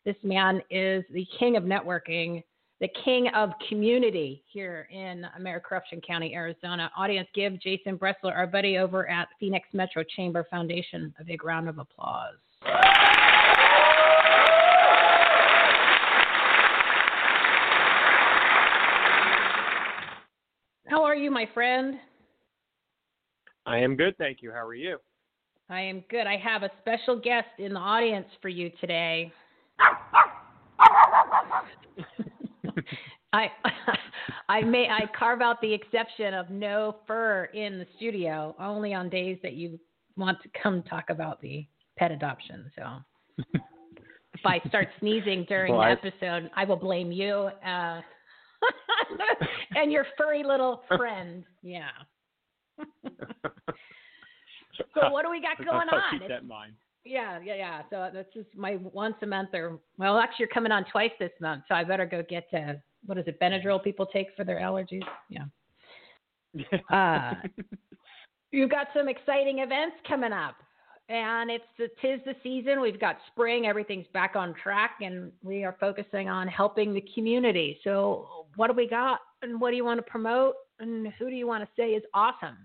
This 0.06 0.16
man 0.24 0.62
is 0.72 1.04
the 1.12 1.28
king 1.38 1.58
of 1.58 1.63
networking, 1.63 2.44
the 2.80 2.88
king 3.04 3.28
of 3.36 3.50
community 3.68 4.42
here 4.48 4.88
in 4.90 5.26
Maricorruption 5.38 6.02
County, 6.08 6.34
Arizona. 6.34 6.90
Audience, 6.96 7.28
give 7.36 7.60
Jason 7.60 7.98
Bressler, 7.98 8.34
our 8.34 8.48
buddy 8.48 8.78
over 8.78 9.10
at 9.10 9.28
Phoenix 9.38 9.68
Metro 9.74 10.02
Chamber 10.16 10.48
Foundation, 10.50 11.13
a 11.20 11.26
big 11.26 11.44
round 11.44 11.68
of 11.68 11.78
applause. 11.78 12.36
How 20.89 21.04
are 21.04 21.15
you, 21.15 21.30
my 21.30 21.47
friend? 21.54 21.95
I 23.65 23.80
am 23.80 23.97
good, 23.97 24.17
thank 24.17 24.41
you. 24.41 24.52
How 24.52 24.65
are 24.65 24.73
you? 24.73 24.97
I 25.69 25.82
am 25.82 26.02
good. 26.10 26.26
I 26.26 26.38
have 26.38 26.63
a 26.63 26.71
special 26.80 27.19
guest 27.19 27.50
in 27.60 27.73
the 27.73 27.80
audience 27.80 28.28
for 28.41 28.47
you 28.47 28.71
today. 28.80 29.34
I 33.34 33.47
I 34.50 34.62
may 34.62 34.88
I 34.89 35.02
carve 35.17 35.41
out 35.41 35.60
the 35.62 35.73
exception 35.73 36.34
of 36.34 36.50
no 36.50 36.95
fur 37.06 37.50
in 37.54 37.80
the 37.80 37.86
studio, 37.97 38.56
only 38.58 38.93
on 38.93 39.10
days 39.10 39.38
that 39.43 39.54
you 39.54 39.78
want 40.15 40.38
to 40.43 40.50
come 40.62 40.84
talk 40.84 41.10
about 41.10 41.41
the 41.41 41.67
pet 41.97 42.12
adoption. 42.12 42.71
So 42.78 42.86
if 43.54 44.45
I 44.45 44.62
start 44.69 44.88
sneezing 45.02 45.45
during 45.50 45.76
Well, 45.76 45.82
the 45.82 46.10
episode, 46.10 46.50
I 46.56 46.63
will 46.63 46.78
blame 46.78 47.12
you 47.12 47.50
uh, 47.65 48.00
and 49.76 49.91
your 49.91 50.06
furry 50.17 50.43
little 50.43 50.84
friend. 50.96 51.43
Yeah. 51.62 51.89
So 54.93 55.10
what 55.10 55.24
do 55.24 55.32
we 55.32 55.41
got 55.41 55.58
going 55.58 55.88
I'll 55.89 55.96
on? 55.98 56.20
Keep 56.20 56.28
that 56.28 56.41
in 56.41 56.48
mind. 56.48 56.74
yeah, 57.04 57.39
yeah, 57.43 57.56
yeah. 57.56 57.82
So 57.89 58.10
that's 58.13 58.32
just 58.34 58.48
my 58.56 58.78
once 58.93 59.15
a 59.24 59.26
month 59.26 59.50
or 59.54 59.80
well, 59.98 60.20
actually 60.20 60.43
you're 60.43 60.50
coming 60.50 60.72
on 60.72 60.86
twice 60.91 61.12
this 61.20 61.32
month, 61.41 61.63
so 61.67 61.74
I 61.76 61.84
better 61.84 62.06
go 62.06 62.24
get 62.28 62.48
uh 62.54 62.74
what 63.06 63.17
is 63.17 63.26
it, 63.28 63.39
Benadryl 63.39 63.84
people 63.84 64.06
take 64.06 64.28
for 64.36 64.43
their 64.43 64.60
allergies? 64.60 65.04
Yeah. 65.30 65.46
Uh, 66.91 67.34
You've 68.52 68.70
got 68.70 68.88
some 68.96 69.08
exciting 69.10 69.60
events 69.60 69.98
coming 70.08 70.32
up. 70.32 70.56
And 71.10 71.50
it's 71.50 71.63
the 71.78 71.88
tis 72.02 72.20
the 72.26 72.36
season. 72.43 72.82
We've 72.82 73.00
got 73.00 73.17
spring, 73.28 73.65
everything's 73.65 74.08
back 74.13 74.36
on 74.36 74.54
track, 74.62 74.98
and 75.02 75.32
we 75.41 75.63
are 75.63 75.76
focusing 75.80 76.28
on 76.28 76.48
helping 76.48 76.93
the 76.93 77.04
community. 77.15 77.80
So 77.84 78.46
what 78.56 78.67
do 78.67 78.74
we 78.74 78.89
got 78.89 79.20
and 79.41 79.62
what 79.62 79.72
do 79.72 79.78
you 79.78 79.86
want 79.86 80.00
to 80.00 80.12
promote 80.12 80.56
and 80.80 81.08
who 81.17 81.30
do 81.30 81.36
you 81.36 81.48
want 81.48 81.63
to 81.63 81.70
say 81.78 81.91
is 81.91 82.04
awesome? 82.13 82.58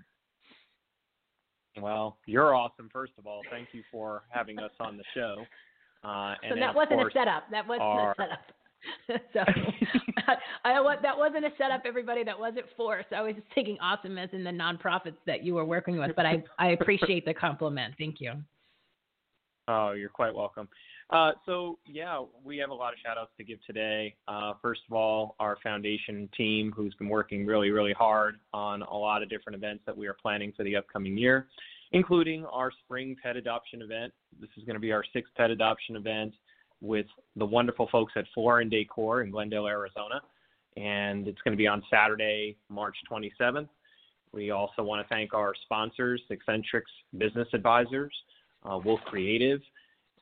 Well, 1.80 2.18
you're 2.26 2.54
awesome. 2.54 2.90
First 2.92 3.12
of 3.16 3.26
all, 3.26 3.42
thank 3.50 3.68
you 3.72 3.82
for 3.90 4.24
having 4.28 4.58
us 4.58 4.72
on 4.80 4.96
the 4.96 5.04
show. 5.14 5.44
Uh, 6.04 6.34
and 6.42 6.54
so 6.54 6.60
that 6.60 6.74
wasn't 6.74 7.00
course, 7.00 7.12
a 7.14 7.18
setup. 7.18 7.44
That 7.50 7.66
wasn't 7.66 7.82
our- 7.82 8.10
a 8.10 8.14
setup. 8.16 8.40
so 9.32 9.40
I, 10.64 10.72
I 10.72 10.96
that 11.02 11.16
wasn't 11.16 11.44
a 11.44 11.50
setup, 11.58 11.82
everybody. 11.84 12.24
That 12.24 12.38
wasn't 12.38 12.66
forced. 12.76 13.12
I 13.12 13.22
was 13.22 13.34
just 13.34 13.46
thinking 13.54 13.78
awesome 13.80 14.18
as 14.18 14.30
in 14.32 14.44
the 14.44 14.50
nonprofits 14.50 15.16
that 15.26 15.44
you 15.44 15.54
were 15.54 15.64
working 15.64 15.98
with. 15.98 16.12
But 16.16 16.26
I 16.26 16.42
I 16.58 16.68
appreciate 16.68 17.24
the 17.24 17.34
compliment. 17.34 17.94
Thank 17.98 18.20
you. 18.20 18.32
Oh, 19.68 19.92
you're 19.92 20.08
quite 20.08 20.34
welcome. 20.34 20.68
Uh, 21.10 21.32
so 21.44 21.78
yeah, 21.86 22.22
we 22.42 22.56
have 22.56 22.70
a 22.70 22.74
lot 22.74 22.92
of 22.92 22.98
shout 23.04 23.18
outs 23.18 23.32
to 23.36 23.44
give 23.44 23.58
today. 23.66 24.14
Uh, 24.26 24.54
first 24.62 24.80
of 24.88 24.96
all, 24.96 25.36
our 25.38 25.56
foundation 25.62 26.28
team 26.36 26.72
who's 26.74 26.94
been 26.94 27.08
working 27.08 27.44
really, 27.44 27.70
really 27.70 27.92
hard 27.92 28.36
on 28.52 28.82
a 28.82 28.96
lot 28.96 29.22
of 29.22 29.28
different 29.28 29.56
events 29.56 29.82
that 29.86 29.96
we 29.96 30.06
are 30.06 30.14
planning 30.14 30.52
for 30.56 30.64
the 30.64 30.74
upcoming 30.74 31.16
year, 31.16 31.48
including 31.92 32.44
our 32.46 32.72
spring 32.84 33.14
pet 33.22 33.36
adoption 33.36 33.82
event. 33.82 34.12
This 34.40 34.50
is 34.56 34.64
going 34.64 34.74
to 34.74 34.80
be 34.80 34.90
our 34.90 35.04
sixth 35.12 35.32
pet 35.36 35.50
adoption 35.50 35.96
event 35.96 36.32
with 36.82 37.06
the 37.36 37.46
wonderful 37.46 37.88
folks 37.90 38.12
at 38.16 38.26
Floor 38.34 38.60
and 38.60 38.70
Decor 38.70 39.22
in 39.22 39.30
Glendale, 39.30 39.66
Arizona. 39.66 40.20
And 40.76 41.28
it's 41.28 41.40
going 41.42 41.52
to 41.52 41.58
be 41.58 41.66
on 41.66 41.82
Saturday, 41.88 42.56
March 42.68 42.96
27th. 43.10 43.68
We 44.32 44.50
also 44.50 44.82
want 44.82 45.06
to 45.06 45.08
thank 45.08 45.32
our 45.32 45.54
sponsors, 45.62 46.20
Eccentrics 46.30 46.90
Business 47.16 47.48
Advisors, 47.52 48.12
uh, 48.64 48.78
Wolf 48.82 49.00
Creative, 49.04 49.60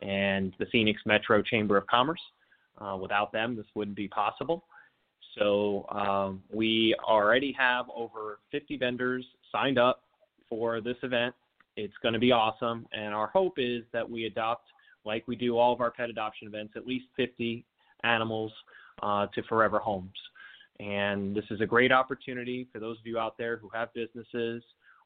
and 0.02 0.52
the 0.58 0.66
Phoenix 0.66 1.00
Metro 1.06 1.42
Chamber 1.42 1.76
of 1.76 1.86
Commerce. 1.86 2.20
Uh, 2.78 2.96
without 2.96 3.32
them, 3.32 3.56
this 3.56 3.66
wouldn't 3.74 3.96
be 3.96 4.08
possible. 4.08 4.64
So 5.38 5.86
um, 5.90 6.42
we 6.52 6.94
already 7.04 7.52
have 7.58 7.86
over 7.94 8.40
50 8.50 8.76
vendors 8.78 9.24
signed 9.52 9.78
up 9.78 10.02
for 10.48 10.80
this 10.80 10.96
event. 11.02 11.34
It's 11.76 11.94
going 12.02 12.14
to 12.14 12.20
be 12.20 12.32
awesome, 12.32 12.86
and 12.92 13.14
our 13.14 13.28
hope 13.28 13.54
is 13.58 13.84
that 13.92 14.08
we 14.08 14.26
adopt, 14.26 14.66
like 15.04 15.26
we 15.26 15.36
do 15.36 15.58
all 15.58 15.72
of 15.72 15.80
our 15.80 15.90
pet 15.90 16.10
adoption 16.10 16.48
events, 16.48 16.74
at 16.76 16.86
least 16.86 17.06
50 17.16 17.64
animals 18.04 18.52
uh, 19.02 19.26
to 19.34 19.42
forever 19.44 19.78
homes. 19.78 20.10
And 20.78 21.36
this 21.36 21.44
is 21.50 21.60
a 21.60 21.66
great 21.66 21.92
opportunity 21.92 22.66
for 22.72 22.78
those 22.78 22.98
of 22.98 23.06
you 23.06 23.18
out 23.18 23.36
there 23.36 23.56
who 23.56 23.68
have 23.74 23.92
businesses 23.92 24.62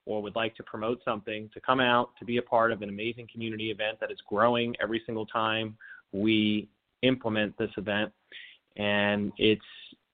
or 0.07 0.23
would 0.23 0.37
like 0.37 0.55
to 0.57 0.63
promote 0.63 1.01
something 1.05 1.51
to 1.55 1.61
come 1.61 1.81
out 1.81 2.11
to 2.19 2.25
be 2.25 2.37
a 2.37 2.43
part 2.43 2.71
of 2.71 2.83
an 2.83 2.89
amazing 2.89 3.29
community 3.33 3.71
event 3.71 3.99
that 4.01 4.11
is 4.11 4.19
growing 4.29 4.75
every 4.81 5.03
single 5.07 5.27
time 5.27 5.77
we 6.13 6.69
implement 7.03 7.57
this 7.59 7.71
event 7.77 8.13
and 8.77 9.33
it's 9.37 9.63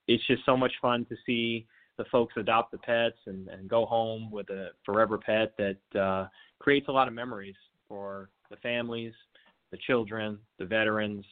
it's 0.08 0.26
just 0.26 0.44
so 0.44 0.56
much 0.56 0.72
fun 0.82 1.04
to 1.06 1.16
see 1.24 1.66
the 1.96 2.04
folks 2.10 2.34
adopt 2.36 2.72
the 2.72 2.78
pets 2.78 3.18
and, 3.26 3.48
and 3.48 3.68
go 3.68 3.84
home 3.84 4.30
with 4.30 4.48
a 4.50 4.68
forever 4.84 5.18
pet 5.18 5.52
that 5.56 6.00
uh, 6.00 6.26
creates 6.58 6.88
a 6.88 6.92
lot 6.92 7.06
of 7.06 7.14
memories 7.14 7.54
for 7.86 8.30
the 8.50 8.56
families, 8.56 9.12
the 9.70 9.78
children, 9.86 10.38
the 10.58 10.64
veterans, 10.64 11.24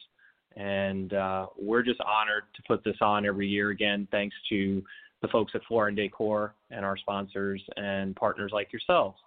And 0.55 1.13
uh, 1.13 1.47
we're 1.57 1.83
just 1.83 2.01
honored 2.01 2.43
to 2.55 2.61
put 2.67 2.83
this 2.83 2.97
on 3.01 3.25
every 3.25 3.47
year 3.47 3.69
again, 3.69 4.07
thanks 4.11 4.35
to 4.49 4.83
the 5.21 5.27
folks 5.27 5.53
at 5.55 5.63
Floor 5.65 5.87
and 5.87 5.97
Decor 5.97 6.55
and 6.71 6.83
our 6.83 6.97
sponsors 6.97 7.61
and 7.75 8.15
partners 8.15 8.51
like 8.53 8.71
yourselves. 8.71 9.17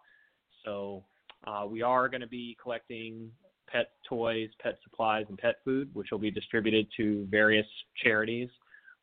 So 0.64 1.04
uh, 1.46 1.66
we 1.68 1.82
are 1.82 2.08
going 2.08 2.20
to 2.20 2.26
be 2.26 2.56
collecting 2.62 3.30
pet 3.66 3.90
toys, 4.08 4.50
pet 4.62 4.78
supplies, 4.82 5.26
and 5.28 5.38
pet 5.38 5.56
food, 5.64 5.90
which 5.94 6.08
will 6.10 6.18
be 6.18 6.30
distributed 6.30 6.86
to 6.96 7.26
various 7.30 7.66
charities, 8.02 8.48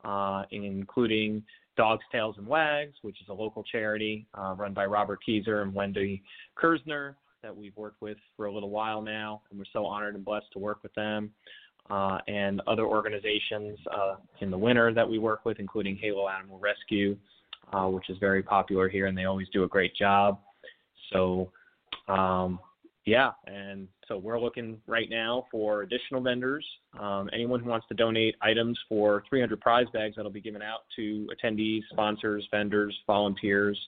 uh, 0.04 0.44
including 0.52 1.44
Dogs, 1.78 2.04
Tails, 2.12 2.36
and 2.38 2.46
Wags, 2.46 2.96
which 3.02 3.22
is 3.22 3.30
a 3.30 3.34
local 3.34 3.64
charity 3.64 4.28
uh, 4.38 4.54
run 4.58 4.74
by 4.74 4.86
Robert 4.86 5.20
Kieser 5.28 5.62
and 5.64 5.74
Wendy 5.74 6.22
Kersner 6.62 7.16
that 7.42 7.56
we've 7.56 7.76
worked 7.76 8.02
with 8.02 8.18
for 8.36 8.46
a 8.46 8.54
little 8.54 8.70
while 8.70 9.02
now, 9.02 9.42
and 9.50 9.60
we're 9.60 9.66
so 9.72 9.86
honored 9.86 10.16
and 10.16 10.26
blessed 10.26 10.52
to 10.54 10.60
work 10.60 10.80
with 10.84 10.94
them. 10.94 11.32
Uh, 11.90 12.20
and 12.28 12.62
other 12.68 12.86
organizations 12.86 13.80
uh, 13.92 14.16
in 14.42 14.52
the 14.52 14.58
winter 14.58 14.94
that 14.94 15.10
we 15.10 15.18
work 15.18 15.44
with, 15.44 15.58
including 15.60 15.98
Halo 16.00 16.28
Animal 16.28 16.60
Rescue, 16.60 17.18
uh, 17.74 17.88
which 17.88 18.12
is 18.12 18.18
very 18.20 18.44
popular 18.44 18.88
here, 18.88 19.08
and 19.08 19.18
they 19.18 19.26
always 19.26 19.48
do 19.50 19.64
a 19.64 19.68
great 19.68 19.96
job. 19.96 20.38
So, 21.12 21.52
um, 22.08 22.60
yeah, 23.06 23.32
and 23.48 23.88
so 24.08 24.20
we're 24.20 24.40
looking 24.40 24.80
right 24.86 25.10
now 25.10 25.48
for 25.52 25.82
additional 25.82 26.22
vendors. 26.22 26.64
Um, 27.00 27.28
anyone 27.34 27.60
who 27.60 27.72
wants 27.72 27.88
to 27.88 27.96
donate 27.96 28.36
items 28.40 28.78
for 28.88 29.24
300 29.28 29.60
prize 29.60 29.88
bags 29.92 30.16
that'll 30.16 30.32
be 30.32 30.42
given 30.42 30.62
out 30.62 30.82
to 30.96 31.28
attendees, 31.34 31.82
sponsors, 31.92 32.48
vendors, 32.52 32.96
volunteers, 33.08 33.80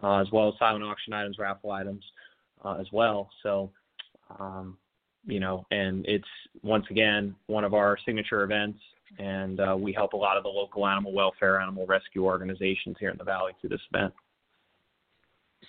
uh, 0.00 0.20
as 0.20 0.28
well 0.30 0.46
as 0.46 0.54
silent 0.60 0.84
auction 0.84 1.12
items, 1.12 1.38
raffle 1.40 1.72
items 1.72 2.04
uh, 2.64 2.76
as 2.80 2.86
well. 2.92 3.30
So, 3.42 3.70
um, 4.38 4.76
you 5.24 5.40
know, 5.40 5.66
and 5.70 6.04
it's 6.06 6.24
once 6.62 6.84
again 6.90 7.34
one 7.46 7.64
of 7.64 7.74
our 7.74 7.96
signature 8.04 8.42
events, 8.42 8.78
and 9.18 9.60
uh, 9.60 9.76
we 9.78 9.92
help 9.92 10.14
a 10.14 10.16
lot 10.16 10.36
of 10.36 10.42
the 10.42 10.48
local 10.48 10.86
animal 10.86 11.12
welfare, 11.12 11.60
animal 11.60 11.86
rescue 11.86 12.24
organizations 12.24 12.96
here 12.98 13.10
in 13.10 13.18
the 13.18 13.24
valley 13.24 13.52
through 13.60 13.70
this 13.70 13.80
event. 13.92 14.12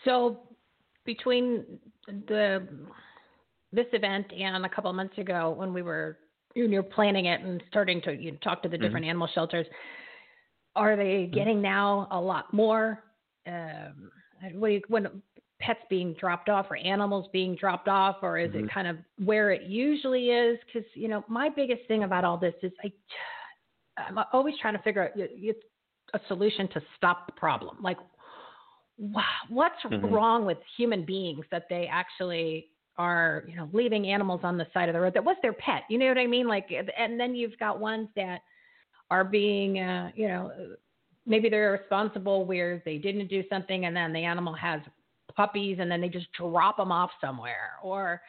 So, 0.06 0.40
between 1.06 1.66
the 2.08 2.68
this 3.72 3.88
event 3.92 4.28
and 4.32 4.66
a 4.66 4.70
couple 4.70 4.90
of 4.90 4.96
months 4.96 5.18
ago 5.18 5.54
when 5.58 5.74
we 5.74 5.82
were 5.82 6.18
you 6.56 6.68
know, 6.68 6.84
planning 6.84 7.26
it 7.26 7.42
and 7.42 7.64
starting 7.70 8.02
to 8.02 8.14
you 8.14 8.32
know, 8.32 8.38
talk 8.44 8.62
to 8.64 8.70
the 8.70 8.76
Mm-hmm. 8.76 8.84
different 8.84 9.06
animal 9.06 9.28
shelters, 9.34 9.66
are 10.76 10.96
they 10.96 11.30
getting 11.32 11.62
now 11.62 12.08
a 12.12 12.20
lot 12.20 12.54
more? 12.54 13.04
Um, 13.48 14.12
what 14.54 14.68
do 14.68 14.74
you, 14.74 14.82
when 14.88 15.22
pets 15.66 15.80
being 15.90 16.14
dropped 16.14 16.50
off 16.50 16.68
or 16.70 16.78
animals 16.78 17.28
being 17.32 17.56
dropped 17.56 17.88
off, 17.88 18.18
or 18.22 18.38
is 18.38 18.52
Mhm. 18.52 18.66
it 18.66 18.72
kind 18.72 18.88
of 18.88 18.98
where 19.24 19.52
it 19.52 19.64
usually 19.64 20.30
is? 20.30 20.60
Because 20.66 20.88
you 20.96 21.08
know, 21.08 21.24
my 21.28 21.50
biggest 21.50 21.88
thing 21.88 22.04
about 22.04 22.26
all 22.26 22.38
this 22.38 22.56
is 22.62 22.72
I, 22.84 22.92
I'm 23.98 24.20
always 24.34 24.56
trying 24.60 24.76
to 24.76 24.84
figure 24.84 25.04
out 25.04 25.18
a 26.14 26.20
solution 26.28 26.68
to 26.70 26.82
stop 26.98 27.26
the 27.26 27.32
problem. 27.32 27.78
Like, 27.82 27.98
wha- 28.98 29.24
what's 29.50 29.82
Mhm. 29.84 30.12
wrong 30.12 30.46
with 30.46 30.58
human 30.78 31.06
beings 31.06 31.46
that 31.52 31.68
they 31.70 31.88
actually 31.88 32.70
are, 32.98 33.44
you 33.48 33.56
know, 33.56 33.70
leaving 33.74 34.08
animals 34.08 34.42
on 34.44 34.58
the 34.58 34.68
side 34.74 34.90
of 34.90 34.94
the 34.94 35.00
road 35.02 35.14
that 35.14 35.24
was 35.24 35.38
their 35.42 35.54
pet? 35.54 35.84
You 35.90 35.98
know 35.98 36.08
what 36.08 36.18
I 36.18 36.28
mean? 36.28 36.48
Like, 36.48 36.72
and 36.72 37.20
then 37.20 37.36
you've 37.36 37.58
got 37.58 37.80
ones 37.80 38.10
that 38.16 38.42
are 39.10 39.24
being, 39.24 39.80
uh, 39.80 40.12
you 40.16 40.28
know, 40.28 40.52
maybe 41.26 41.50
they're 41.50 41.72
responsible 41.72 42.46
where 42.46 42.82
they 42.86 42.98
didn't 42.98 43.28
do 43.28 43.44
something 43.50 43.86
and 43.86 43.96
then 43.96 44.12
the 44.14 44.24
animal 44.24 44.54
has 44.54 44.82
puppies 45.36 45.78
and 45.80 45.90
then 45.90 46.02
they 46.02 46.10
just 46.10 46.28
drop 46.34 46.78
them 46.78 46.92
off 46.92 47.12
somewhere 47.22 47.72
or 47.82 48.22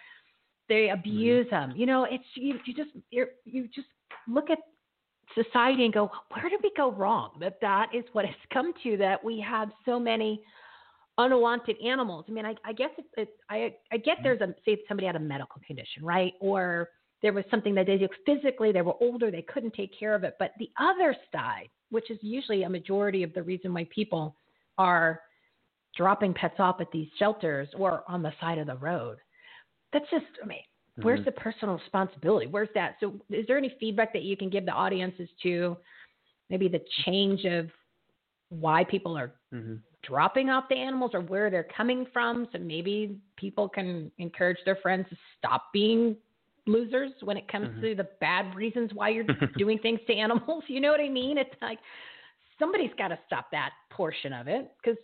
they 0.68 0.86
mm-hmm. 0.86 0.98
abuse 0.98 1.48
them. 1.50 1.72
You 1.76 1.86
know, 1.86 2.04
it's 2.04 2.24
you, 2.34 2.58
you 2.64 2.74
just 2.74 2.90
you're, 3.10 3.28
you 3.44 3.68
just 3.74 3.88
look 4.28 4.50
at 4.50 4.58
society 5.34 5.84
and 5.84 5.92
go, 5.92 6.10
where 6.30 6.48
did 6.48 6.60
we 6.62 6.70
go 6.76 6.92
wrong? 6.92 7.32
That 7.40 7.58
that 7.60 7.90
is 7.94 8.04
what 8.12 8.24
has 8.24 8.34
come 8.52 8.72
to 8.82 8.96
that 8.98 9.22
we 9.22 9.40
have 9.40 9.70
so 9.84 9.98
many 9.98 10.40
unwanted 11.18 11.76
animals. 11.84 12.24
I 12.28 12.32
mean, 12.32 12.46
I, 12.46 12.54
I 12.64 12.72
guess 12.72 12.90
it, 12.98 13.04
it, 13.16 13.28
I 13.50 13.74
I 13.92 13.96
get 13.96 14.18
mm-hmm. 14.18 14.22
there's 14.24 14.40
a 14.40 14.54
say 14.64 14.78
somebody 14.88 15.06
had 15.06 15.16
a 15.16 15.20
medical 15.20 15.60
condition, 15.66 16.04
right? 16.04 16.32
Or 16.40 16.88
there 17.22 17.32
was 17.32 17.44
something 17.50 17.74
that 17.74 17.86
they 17.86 17.96
did 17.96 18.10
physically, 18.26 18.70
they 18.70 18.82
were 18.82 18.94
older, 19.00 19.30
they 19.30 19.42
couldn't 19.42 19.72
take 19.72 19.98
care 19.98 20.14
of 20.14 20.24
it. 20.24 20.36
But 20.38 20.52
the 20.58 20.70
other 20.78 21.16
side, 21.32 21.70
which 21.90 22.10
is 22.10 22.18
usually 22.20 22.64
a 22.64 22.68
majority 22.68 23.22
of 23.22 23.32
the 23.32 23.42
reason 23.42 23.72
why 23.72 23.86
people 23.94 24.36
are 24.76 25.22
dropping 25.96 26.34
pets 26.34 26.56
off 26.58 26.80
at 26.80 26.90
these 26.92 27.08
shelters 27.18 27.68
or 27.76 28.02
on 28.08 28.22
the 28.22 28.32
side 28.40 28.58
of 28.58 28.66
the 28.66 28.76
road, 28.76 29.18
that's 29.92 30.08
just, 30.10 30.26
I 30.42 30.46
mean, 30.46 30.62
where's 31.02 31.20
Mhm. 31.20 31.24
the 31.24 31.32
personal 31.32 31.76
responsibility? 31.76 32.46
Where's 32.46 32.68
that? 32.74 32.96
So, 33.00 33.20
is 33.30 33.46
there 33.46 33.58
any 33.58 33.74
feedback 33.80 34.12
that 34.12 34.22
you 34.22 34.36
can 34.36 34.50
give 34.50 34.64
the 34.66 34.72
audiences 34.72 35.28
to 35.42 35.76
maybe 36.50 36.68
the 36.68 36.80
change 37.04 37.44
of 37.44 37.70
why 38.50 38.84
people 38.84 39.16
are 39.16 39.34
Mhm. 39.52 39.80
dropping 40.02 40.50
off 40.50 40.68
the 40.68 40.76
animals 40.76 41.12
or 41.14 41.20
where 41.20 41.50
they're 41.50 41.66
coming 41.76 42.06
from. 42.12 42.46
So 42.52 42.58
maybe 42.58 43.18
people 43.36 43.68
can 43.68 44.10
encourage 44.18 44.58
their 44.64 44.76
friends 44.76 45.08
to 45.10 45.16
stop 45.38 45.72
being 45.72 46.16
losers 46.66 47.12
when 47.22 47.36
it 47.36 47.48
comes 47.48 47.68
Mhm. 47.68 47.80
to 47.80 47.94
the 47.94 48.08
bad 48.20 48.54
reasons 48.54 48.92
why 48.94 49.10
you're 49.10 49.24
doing 49.58 49.78
things 49.78 50.00
to 50.06 50.14
animals. 50.14 50.64
You 50.68 50.80
know 50.80 50.90
what 50.90 51.00
I 51.00 51.08
mean? 51.08 51.38
It's 51.38 51.54
like 51.60 51.78
somebody's 52.58 52.92
got 52.96 53.08
to 53.08 53.18
stop 53.26 53.50
that 53.50 53.70
portion 53.90 54.32
of 54.32 54.48
it 54.48 54.70
because 54.82 54.98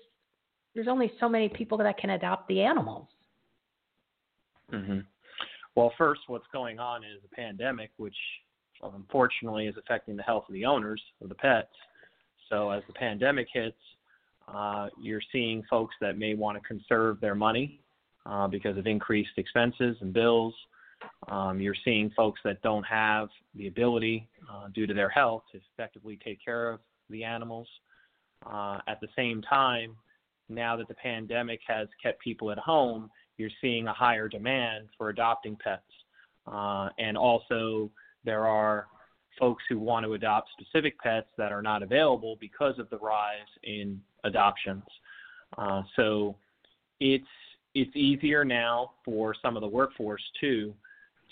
there's 0.75 0.89
only 0.89 1.13
so 1.21 1.29
many 1.29 1.49
people 1.49 1.79
that 1.79 1.99
can 1.99 2.11
adopt 2.11 2.49
the 2.49 2.61
animals. 2.63 3.07
hmm 4.71 5.01
Well, 5.75 5.93
first, 5.99 6.23
what's 6.29 6.47
going 6.53 6.79
on 6.79 7.03
is 7.03 7.21
a 7.25 7.35
pandemic, 7.35 7.91
which 7.97 8.17
unfortunately 8.83 9.67
is 9.67 9.77
affecting 9.77 10.17
the 10.17 10.23
health 10.23 10.45
of 10.49 10.55
the 10.55 10.65
owners 10.65 11.03
of 11.21 11.29
the 11.29 11.35
pets. 11.35 11.75
So, 12.49 12.71
as 12.71 12.83
the 12.87 12.93
pandemic 12.95 13.49
hits, 13.53 13.77
uh, 14.49 14.89
you're 15.01 15.23
seeing 15.33 15.63
folks 15.69 15.95
that 16.01 16.19
may 16.19 16.35
want 16.35 16.61
to 16.61 16.67
conserve 16.67 17.21
their 17.21 17.35
money 17.35 17.81
uh, 18.27 18.49
because 18.49 18.77
of 18.77 18.87
increased 18.87 19.31
expenses 19.37 19.97
and 20.01 20.13
bills. 20.13 20.55
Um, 21.29 21.61
you're 21.61 21.77
seeing 21.85 22.11
folks 22.11 22.41
that 22.45 22.61
don't 22.63 22.83
have 22.85 23.29
the 23.55 23.69
ability, 23.69 24.29
uh, 24.51 24.69
due 24.75 24.87
to 24.87 24.95
their 24.95 25.09
health, 25.09 25.43
to 25.53 25.61
effectively 25.75 26.19
take 26.23 26.45
care 26.45 26.71
of 26.71 26.81
the 27.09 27.25
animals. 27.25 27.69
Uh, 28.45 28.79
at 28.89 29.01
the 29.01 29.09
same 29.17 29.43
time, 29.43 29.97
now 30.51 30.77
that 30.77 30.89
the 30.89 30.95
pandemic 30.95 31.61
has 31.67 31.89
kept 32.03 32.21
people 32.21 32.51
at 32.51 32.59
home, 32.59 33.11
you're 33.39 33.51
seeing 33.61 33.87
a 33.87 33.93
higher 33.93 34.29
demand 34.29 34.89
for 34.99 35.09
adopting 35.09 35.57
pets. 35.63 35.83
Uh, 36.47 36.89
and 36.99 37.17
also, 37.17 37.91
there 38.25 38.47
are 38.47 38.87
folks 39.39 39.63
who 39.69 39.79
want 39.79 40.05
to 40.05 40.15
adopt 40.15 40.51
specific 40.61 40.99
pets 41.01 41.29
that 41.39 41.53
are 41.53 41.63
not 41.63 41.83
available 41.83 42.37
because 42.41 42.79
of 42.79 42.91
the 42.91 42.99
rise 42.99 43.39
in 43.63 44.01
adoptions. 44.25 44.83
Uh, 45.57 45.83
so 45.97 46.37
it's 47.01 47.25
it's 47.75 47.95
easier 47.95 48.45
now 48.45 48.91
for 49.05 49.35
some 49.41 49.57
of 49.57 49.61
the 49.61 49.69
workforce 49.69 50.23
too 50.41 50.75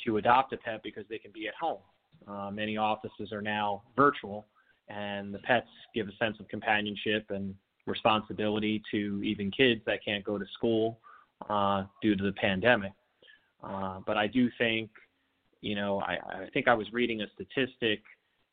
to 0.04 0.18
adopt 0.18 0.52
a 0.52 0.56
pet 0.56 0.80
because 0.84 1.04
they 1.10 1.18
can 1.18 1.32
be 1.32 1.48
at 1.48 1.54
home. 1.54 1.80
Uh, 2.28 2.50
many 2.50 2.76
offices 2.76 3.32
are 3.32 3.42
now 3.42 3.82
virtual, 3.96 4.46
and 4.88 5.34
the 5.34 5.38
pets 5.40 5.66
give 5.94 6.06
a 6.08 6.16
sense 6.16 6.36
of 6.38 6.46
companionship 6.48 7.26
and 7.30 7.54
responsibility 7.88 8.82
to 8.90 9.20
even 9.24 9.50
kids 9.50 9.80
that 9.86 10.04
can't 10.04 10.24
go 10.24 10.38
to 10.38 10.44
school 10.54 10.98
uh, 11.48 11.84
due 12.02 12.14
to 12.16 12.22
the 12.22 12.32
pandemic. 12.32 12.92
Uh, 13.62 14.00
but 14.06 14.16
I 14.16 14.26
do 14.26 14.48
think, 14.58 14.90
you 15.60 15.74
know, 15.74 16.00
I, 16.00 16.18
I 16.44 16.46
think 16.52 16.68
I 16.68 16.74
was 16.74 16.86
reading 16.92 17.22
a 17.22 17.26
statistic. 17.34 18.02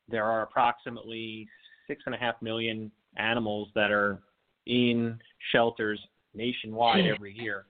There 0.10 0.24
are 0.24 0.44
approximately 0.44 1.48
six 1.88 2.04
and 2.06 2.16
a 2.16 2.18
half 2.18 2.42
million 2.42 2.92
animals 3.18 3.70
that 3.76 3.92
are 3.92 4.20
in 4.66 5.20
shelters 5.52 6.00
nationwide 6.34 7.06
every 7.06 7.34
year, 7.34 7.66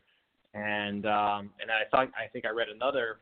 and 0.54 1.06
um, 1.06 1.52
and 1.62 1.70
I 1.70 1.84
thought 1.92 2.10
I 2.16 2.28
think 2.32 2.46
I 2.46 2.50
read 2.50 2.70
another 2.74 3.18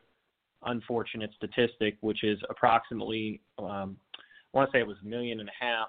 unfortunate 0.64 1.30
statistic, 1.36 1.96
which 2.00 2.22
is 2.22 2.38
approximately 2.48 3.40
um, 3.58 3.96
I 4.16 4.56
want 4.56 4.70
to 4.70 4.76
say 4.76 4.80
it 4.80 4.86
was 4.86 4.96
a 5.04 5.06
million 5.06 5.40
and 5.40 5.48
a 5.48 5.64
half 5.64 5.88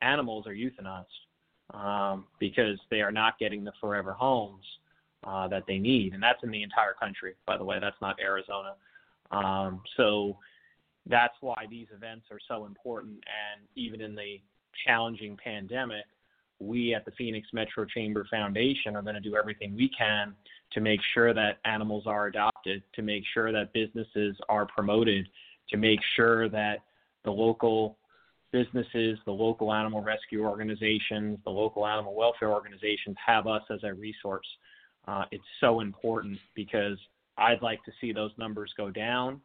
animals 0.00 0.46
are 0.46 0.54
euthanized 0.54 1.04
um, 1.74 2.26
because 2.38 2.78
they 2.90 3.00
are 3.00 3.12
not 3.12 3.38
getting 3.38 3.64
the 3.64 3.72
forever 3.80 4.12
homes 4.12 4.64
uh, 5.24 5.48
that 5.48 5.64
they 5.66 5.78
need, 5.78 6.14
and 6.14 6.22
that's 6.22 6.42
in 6.42 6.50
the 6.50 6.62
entire 6.62 6.94
country, 6.94 7.34
by 7.46 7.56
the 7.56 7.64
way. 7.64 7.78
That's 7.80 8.00
not 8.00 8.16
Arizona. 8.20 8.74
Um, 9.30 9.82
so 9.96 10.38
that's 11.06 11.34
why 11.40 11.66
these 11.70 11.88
events 11.94 12.26
are 12.30 12.38
so 12.48 12.66
important. 12.66 13.14
And 13.14 13.66
even 13.74 14.00
in 14.00 14.14
the 14.14 14.40
challenging 14.86 15.36
pandemic, 15.42 16.04
we 16.60 16.94
at 16.94 17.04
the 17.04 17.12
Phoenix 17.12 17.48
Metro 17.52 17.84
Chamber 17.84 18.26
Foundation 18.30 18.96
are 18.96 19.02
going 19.02 19.14
to 19.14 19.20
do 19.20 19.36
everything 19.36 19.76
we 19.76 19.88
can 19.96 20.34
to 20.72 20.80
make 20.80 21.00
sure 21.14 21.32
that 21.32 21.58
animals 21.64 22.04
are 22.06 22.26
adopted, 22.26 22.82
to 22.94 23.02
make 23.02 23.22
sure 23.32 23.52
that 23.52 23.72
businesses 23.72 24.36
are 24.48 24.66
promoted, 24.66 25.28
to 25.70 25.76
make 25.76 26.00
sure 26.16 26.48
that 26.48 26.78
the 27.24 27.30
local 27.30 27.96
businesses, 28.52 29.18
the 29.24 29.32
local 29.32 29.72
animal 29.72 30.02
rescue 30.02 30.44
organizations, 30.44 31.38
the 31.44 31.50
local 31.50 31.86
animal 31.86 32.14
welfare 32.14 32.50
organizations 32.50 33.16
have 33.24 33.46
us 33.46 33.62
as 33.70 33.80
a 33.84 33.92
resource. 33.92 34.46
Uh, 35.06 35.24
it's 35.30 35.44
so 35.60 35.80
important 35.80 36.38
because 36.54 36.98
I'd 37.36 37.62
like 37.62 37.82
to 37.84 37.92
see 38.00 38.12
those 38.12 38.32
numbers 38.38 38.72
go 38.76 38.90
down. 38.90 39.40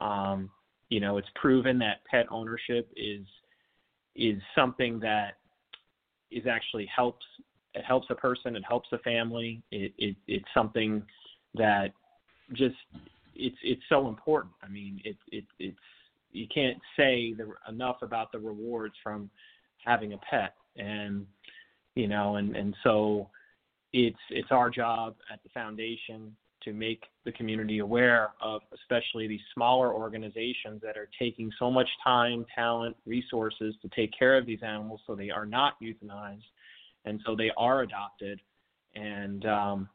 Um, 0.00 0.50
you 0.88 1.00
know, 1.00 1.18
it's 1.18 1.28
proven 1.34 1.78
that 1.78 2.04
pet 2.10 2.26
ownership 2.30 2.90
is 2.96 3.26
is 4.14 4.40
something 4.54 4.98
that 5.00 5.36
is 6.30 6.46
actually 6.46 6.86
helps 6.94 7.24
it 7.74 7.84
helps 7.84 8.06
a 8.10 8.14
person, 8.14 8.56
it 8.56 8.64
helps 8.66 8.88
a 8.92 8.98
family. 8.98 9.62
It, 9.70 9.92
it 9.98 10.16
it's 10.26 10.48
something 10.54 11.02
that 11.54 11.92
just 12.52 12.76
it's 13.34 13.56
it's 13.62 13.82
so 13.88 14.08
important. 14.08 14.54
I 14.62 14.68
mean, 14.68 15.00
it 15.04 15.16
it 15.30 15.44
it's 15.58 15.76
you 16.36 16.46
can't 16.52 16.78
say 16.96 17.32
the, 17.32 17.48
enough 17.68 17.98
about 18.02 18.32
the 18.32 18.38
rewards 18.38 18.94
from 19.02 19.30
having 19.84 20.12
a 20.12 20.18
pet, 20.18 20.54
and 20.76 21.26
you 21.94 22.08
know, 22.08 22.36
and 22.36 22.56
and 22.56 22.74
so 22.82 23.30
it's 23.92 24.18
it's 24.30 24.50
our 24.50 24.70
job 24.70 25.16
at 25.32 25.42
the 25.42 25.48
foundation 25.50 26.36
to 26.62 26.72
make 26.72 27.04
the 27.24 27.32
community 27.32 27.78
aware 27.78 28.30
of 28.42 28.60
especially 28.74 29.28
these 29.28 29.40
smaller 29.54 29.94
organizations 29.94 30.80
that 30.82 30.96
are 30.96 31.08
taking 31.18 31.50
so 31.58 31.70
much 31.70 31.88
time, 32.02 32.44
talent, 32.54 32.96
resources 33.06 33.74
to 33.80 33.88
take 33.94 34.10
care 34.18 34.36
of 34.36 34.44
these 34.46 34.58
animals 34.62 35.00
so 35.06 35.14
they 35.14 35.30
are 35.30 35.46
not 35.46 35.74
euthanized. 35.80 36.42
And 37.04 37.20
so 37.24 37.36
they 37.36 37.52
are 37.56 37.82
adopted. 37.82 38.40
And 38.96 39.46
um 39.46 39.88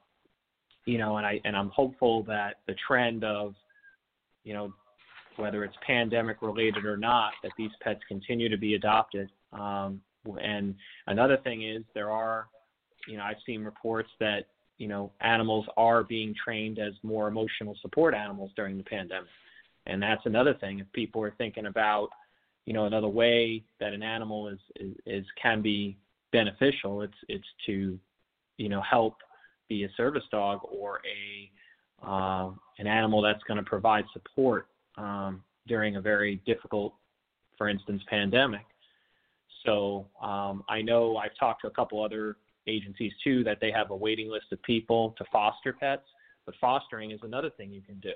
you 0.85 0.97
know 0.97 1.17
and 1.17 1.25
I 1.25 1.41
and 1.43 1.55
I'm 1.55 1.69
hopeful 1.69 2.23
that 2.23 2.55
the 2.67 2.75
trend 2.87 3.23
of 3.23 3.53
you 4.43 4.53
know 4.53 4.73
whether 5.37 5.63
it's 5.63 5.75
pandemic 5.85 6.41
related 6.41 6.85
or 6.85 6.97
not 6.97 7.31
that 7.43 7.51
these 7.57 7.71
pets 7.81 8.01
continue 8.07 8.49
to 8.49 8.57
be 8.57 8.75
adopted 8.75 9.29
um 9.53 10.01
and 10.41 10.75
another 11.07 11.37
thing 11.37 11.63
is 11.63 11.83
there 11.93 12.11
are 12.11 12.47
you 13.07 13.17
know 13.17 13.23
I've 13.23 13.37
seen 13.45 13.63
reports 13.63 14.09
that 14.19 14.45
you 14.81 14.87
know, 14.87 15.11
animals 15.21 15.67
are 15.77 16.03
being 16.03 16.33
trained 16.43 16.79
as 16.79 16.93
more 17.03 17.27
emotional 17.27 17.77
support 17.83 18.15
animals 18.15 18.49
during 18.55 18.77
the 18.77 18.83
pandemic. 18.83 19.29
And 19.85 20.01
that's 20.01 20.25
another 20.25 20.55
thing. 20.55 20.79
If 20.79 20.91
people 20.91 21.21
are 21.21 21.35
thinking 21.37 21.67
about, 21.67 22.09
you 22.65 22.73
know, 22.73 22.85
another 22.85 23.07
way 23.07 23.63
that 23.79 23.93
an 23.93 24.01
animal 24.01 24.47
is, 24.47 24.57
is, 24.77 24.95
is 25.05 25.25
can 25.39 25.61
be 25.61 25.99
beneficial, 26.31 27.03
it's 27.03 27.13
it's 27.27 27.45
to, 27.67 27.99
you 28.57 28.69
know, 28.69 28.81
help 28.81 29.17
be 29.69 29.83
a 29.83 29.89
service 29.95 30.23
dog 30.31 30.61
or 30.63 30.99
a 31.05 32.03
uh, 32.03 32.49
an 32.79 32.87
animal 32.87 33.21
that's 33.21 33.43
going 33.43 33.63
to 33.63 33.69
provide 33.69 34.05
support 34.13 34.65
um, 34.97 35.43
during 35.67 35.95
a 35.95 36.01
very 36.01 36.41
difficult, 36.45 36.93
for 37.57 37.69
instance, 37.69 38.01
pandemic. 38.09 38.65
So 39.65 40.07
um, 40.21 40.63
I 40.69 40.81
know 40.81 41.17
I've 41.17 41.35
talked 41.39 41.61
to 41.61 41.67
a 41.67 41.71
couple 41.71 42.03
other 42.03 42.37
agencies 42.67 43.11
too 43.23 43.43
that 43.43 43.59
they 43.61 43.71
have 43.71 43.91
a 43.91 43.95
waiting 43.95 44.29
list 44.29 44.45
of 44.51 44.61
people 44.63 45.15
to 45.17 45.25
foster 45.31 45.73
pets. 45.73 46.03
But 46.45 46.55
fostering 46.59 47.11
is 47.11 47.19
another 47.23 47.49
thing 47.51 47.71
you 47.71 47.81
can 47.81 47.99
do. 47.99 48.13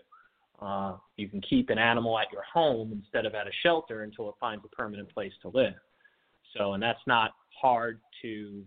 Uh, 0.61 0.95
you 1.17 1.27
can 1.27 1.41
keep 1.41 1.69
an 1.69 1.77
animal 1.77 2.17
at 2.17 2.31
your 2.31 2.43
home 2.51 2.91
instead 2.91 3.25
of 3.25 3.35
at 3.35 3.45
a 3.45 3.51
shelter 3.61 4.03
until 4.03 4.29
it 4.29 4.35
finds 4.39 4.63
a 4.65 4.75
permanent 4.75 5.13
place 5.13 5.33
to 5.41 5.49
live. 5.49 5.73
So, 6.57 6.73
and 6.73 6.81
that's 6.81 7.05
not 7.05 7.31
hard 7.61 7.99
to, 8.21 8.63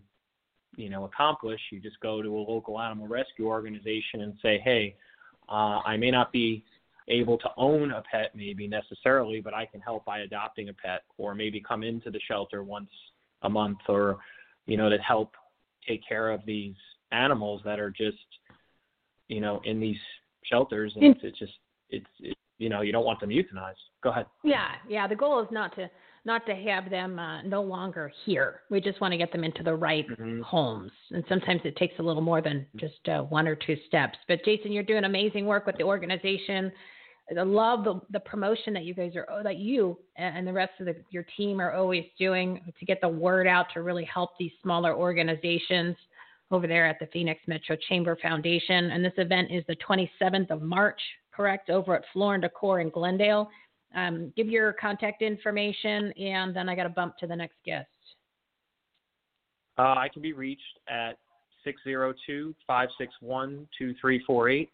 you 0.76 0.90
know, 0.90 1.04
accomplish. 1.04 1.60
You 1.72 1.80
just 1.80 1.98
go 2.00 2.22
to 2.22 2.28
a 2.28 2.38
local 2.38 2.78
animal 2.78 3.08
rescue 3.08 3.46
organization 3.46 4.20
and 4.20 4.34
say, 4.42 4.60
hey, 4.62 4.94
uh, 5.48 5.80
I 5.84 5.96
may 5.96 6.10
not 6.10 6.30
be 6.30 6.62
able 7.08 7.38
to 7.38 7.48
own 7.56 7.92
a 7.92 8.02
pet 8.02 8.32
maybe 8.34 8.68
necessarily, 8.68 9.40
but 9.40 9.54
I 9.54 9.66
can 9.66 9.80
help 9.80 10.04
by 10.04 10.20
adopting 10.20 10.68
a 10.68 10.72
pet 10.72 11.02
or 11.16 11.34
maybe 11.34 11.60
come 11.60 11.82
into 11.82 12.10
the 12.10 12.20
shelter 12.28 12.62
once 12.62 12.90
a 13.42 13.48
month 13.48 13.78
or, 13.88 14.18
you 14.66 14.76
know, 14.76 14.88
to 14.88 14.98
help 14.98 15.34
take 15.86 16.06
care 16.06 16.30
of 16.30 16.44
these 16.44 16.74
animals 17.12 17.62
that 17.64 17.80
are 17.80 17.90
just 17.90 18.18
you 19.28 19.40
know 19.40 19.60
in 19.64 19.80
these 19.80 19.96
shelters 20.44 20.92
and 20.96 21.04
it's, 21.04 21.20
it's 21.22 21.38
just 21.38 21.52
it's 21.90 22.06
it, 22.20 22.36
you 22.58 22.68
know 22.68 22.82
you 22.82 22.92
don't 22.92 23.04
want 23.04 23.20
them 23.20 23.30
euthanized 23.30 23.76
go 24.02 24.10
ahead 24.10 24.26
Yeah, 24.42 24.68
yeah. 24.88 25.06
The 25.06 25.16
goal 25.16 25.40
is 25.40 25.48
not 25.50 25.74
to 25.76 25.90
not 26.24 26.44
to 26.46 26.54
have 26.54 26.90
them 26.90 27.18
uh, 27.18 27.42
no 27.42 27.62
longer 27.62 28.12
here. 28.26 28.60
We 28.70 28.80
just 28.80 29.00
want 29.00 29.12
to 29.12 29.18
get 29.18 29.32
them 29.32 29.44
into 29.44 29.62
the 29.62 29.74
right 29.74 30.06
Mm-hmm. 30.08 30.42
homes, 30.42 30.92
and 31.10 31.24
sometimes 31.28 31.60
it 31.64 31.76
takes 31.76 31.94
a 31.98 32.02
little 32.02 32.22
more 32.22 32.42
than 32.42 32.66
just 32.76 33.08
uh, 33.08 33.22
one 33.22 33.46
or 33.46 33.54
two 33.54 33.76
steps. 33.86 34.18
But 34.26 34.44
Jason, 34.44 34.72
you're 34.72 34.82
doing 34.82 35.04
amazing 35.04 35.46
work 35.46 35.66
with 35.66 35.76
the 35.76 35.84
organization. 35.84 36.72
I 37.36 37.42
love 37.42 37.84
the, 37.84 38.00
the 38.10 38.20
promotion 38.20 38.72
that 38.74 38.84
you 38.84 38.94
guys 38.94 39.12
are 39.16 39.42
that 39.42 39.58
you 39.58 39.98
and 40.16 40.46
the 40.46 40.52
rest 40.52 40.72
of 40.80 40.86
the, 40.86 40.96
your 41.10 41.26
team 41.36 41.60
are 41.60 41.72
always 41.72 42.04
doing 42.18 42.60
to 42.78 42.86
get 42.86 43.00
the 43.00 43.08
word 43.08 43.46
out 43.46 43.66
to 43.74 43.82
really 43.82 44.04
help 44.04 44.30
these 44.38 44.52
smaller 44.62 44.94
organizations 44.94 45.96
over 46.50 46.66
there 46.66 46.86
at 46.86 46.98
the 46.98 47.06
Phoenix 47.12 47.40
Metro 47.46 47.76
Chamber 47.88 48.16
Foundation. 48.22 48.90
And 48.90 49.04
this 49.04 49.12
event 49.18 49.50
is 49.50 49.62
the 49.68 49.76
27th 49.76 50.50
of 50.50 50.62
March, 50.62 51.00
correct, 51.30 51.68
over 51.68 51.94
at 51.94 52.04
Floor 52.12 52.34
and 52.34 52.42
Decor 52.42 52.80
in 52.80 52.90
Glendale. 52.90 53.50
Um, 53.94 54.32
give 54.36 54.48
your 54.48 54.72
contact 54.74 55.22
information, 55.22 56.12
and 56.12 56.54
then 56.54 56.68
I 56.68 56.74
got 56.74 56.84
to 56.84 56.90
bump 56.90 57.16
to 57.18 57.26
the 57.26 57.36
next 57.36 57.56
guest. 57.64 57.88
uh, 59.78 59.94
i 59.96 60.08
can 60.12 60.22
be 60.22 60.32
reached 60.32 60.78
at 60.88 61.18
602-561-2348 62.68 64.68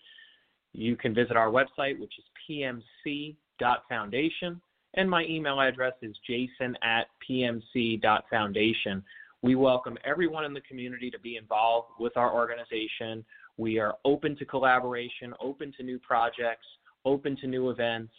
you 0.72 0.96
can 0.96 1.14
visit 1.14 1.36
our 1.36 1.48
website 1.48 1.98
which 1.98 2.12
is 2.18 2.24
pmc.foundation 2.48 4.60
and 4.96 5.10
my 5.10 5.24
email 5.24 5.60
address 5.60 5.94
is 6.02 6.16
jason 6.26 6.76
at 6.82 7.06
pmc.foundation 7.28 9.02
we 9.44 9.56
welcome 9.56 9.98
everyone 10.04 10.46
in 10.46 10.54
the 10.54 10.62
community 10.62 11.10
to 11.10 11.18
be 11.18 11.36
involved 11.36 11.88
with 12.00 12.16
our 12.16 12.32
organization. 12.32 13.22
We 13.58 13.78
are 13.78 13.92
open 14.06 14.38
to 14.38 14.46
collaboration 14.46 15.34
open 15.38 15.70
to 15.76 15.82
new 15.82 15.98
projects 15.98 16.66
open 17.04 17.36
to 17.36 17.46
new 17.46 17.68
events 17.68 18.10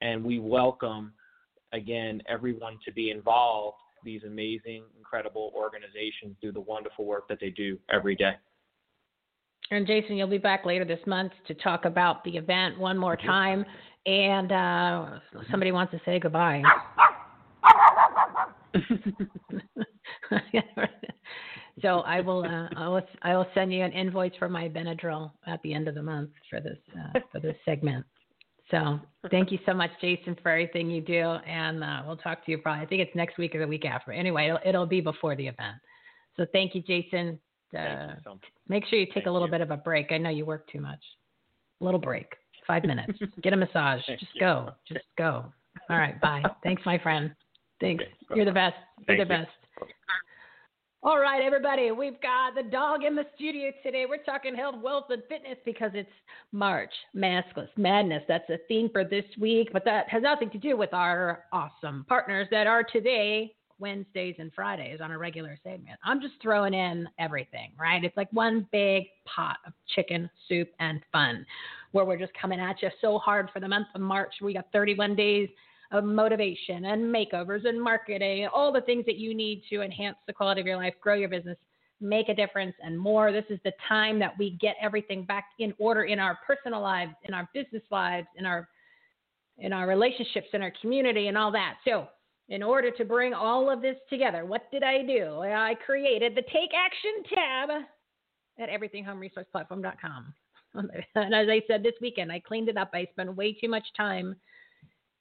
and 0.00 0.24
we 0.24 0.40
welcome 0.40 1.12
again 1.72 2.20
everyone 2.28 2.80
to 2.84 2.92
be 2.92 3.10
involved 3.10 3.76
these 4.04 4.24
amazing 4.24 4.82
incredible 4.98 5.52
organizations 5.54 6.34
do 6.42 6.50
the 6.50 6.60
wonderful 6.60 7.04
work 7.04 7.28
that 7.28 7.38
they 7.40 7.50
do 7.50 7.78
every 7.88 8.16
day 8.16 8.34
And 9.70 9.86
Jason, 9.86 10.16
you'll 10.16 10.28
be 10.28 10.38
back 10.38 10.66
later 10.66 10.84
this 10.84 11.00
month 11.06 11.32
to 11.46 11.54
talk 11.54 11.84
about 11.84 12.24
the 12.24 12.36
event 12.36 12.78
one 12.78 12.98
more 12.98 13.16
time. 13.16 13.64
And 14.04 14.52
uh, 14.52 15.18
somebody 15.50 15.72
wants 15.72 15.92
to 15.92 16.00
say 16.04 16.18
goodbye. 16.18 16.62
so 21.80 22.00
I 22.00 22.20
will, 22.20 22.44
uh, 22.44 22.68
I 22.76 22.88
will, 22.88 23.00
I 23.22 23.36
will 23.36 23.46
send 23.54 23.72
you 23.72 23.82
an 23.82 23.92
invoice 23.92 24.32
for 24.38 24.48
my 24.48 24.68
Benadryl 24.68 25.30
at 25.46 25.62
the 25.62 25.72
end 25.72 25.88
of 25.88 25.94
the 25.94 26.02
month 26.02 26.30
for 26.50 26.60
this, 26.60 26.78
uh, 26.98 27.20
for 27.30 27.40
this 27.40 27.56
segment. 27.64 28.04
So 28.72 28.98
thank 29.30 29.52
you 29.52 29.58
so 29.66 29.74
much, 29.74 29.90
Jason, 30.00 30.36
for 30.42 30.50
everything 30.50 30.90
you 30.90 31.02
do, 31.02 31.20
and 31.46 31.84
uh, 31.84 32.02
we'll 32.06 32.16
talk 32.16 32.44
to 32.46 32.50
you 32.50 32.58
probably. 32.58 32.82
I 32.82 32.86
think 32.86 33.02
it's 33.02 33.14
next 33.14 33.36
week 33.36 33.54
or 33.54 33.58
the 33.58 33.66
week 33.66 33.84
after. 33.84 34.12
Anyway, 34.12 34.46
it'll, 34.46 34.58
it'll 34.64 34.86
be 34.86 35.02
before 35.02 35.36
the 35.36 35.46
event. 35.46 35.76
So 36.38 36.46
thank 36.52 36.74
you, 36.74 36.82
Jason. 36.82 37.38
Uh, 37.76 38.14
so. 38.24 38.38
Make 38.68 38.86
sure 38.86 38.98
you 38.98 39.06
take 39.06 39.14
Thank 39.14 39.26
a 39.26 39.30
little 39.30 39.48
you. 39.48 39.52
bit 39.52 39.60
of 39.60 39.70
a 39.70 39.76
break. 39.76 40.12
I 40.12 40.18
know 40.18 40.30
you 40.30 40.44
work 40.44 40.70
too 40.70 40.80
much. 40.80 41.00
A 41.80 41.84
little 41.84 42.00
break. 42.00 42.26
Five 42.66 42.84
minutes. 42.84 43.18
Get 43.42 43.52
a 43.52 43.56
massage. 43.56 44.00
Just 44.06 44.38
go. 44.38 44.70
Just 44.86 45.04
go. 45.18 45.44
All 45.90 45.96
right. 45.96 46.20
Bye. 46.20 46.42
Thanks, 46.62 46.82
my 46.84 46.98
friend. 46.98 47.34
Thanks. 47.80 48.04
Okay. 48.04 48.36
You're 48.36 48.44
the 48.44 48.52
best. 48.52 48.76
You're 49.08 49.16
Thank 49.16 49.28
the 49.28 49.34
you. 49.34 49.40
best. 49.40 49.50
All 51.04 51.18
right, 51.18 51.42
everybody. 51.42 51.90
We've 51.90 52.20
got 52.20 52.54
the 52.54 52.62
dog 52.62 53.02
in 53.02 53.16
the 53.16 53.24
studio 53.34 53.72
today. 53.82 54.06
We're 54.08 54.22
talking 54.22 54.54
health, 54.54 54.76
wealth, 54.80 55.06
and 55.10 55.20
fitness 55.28 55.58
because 55.64 55.90
it's 55.94 56.08
March 56.52 56.92
Maskless 57.16 57.66
Madness. 57.76 58.22
That's 58.28 58.46
the 58.46 58.58
theme 58.68 58.88
for 58.92 59.02
this 59.02 59.24
week, 59.40 59.70
but 59.72 59.84
that 59.84 60.08
has 60.08 60.22
nothing 60.22 60.48
to 60.50 60.58
do 60.58 60.76
with 60.76 60.94
our 60.94 61.42
awesome 61.52 62.06
partners 62.08 62.46
that 62.52 62.68
are 62.68 62.84
today, 62.84 63.52
Wednesdays 63.82 64.36
and 64.38 64.52
Fridays 64.54 65.00
on 65.02 65.10
a 65.10 65.18
regular 65.18 65.58
segment. 65.62 65.98
I'm 66.04 66.20
just 66.20 66.34
throwing 66.40 66.72
in 66.72 67.08
everything, 67.18 67.72
right? 67.78 68.02
It's 68.02 68.16
like 68.16 68.32
one 68.32 68.66
big 68.70 69.04
pot 69.26 69.58
of 69.66 69.72
chicken 69.94 70.30
soup 70.48 70.70
and 70.78 71.00
fun 71.10 71.44
where 71.90 72.04
we're 72.04 72.16
just 72.16 72.32
coming 72.40 72.60
at 72.60 72.80
you 72.80 72.88
so 73.00 73.18
hard 73.18 73.50
for 73.52 73.60
the 73.60 73.68
month 73.68 73.88
of 73.94 74.00
March. 74.00 74.32
We 74.40 74.54
got 74.54 74.66
31 74.72 75.16
days 75.16 75.48
of 75.90 76.04
motivation 76.04 76.86
and 76.86 77.14
makeovers 77.14 77.66
and 77.68 77.82
marketing, 77.82 78.48
all 78.54 78.72
the 78.72 78.80
things 78.80 79.04
that 79.04 79.16
you 79.16 79.34
need 79.34 79.62
to 79.68 79.82
enhance 79.82 80.16
the 80.26 80.32
quality 80.32 80.60
of 80.60 80.66
your 80.66 80.76
life, 80.76 80.94
grow 81.02 81.14
your 81.14 81.28
business, 81.28 81.58
make 82.00 82.28
a 82.28 82.34
difference, 82.34 82.74
and 82.82 82.98
more. 82.98 83.32
This 83.32 83.44
is 83.50 83.58
the 83.64 83.72
time 83.88 84.18
that 84.20 84.32
we 84.38 84.56
get 84.60 84.76
everything 84.80 85.24
back 85.24 85.48
in 85.58 85.74
order 85.78 86.04
in 86.04 86.18
our 86.18 86.38
personal 86.46 86.80
lives, 86.80 87.12
in 87.24 87.34
our 87.34 87.48
business 87.52 87.82
lives, 87.90 88.28
in 88.36 88.46
our 88.46 88.68
in 89.58 89.72
our 89.72 89.86
relationships, 89.86 90.48
in 90.54 90.62
our 90.62 90.72
community, 90.80 91.28
and 91.28 91.36
all 91.36 91.52
that. 91.52 91.74
So, 91.84 92.08
in 92.48 92.62
order 92.62 92.90
to 92.90 93.04
bring 93.04 93.34
all 93.34 93.70
of 93.70 93.80
this 93.80 93.96
together, 94.10 94.44
what 94.44 94.70
did 94.70 94.82
I 94.82 95.02
do? 95.02 95.40
I 95.40 95.74
created 95.86 96.34
the 96.34 96.42
Take 96.42 96.72
Action 96.74 97.22
tab 97.34 97.70
at 98.58 98.68
everythinghomeresourceplatform.com. 98.68 100.34
And 101.14 101.34
as 101.34 101.48
I 101.50 101.60
said 101.66 101.82
this 101.82 101.92
weekend, 102.00 102.32
I 102.32 102.40
cleaned 102.40 102.70
it 102.70 102.78
up. 102.78 102.92
I 102.94 103.06
spent 103.12 103.36
way 103.36 103.52
too 103.52 103.68
much 103.68 103.84
time 103.94 104.36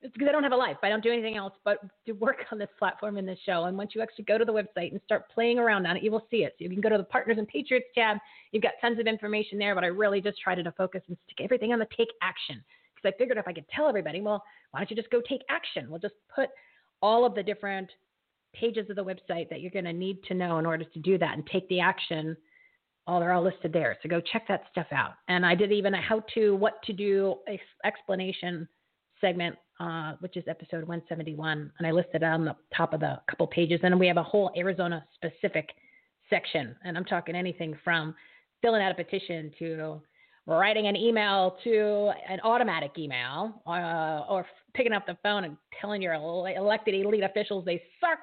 it's 0.01 0.13
because 0.13 0.27
I 0.27 0.31
don't 0.31 0.43
have 0.43 0.51
a 0.51 0.57
life. 0.57 0.77
I 0.81 0.89
don't 0.89 1.03
do 1.03 1.11
anything 1.11 1.37
else 1.37 1.53
but 1.63 1.77
to 2.07 2.13
work 2.13 2.37
on 2.51 2.57
this 2.57 2.69
platform 2.79 3.17
and 3.17 3.27
this 3.27 3.37
show. 3.45 3.65
And 3.65 3.77
once 3.77 3.91
you 3.93 4.01
actually 4.01 4.25
go 4.25 4.37
to 4.37 4.45
the 4.45 4.51
website 4.51 4.91
and 4.91 4.99
start 5.03 5.29
playing 5.29 5.59
around 5.59 5.85
on 5.85 5.95
it, 5.95 6.03
you 6.03 6.11
will 6.11 6.25
see 6.31 6.37
it. 6.37 6.55
So 6.57 6.63
you 6.63 6.69
can 6.69 6.81
go 6.81 6.89
to 6.89 6.97
the 6.97 7.03
Partners 7.03 7.37
and 7.37 7.47
Patriots 7.47 7.87
tab. 7.93 8.17
You've 8.51 8.63
got 8.63 8.73
tons 8.81 8.99
of 8.99 9.05
information 9.05 9.59
there, 9.59 9.75
but 9.75 9.83
I 9.83 9.87
really 9.87 10.19
just 10.19 10.39
tried 10.41 10.55
to 10.55 10.71
focus 10.71 11.01
and 11.07 11.17
stick 11.25 11.43
everything 11.43 11.71
on 11.71 11.79
the 11.79 11.87
take 11.95 12.09
action 12.21 12.63
because 12.95 13.13
I 13.13 13.17
figured 13.17 13.37
if 13.37 13.47
I 13.47 13.53
could 13.53 13.69
tell 13.69 13.87
everybody, 13.87 14.21
well, 14.21 14.43
why 14.71 14.79
don't 14.79 14.89
you 14.89 14.95
just 14.95 15.11
go 15.11 15.21
take 15.27 15.41
action? 15.49 15.87
We'll 15.89 15.99
just 15.99 16.15
put 16.33 16.49
all 17.01 17.25
of 17.25 17.35
the 17.35 17.43
different 17.43 17.89
pages 18.53 18.89
of 18.89 18.95
the 18.95 19.03
website 19.03 19.49
that 19.49 19.61
you're 19.61 19.71
going 19.71 19.85
to 19.85 19.93
need 19.93 20.23
to 20.23 20.33
know 20.33 20.59
in 20.59 20.65
order 20.65 20.83
to 20.83 20.99
do 20.99 21.17
that 21.17 21.35
and 21.35 21.45
take 21.47 21.67
the 21.69 21.79
action. 21.79 22.35
All 23.07 23.19
they're 23.19 23.33
all 23.33 23.43
listed 23.43 23.73
there. 23.73 23.97
So 24.03 24.09
go 24.09 24.21
check 24.21 24.47
that 24.47 24.63
stuff 24.71 24.87
out. 24.91 25.13
And 25.27 25.45
I 25.45 25.55
did 25.55 25.71
even 25.71 25.93
a 25.93 26.01
how 26.01 26.23
to, 26.35 26.55
what 26.55 26.81
to 26.83 26.93
do 26.93 27.35
explanation 27.83 28.67
segment, 29.19 29.55
uh, 29.79 30.13
which 30.19 30.37
is 30.37 30.43
episode 30.47 30.87
171. 30.87 31.71
And 31.77 31.87
I 31.87 31.91
listed 31.91 32.17
it 32.17 32.23
on 32.23 32.45
the 32.45 32.55
top 32.75 32.93
of 32.93 32.99
the 32.99 33.19
couple 33.29 33.47
pages. 33.47 33.79
And 33.83 33.99
we 33.99 34.07
have 34.07 34.17
a 34.17 34.23
whole 34.23 34.51
Arizona 34.55 35.03
specific 35.15 35.69
section. 36.29 36.75
And 36.83 36.97
I'm 36.97 37.05
talking 37.05 37.35
anything 37.35 37.77
from 37.83 38.13
filling 38.61 38.81
out 38.81 38.91
a 38.91 38.95
petition 38.95 39.51
to 39.59 40.01
writing 40.47 40.87
an 40.87 40.95
email 40.95 41.57
to 41.63 42.11
an 42.27 42.39
automatic 42.41 42.91
email 42.97 43.61
uh, 43.67 44.25
or 44.29 44.45
picking 44.73 44.93
up 44.93 45.05
the 45.05 45.17
phone 45.23 45.43
and 45.43 45.57
telling 45.79 46.01
your 46.01 46.13
elected 46.13 46.95
elite 46.95 47.23
officials 47.23 47.65
they 47.65 47.81
suck. 47.99 48.19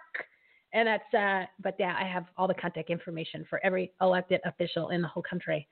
And 0.72 0.86
that's, 0.86 1.14
uh, 1.14 1.46
but 1.62 1.76
yeah, 1.78 1.96
I 1.98 2.06
have 2.06 2.26
all 2.36 2.46
the 2.46 2.54
contact 2.54 2.90
information 2.90 3.46
for 3.48 3.64
every 3.64 3.92
elected 4.00 4.40
official 4.44 4.90
in 4.90 5.00
the 5.00 5.08
whole 5.08 5.22
country 5.22 5.66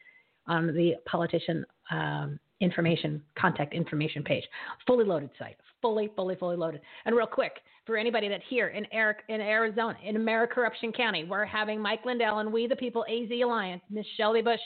on 0.47 0.69
the 0.69 0.95
politician 1.07 1.67
um, 1.91 2.39
information, 2.61 3.23
contact 3.39 3.75
information 3.75 4.23
page. 4.23 4.45
Fully 4.87 5.05
loaded 5.05 5.31
site, 5.39 5.57
fully, 5.83 6.11
fully, 6.17 6.37
fully 6.37 6.57
loaded. 6.57 6.81
And 7.05 7.15
real 7.15 7.27
quick, 7.27 7.53
for 7.85 7.97
anybody 7.97 8.29
that 8.29 8.41
here 8.49 8.69
in 8.69 8.87
Eric 8.93 9.19
in 9.29 9.41
Arizona, 9.41 9.97
in 10.03 10.17
Maricorruption 10.17 10.97
County, 10.97 11.25
we're 11.25 11.45
having 11.45 11.81
Mike 11.81 12.05
Lindell 12.05 12.39
and 12.39 12.53
We 12.53 12.67
the 12.67 12.77
People 12.77 13.05
AZ 13.09 13.29
Alliance, 13.43 13.83
Miss 13.91 14.07
Shelby 14.17 14.43
Busch, 14.43 14.61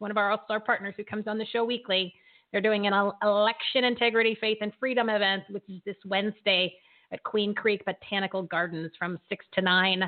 one 0.00 0.10
of 0.10 0.16
our 0.16 0.30
all-star 0.32 0.58
partners 0.60 0.94
who 0.96 1.04
comes 1.04 1.28
on 1.28 1.38
the 1.38 1.46
show 1.46 1.64
weekly. 1.64 2.12
They're 2.50 2.60
doing 2.60 2.88
an 2.88 3.12
election 3.22 3.84
integrity, 3.84 4.36
faith, 4.40 4.58
and 4.60 4.72
freedom 4.80 5.08
event, 5.08 5.44
which 5.50 5.62
is 5.68 5.80
this 5.86 5.96
Wednesday 6.04 6.74
at 7.12 7.22
Queen 7.22 7.54
Creek 7.54 7.84
Botanical 7.84 8.42
Gardens 8.42 8.90
from 8.98 9.18
six 9.28 9.46
to 9.54 9.62
nine. 9.62 10.02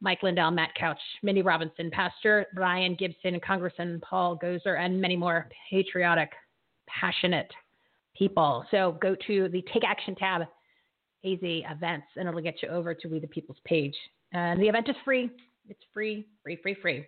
Mike 0.00 0.22
Lindell, 0.22 0.52
Matt 0.52 0.74
Couch, 0.76 1.00
Mindy 1.22 1.42
Robinson, 1.42 1.90
Pastor 1.90 2.46
Brian 2.54 2.94
Gibson, 2.94 3.38
Congressman 3.40 4.00
Paul 4.08 4.38
Gosar, 4.38 4.78
and 4.78 5.00
many 5.00 5.16
more 5.16 5.48
patriotic, 5.68 6.30
passionate 6.86 7.50
people. 8.16 8.64
So 8.70 8.96
go 9.02 9.16
to 9.26 9.48
the 9.48 9.64
Take 9.72 9.82
Action 9.84 10.14
tab, 10.14 10.42
AZ 10.42 11.38
events, 11.42 12.06
and 12.16 12.28
it'll 12.28 12.40
get 12.40 12.62
you 12.62 12.68
over 12.68 12.94
to 12.94 13.08
We 13.08 13.18
the 13.18 13.26
People's 13.26 13.58
page. 13.64 13.96
And 14.32 14.62
the 14.62 14.68
event 14.68 14.88
is 14.88 14.96
free. 15.04 15.30
It's 15.68 15.82
free, 15.92 16.26
free, 16.44 16.58
free, 16.62 16.76
free. 16.80 17.04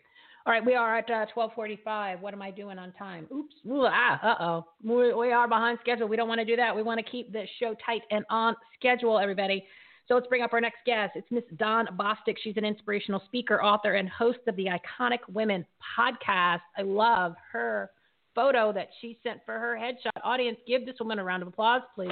All 0.47 0.53
right, 0.55 0.65
we 0.65 0.75
are 0.75 0.97
at 0.99 1.11
uh, 1.11 1.27
12:45. 1.37 2.21
What 2.21 2.33
am 2.33 2.41
I 2.41 2.51
doing 2.51 2.79
on 2.79 2.93
time? 2.93 3.27
Oops. 3.33 3.55
Ah, 3.71 4.21
uh-oh. 4.23 4.67
We, 4.83 5.13
we 5.13 5.33
are 5.33 5.47
behind 5.47 5.79
schedule. 5.83 6.09
We 6.09 6.17
don't 6.17 6.29
want 6.29 6.41
to 6.41 6.47
do 6.47 6.57
that. 6.57 6.75
We 6.75 6.83
want 6.83 6.99
to 7.05 7.11
keep 7.11 7.31
the 7.33 7.45
show 7.59 7.75
tight 7.85 8.03
and 8.11 8.25
on 8.31 8.57
schedule, 8.79 9.19
everybody. 9.19 9.65
So 10.09 10.15
let's 10.15 10.27
bring 10.27 10.43
up 10.43 10.53
our 10.53 10.61
next 10.61 10.79
guest. 10.87 11.13
It's 11.15 11.31
Miss 11.31 11.45
Dawn 11.57 11.87
Bostick. 11.99 12.37
She's 12.43 12.57
an 12.57 12.65
inspirational 12.65 13.23
speaker, 13.27 13.63
author, 13.63 13.95
and 13.95 14.09
host 14.09 14.41
of 14.49 14.57
the 14.57 14.67
Iconic 14.67 15.21
Women 15.33 15.65
podcast. 15.97 16.61
I 16.77 16.83
love 16.83 17.35
her 17.53 17.91
photo 18.35 18.73
that 18.73 18.89
she 19.01 19.19
sent 19.23 19.41
for 19.45 19.59
her 19.59 19.79
headshot. 19.79 20.21
Audience, 20.25 20.59
give 20.67 20.87
this 20.87 20.97
woman 20.99 21.19
a 21.19 21.25
round 21.25 21.43
of 21.43 21.49
applause, 21.49 21.83
please. 21.95 22.11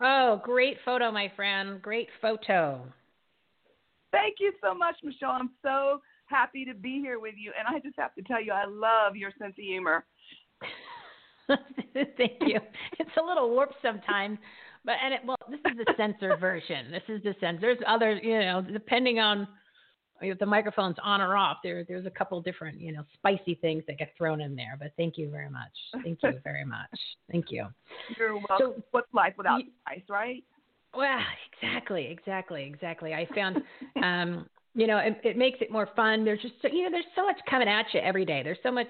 Oh, 0.00 0.40
great 0.42 0.78
photo, 0.84 1.10
my 1.10 1.30
friend. 1.36 1.80
Great 1.82 2.08
photo. 2.22 2.82
Thank 4.12 4.36
you 4.40 4.52
so 4.62 4.74
much, 4.74 4.96
Michele. 5.04 5.30
I'm 5.30 5.50
so 5.62 6.00
happy 6.26 6.64
to 6.64 6.74
be 6.74 7.00
here 7.00 7.20
with 7.20 7.34
you. 7.36 7.52
And 7.58 7.68
I 7.68 7.80
just 7.80 7.98
have 7.98 8.14
to 8.14 8.22
tell 8.22 8.42
you, 8.42 8.52
I 8.52 8.64
love 8.66 9.14
your 9.14 9.30
sense 9.38 9.54
of 9.58 9.64
humor. 9.64 10.04
Thank 11.94 12.40
you. 12.40 12.60
It's 12.98 13.10
a 13.20 13.24
little 13.24 13.50
warped 13.50 13.74
sometimes, 13.82 14.38
but 14.84 14.94
and 15.04 15.14
it 15.14 15.20
well, 15.24 15.36
this 15.50 15.60
is 15.70 15.76
the 15.76 15.94
censored 15.96 16.40
version. 16.40 16.90
This 16.90 17.02
is 17.08 17.22
the 17.22 17.34
censored. 17.40 17.62
There's 17.62 17.78
other, 17.86 18.14
you 18.14 18.38
know, 18.38 18.62
depending 18.62 19.18
on 19.18 19.48
the 20.38 20.46
microphone's 20.46 20.96
on 21.02 21.20
or 21.20 21.36
off. 21.36 21.58
There, 21.62 21.84
there's 21.84 22.06
a 22.06 22.10
couple 22.10 22.40
different, 22.40 22.80
you 22.80 22.92
know, 22.92 23.04
spicy 23.14 23.54
things 23.54 23.84
that 23.86 23.98
get 23.98 24.12
thrown 24.16 24.40
in 24.40 24.54
there. 24.54 24.76
But 24.78 24.92
thank 24.96 25.16
you 25.16 25.30
very 25.30 25.50
much. 25.50 25.72
Thank 26.04 26.18
you 26.22 26.38
very 26.44 26.64
much. 26.64 26.88
Thank 27.30 27.46
you. 27.50 27.66
You're 28.18 28.34
welcome. 28.34 28.56
So, 28.58 28.82
What's 28.90 29.12
life 29.12 29.34
without 29.36 29.60
spice, 29.84 30.02
right? 30.08 30.44
Well, 30.94 31.20
exactly, 31.52 32.06
exactly, 32.10 32.64
exactly. 32.64 33.14
I 33.14 33.26
found, 33.34 33.58
um, 34.02 34.46
you 34.74 34.86
know, 34.86 34.98
it, 34.98 35.20
it 35.24 35.36
makes 35.36 35.58
it 35.60 35.70
more 35.70 35.88
fun. 35.96 36.24
There's 36.24 36.40
just, 36.40 36.54
so, 36.62 36.68
you 36.68 36.84
know, 36.84 36.90
there's 36.90 37.04
so 37.16 37.24
much 37.24 37.38
coming 37.48 37.68
at 37.68 37.86
you 37.92 38.00
every 38.00 38.24
day. 38.24 38.42
There's 38.42 38.58
so 38.62 38.72
much 38.72 38.88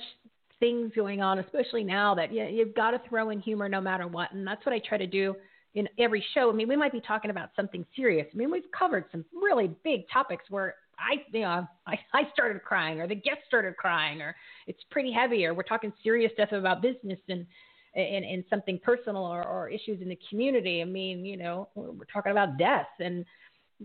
things 0.58 0.92
going 0.94 1.22
on, 1.22 1.38
especially 1.38 1.84
now 1.84 2.14
that 2.14 2.32
you, 2.32 2.44
you've 2.44 2.74
got 2.74 2.90
to 2.92 3.00
throw 3.08 3.30
in 3.30 3.40
humor 3.40 3.68
no 3.68 3.80
matter 3.80 4.06
what. 4.06 4.32
And 4.32 4.46
that's 4.46 4.64
what 4.64 4.74
I 4.74 4.80
try 4.86 4.98
to 4.98 5.06
do 5.06 5.34
in 5.74 5.88
every 5.98 6.24
show. 6.34 6.50
I 6.50 6.52
mean, 6.52 6.68
we 6.68 6.76
might 6.76 6.92
be 6.92 7.00
talking 7.00 7.30
about 7.30 7.50
something 7.56 7.84
serious. 7.94 8.26
I 8.32 8.36
mean, 8.36 8.50
we've 8.50 8.70
covered 8.76 9.04
some 9.10 9.24
really 9.32 9.70
big 9.84 10.02
topics 10.12 10.44
where 10.50 10.74
I, 11.00 11.24
you 11.32 11.40
know, 11.42 11.66
I, 11.86 11.98
I 12.12 12.22
started 12.32 12.62
crying 12.62 13.00
or 13.00 13.08
the 13.08 13.14
guest 13.14 13.38
started 13.46 13.76
crying 13.76 14.20
or 14.20 14.36
it's 14.66 14.80
pretty 14.90 15.12
heavy 15.12 15.44
or 15.46 15.54
we're 15.54 15.62
talking 15.62 15.92
serious 16.02 16.32
stuff 16.34 16.52
about 16.52 16.82
business 16.82 17.18
and, 17.28 17.46
and, 17.94 18.24
and 18.24 18.44
something 18.50 18.78
personal 18.82 19.22
or, 19.24 19.44
or 19.44 19.68
issues 19.68 20.00
in 20.00 20.08
the 20.08 20.18
community. 20.28 20.80
I 20.82 20.84
mean, 20.84 21.24
you 21.24 21.36
know, 21.36 21.68
we're 21.74 22.04
talking 22.12 22.32
about 22.32 22.58
death 22.58 22.88
and, 23.00 23.24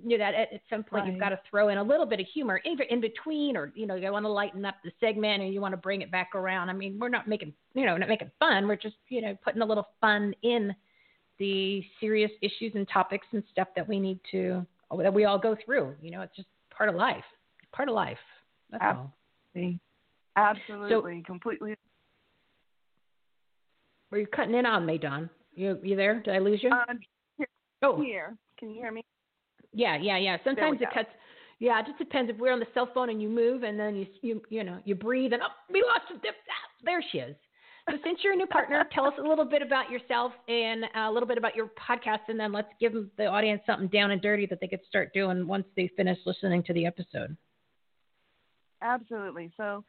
you 0.03 0.17
know, 0.17 0.25
that 0.25 0.35
at, 0.35 0.53
at 0.53 0.61
some 0.69 0.83
point 0.83 1.05
Right. 1.05 1.11
you've 1.11 1.19
got 1.19 1.29
to 1.29 1.39
throw 1.49 1.69
in 1.69 1.77
a 1.77 1.83
little 1.83 2.05
bit 2.05 2.19
of 2.19 2.25
humor 2.33 2.57
in, 2.65 2.77
in 2.89 2.99
between, 2.99 3.55
or 3.55 3.71
you 3.75 3.87
know, 3.87 3.95
you 3.95 4.11
want 4.11 4.25
to 4.25 4.29
lighten 4.29 4.65
up 4.65 4.75
the 4.83 4.91
segment 4.99 5.41
and 5.41 5.53
you 5.53 5.61
want 5.61 5.71
to 5.71 5.77
bring 5.77 6.01
it 6.01 6.11
back 6.11 6.35
around. 6.35 6.69
I 6.69 6.73
mean, 6.73 6.99
we're 6.99 7.09
not 7.09 7.27
making, 7.27 7.53
you 7.73 7.85
know, 7.85 7.95
not 7.97 8.09
making 8.09 8.31
fun. 8.37 8.67
We're 8.67 8.75
just, 8.75 8.97
you 9.09 9.21
know, 9.21 9.37
putting 9.43 9.61
a 9.61 9.65
little 9.65 9.87
fun 10.01 10.35
in 10.43 10.75
the 11.39 11.83
serious 11.99 12.31
issues 12.41 12.73
and 12.75 12.87
topics 12.87 13.27
and 13.31 13.43
stuff 13.51 13.69
that 13.75 13.87
we 13.87 13.99
need 13.99 14.19
to, 14.31 14.65
that 14.97 15.13
we 15.13 15.25
all 15.25 15.39
go 15.39 15.55
through. 15.65 15.95
You 16.01 16.11
know, 16.11 16.21
it's 16.21 16.35
just 16.35 16.47
part 16.77 16.89
of 16.89 16.95
life. 16.95 17.23
Part 17.73 17.89
of 17.89 17.95
life. 17.95 18.17
That's 18.71 18.83
all. 18.83 19.13
Absolutely. 19.55 19.79
Absolutely. 20.35 21.23
Completely. 21.25 21.75
Were 24.11 24.19
you 24.19 24.27
cutting 24.27 24.55
in 24.55 24.65
on 24.65 24.85
me, 24.85 24.97
Dawn? 24.97 25.29
You 25.53 25.79
you 25.83 25.95
there? 25.95 26.21
Did 26.21 26.35
I 26.35 26.39
lose 26.39 26.61
you? 26.61 26.69
Um, 26.71 26.99
here, 27.37 27.47
Oh. 27.81 28.01
here. 28.01 28.35
Can 28.57 28.69
you 28.69 28.75
hear 28.75 28.91
me? 28.91 29.03
Yeah, 29.73 29.97
yeah, 29.97 30.17
yeah. 30.17 30.37
Sometimes 30.43 30.81
it 30.81 30.89
go. 30.89 31.01
cuts. 31.01 31.09
Yeah, 31.59 31.79
it 31.79 31.85
just 31.85 31.97
depends 31.97 32.29
if 32.29 32.37
we're 32.37 32.51
on 32.51 32.59
the 32.59 32.67
cell 32.73 32.89
phone 32.93 33.09
and 33.09 33.21
you 33.21 33.29
move 33.29 33.63
and 33.63 33.79
then 33.79 33.95
you 33.95 34.07
you 34.21 34.41
you 34.49 34.63
know 34.63 34.79
you 34.85 34.95
breathe 34.95 35.33
and 35.33 35.41
oh 35.41 35.47
we 35.71 35.81
lost 35.83 36.03
the 36.09 36.15
dip. 36.15 36.35
Ah, 36.49 36.83
there 36.83 37.03
she 37.11 37.19
is. 37.19 37.35
So 37.89 37.97
since 38.03 38.19
you're 38.23 38.33
a 38.33 38.35
new 38.35 38.47
partner, 38.47 38.87
tell 38.93 39.05
us 39.05 39.13
a 39.19 39.27
little 39.27 39.45
bit 39.45 39.61
about 39.61 39.89
yourself 39.89 40.31
and 40.47 40.85
uh, 40.85 41.09
a 41.09 41.11
little 41.11 41.27
bit 41.27 41.37
about 41.37 41.55
your 41.55 41.67
podcast, 41.67 42.21
and 42.27 42.39
then 42.39 42.51
let's 42.51 42.69
give 42.79 42.93
the 43.17 43.25
audience 43.25 43.61
something 43.65 43.87
down 43.87 44.11
and 44.11 44.21
dirty 44.21 44.45
that 44.47 44.59
they 44.59 44.67
could 44.67 44.81
start 44.87 45.13
doing 45.13 45.47
once 45.47 45.65
they 45.75 45.89
finish 45.95 46.17
listening 46.25 46.63
to 46.63 46.73
the 46.73 46.85
episode. 46.85 47.35
Absolutely. 48.81 49.51
So 49.57 49.83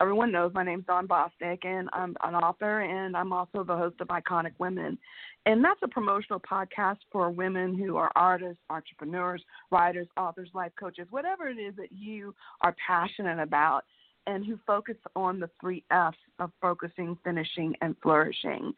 everyone 0.00 0.30
knows 0.30 0.52
my 0.54 0.62
name's 0.62 0.84
Dawn 0.84 1.06
Bostick, 1.06 1.64
and 1.64 1.88
I'm 1.92 2.16
an 2.22 2.34
author, 2.34 2.80
and 2.80 3.16
I'm 3.16 3.32
also 3.32 3.64
the 3.64 3.76
host 3.76 3.96
of 4.00 4.08
Iconic 4.08 4.52
Women, 4.58 4.98
and 5.46 5.64
that's 5.64 5.80
a 5.82 5.88
promotional 5.88 6.40
podcast 6.40 6.98
for 7.10 7.30
women 7.30 7.78
who 7.78 7.96
are 7.96 8.10
artists, 8.14 8.62
entrepreneurs, 8.68 9.42
writers, 9.70 10.08
authors, 10.16 10.50
life 10.54 10.72
coaches, 10.78 11.06
whatever 11.10 11.48
it 11.48 11.58
is 11.58 11.74
that 11.76 11.92
you 11.92 12.34
are 12.62 12.74
passionate 12.86 13.38
about, 13.38 13.84
and 14.26 14.44
who 14.44 14.58
focus 14.66 14.96
on 15.14 15.40
the 15.40 15.50
three 15.60 15.84
F's 15.90 16.16
of 16.38 16.50
focusing, 16.60 17.16
finishing, 17.24 17.74
and 17.80 17.94
flourishing. 18.02 18.72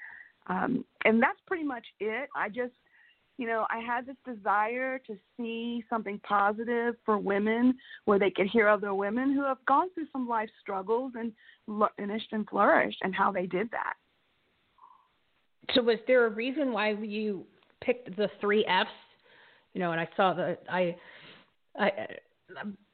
Um, 0.49 0.85
and 1.05 1.23
that's 1.23 1.39
pretty 1.47 1.65
much 1.65 1.85
it. 2.01 2.29
I 2.35 2.49
just 2.49 2.73
you 3.39 3.47
know, 3.47 3.67
I 3.71 3.81
had 3.81 4.07
this 4.07 4.17
desire 4.25 4.99
to 5.01 5.15
see 5.37 5.85
something 5.91 6.19
positive 6.27 6.95
for 7.05 7.19
women 7.19 7.75
where 8.07 8.19
they 8.19 8.31
could 8.31 8.47
hear 8.47 8.67
other 8.67 8.95
women 8.95 9.35
who 9.35 9.45
have 9.45 9.59
gone 9.67 9.89
through 9.93 10.07
some 10.11 10.27
life 10.27 10.49
struggles 10.63 11.13
and 11.17 11.33
finished 11.99 12.33
and 12.33 12.49
flourished 12.49 12.99
and 13.03 13.15
how 13.15 13.31
they 13.31 13.47
did 13.47 13.71
that. 13.73 13.95
So 15.75 15.83
was 15.83 15.99
there 16.07 16.27
a 16.27 16.31
reason 16.31 16.73
why 16.73 16.93
you 16.93 17.45
picked 17.83 18.17
the 18.17 18.31
three 18.41 18.65
F's? 18.65 18.89
You 19.75 19.81
know, 19.81 19.93
and 19.93 20.01
I 20.01 20.09
saw 20.17 20.33
the 20.33 20.57
I, 20.71 20.97
I 21.79 21.91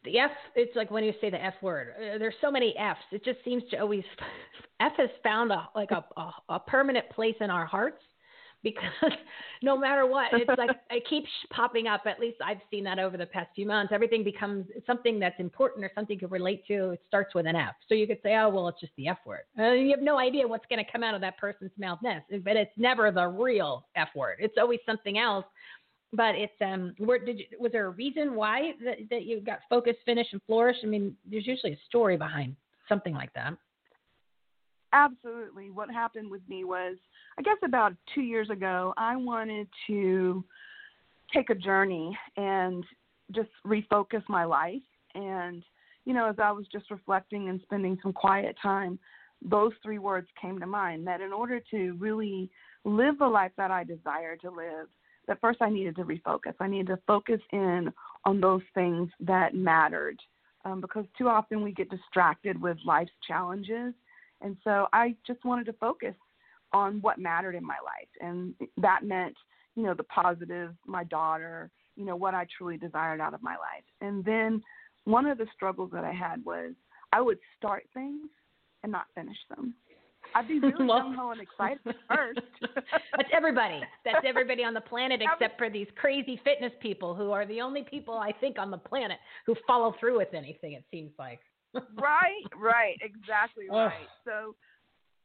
the 0.04 0.18
F. 0.18 0.30
It's 0.54 0.74
like 0.76 0.90
when 0.90 1.04
you 1.04 1.12
say 1.20 1.30
the 1.30 1.42
F 1.42 1.54
word. 1.62 1.94
Uh, 1.96 2.18
there's 2.18 2.34
so 2.40 2.50
many 2.50 2.74
F's. 2.78 3.00
It 3.10 3.24
just 3.24 3.38
seems 3.44 3.62
to 3.70 3.78
always 3.78 4.04
F 4.80 4.92
has 4.96 5.10
found 5.22 5.52
a 5.52 5.68
like 5.74 5.90
a 5.90 6.04
a, 6.16 6.32
a 6.50 6.60
permanent 6.60 7.08
place 7.10 7.36
in 7.40 7.50
our 7.50 7.66
hearts 7.66 8.02
because 8.62 8.84
no 9.62 9.76
matter 9.76 10.06
what, 10.06 10.26
it's 10.32 10.50
like 10.56 10.70
it 10.90 11.04
keeps 11.08 11.28
popping 11.50 11.86
up. 11.86 12.02
At 12.06 12.20
least 12.20 12.36
I've 12.44 12.60
seen 12.70 12.84
that 12.84 12.98
over 12.98 13.16
the 13.16 13.26
past 13.26 13.50
few 13.54 13.66
months. 13.66 13.92
Everything 13.92 14.24
becomes 14.24 14.66
something 14.86 15.18
that's 15.18 15.38
important 15.38 15.84
or 15.84 15.90
something 15.94 16.18
you 16.20 16.28
relate 16.28 16.66
to. 16.68 16.90
It 16.90 17.00
starts 17.08 17.34
with 17.34 17.46
an 17.46 17.56
F. 17.56 17.74
So 17.88 17.94
you 17.94 18.06
could 18.06 18.18
say, 18.22 18.36
oh, 18.36 18.48
well, 18.48 18.68
it's 18.68 18.80
just 18.80 18.92
the 18.96 19.08
F 19.08 19.18
word. 19.26 19.42
Uh, 19.58 19.72
you 19.72 19.90
have 19.90 20.02
no 20.02 20.18
idea 20.18 20.46
what's 20.46 20.66
going 20.68 20.84
to 20.84 20.90
come 20.90 21.02
out 21.02 21.14
of 21.14 21.20
that 21.20 21.38
person's 21.38 21.72
mouth 21.78 21.98
next, 22.02 22.32
but 22.44 22.56
it's 22.56 22.72
never 22.76 23.10
the 23.10 23.26
real 23.26 23.86
F 23.96 24.08
word. 24.14 24.36
It's 24.38 24.54
always 24.58 24.80
something 24.86 25.18
else. 25.18 25.44
But 26.12 26.34
it's 26.34 26.52
um. 26.60 26.94
Where 26.98 27.18
did 27.18 27.38
you, 27.38 27.44
was 27.58 27.72
there 27.72 27.86
a 27.86 27.90
reason 27.90 28.34
why 28.34 28.72
that, 28.84 28.98
that 29.10 29.24
you 29.24 29.40
got 29.40 29.60
focus, 29.68 29.94
finish, 30.04 30.26
and 30.32 30.40
flourish? 30.46 30.76
I 30.82 30.86
mean, 30.86 31.16
there's 31.30 31.46
usually 31.46 31.72
a 31.72 31.78
story 31.88 32.16
behind 32.16 32.56
something 32.88 33.14
like 33.14 33.32
that. 33.34 33.54
Absolutely. 34.92 35.70
What 35.70 35.90
happened 35.90 36.30
with 36.30 36.42
me 36.48 36.64
was, 36.64 36.96
I 37.38 37.42
guess 37.42 37.56
about 37.64 37.94
two 38.14 38.20
years 38.20 38.50
ago, 38.50 38.92
I 38.96 39.16
wanted 39.16 39.66
to 39.86 40.44
take 41.32 41.48
a 41.48 41.54
journey 41.54 42.16
and 42.36 42.84
just 43.34 43.48
refocus 43.66 44.22
my 44.28 44.44
life. 44.44 44.82
And, 45.14 45.64
you 46.04 46.12
know, 46.12 46.28
as 46.28 46.36
I 46.38 46.52
was 46.52 46.66
just 46.70 46.90
reflecting 46.90 47.48
and 47.48 47.60
spending 47.62 47.98
some 48.02 48.12
quiet 48.12 48.54
time, 48.62 48.98
those 49.40 49.72
three 49.82 49.98
words 49.98 50.28
came 50.40 50.60
to 50.60 50.66
mind 50.66 51.06
that 51.06 51.22
in 51.22 51.32
order 51.32 51.60
to 51.70 51.92
really 51.98 52.50
live 52.84 53.18
the 53.18 53.26
life 53.26 53.52
that 53.56 53.70
I 53.70 53.84
desire 53.84 54.36
to 54.36 54.50
live, 54.50 54.88
that 55.28 55.40
first 55.40 55.62
I 55.62 55.70
needed 55.70 55.96
to 55.96 56.04
refocus. 56.04 56.54
I 56.60 56.68
needed 56.68 56.88
to 56.88 56.98
focus 57.06 57.40
in 57.52 57.92
on 58.24 58.40
those 58.40 58.62
things 58.74 59.10
that 59.20 59.54
mattered. 59.54 60.18
Um, 60.64 60.80
because 60.80 61.04
too 61.18 61.28
often 61.28 61.62
we 61.62 61.72
get 61.72 61.90
distracted 61.90 62.60
with 62.60 62.78
life's 62.84 63.10
challenges 63.26 63.94
and 64.42 64.56
so 64.64 64.88
I 64.92 65.14
just 65.26 65.44
wanted 65.44 65.66
to 65.66 65.72
focus 65.74 66.14
on 66.72 67.00
what 67.00 67.18
mattered 67.18 67.54
in 67.54 67.64
my 67.64 67.76
life. 67.84 68.08
And 68.20 68.54
that 68.76 69.04
meant, 69.04 69.36
you 69.76 69.82
know, 69.82 69.94
the 69.94 70.04
positive, 70.04 70.74
my 70.86 71.04
daughter, 71.04 71.70
you 71.96 72.04
know, 72.04 72.16
what 72.16 72.34
I 72.34 72.46
truly 72.56 72.76
desired 72.76 73.20
out 73.20 73.34
of 73.34 73.42
my 73.42 73.52
life. 73.52 73.84
And 74.00 74.24
then 74.24 74.62
one 75.04 75.26
of 75.26 75.38
the 75.38 75.46
struggles 75.54 75.90
that 75.92 76.04
I 76.04 76.12
had 76.12 76.44
was 76.44 76.72
I 77.12 77.20
would 77.20 77.38
start 77.56 77.84
things 77.94 78.28
and 78.82 78.90
not 78.90 79.06
finish 79.14 79.36
them. 79.48 79.74
I'd 80.34 80.48
be 80.48 80.58
really 80.60 80.86
Well- 80.86 81.00
gung 81.02 81.16
ho 81.16 81.30
and 81.30 81.40
excited 81.40 81.78
first. 82.08 82.40
That's 83.16 83.28
everybody. 83.32 83.80
That's 84.04 84.24
everybody 84.26 84.64
on 84.64 84.74
the 84.74 84.80
planet 84.80 85.20
except 85.32 85.58
for 85.58 85.70
these 85.70 85.86
crazy 85.96 86.40
fitness 86.44 86.72
people 86.80 87.14
who 87.14 87.30
are 87.30 87.46
the 87.46 87.60
only 87.60 87.82
people 87.82 88.14
I 88.14 88.32
think 88.32 88.58
on 88.58 88.70
the 88.70 88.78
planet 88.78 89.18
who 89.46 89.54
follow 89.66 89.94
through 89.98 90.18
with 90.18 90.34
anything. 90.34 90.72
It 90.72 90.84
seems 90.90 91.12
like. 91.18 91.40
right, 91.96 92.44
right, 92.60 92.96
exactly 93.00 93.64
right. 93.70 94.06
So 94.26 94.54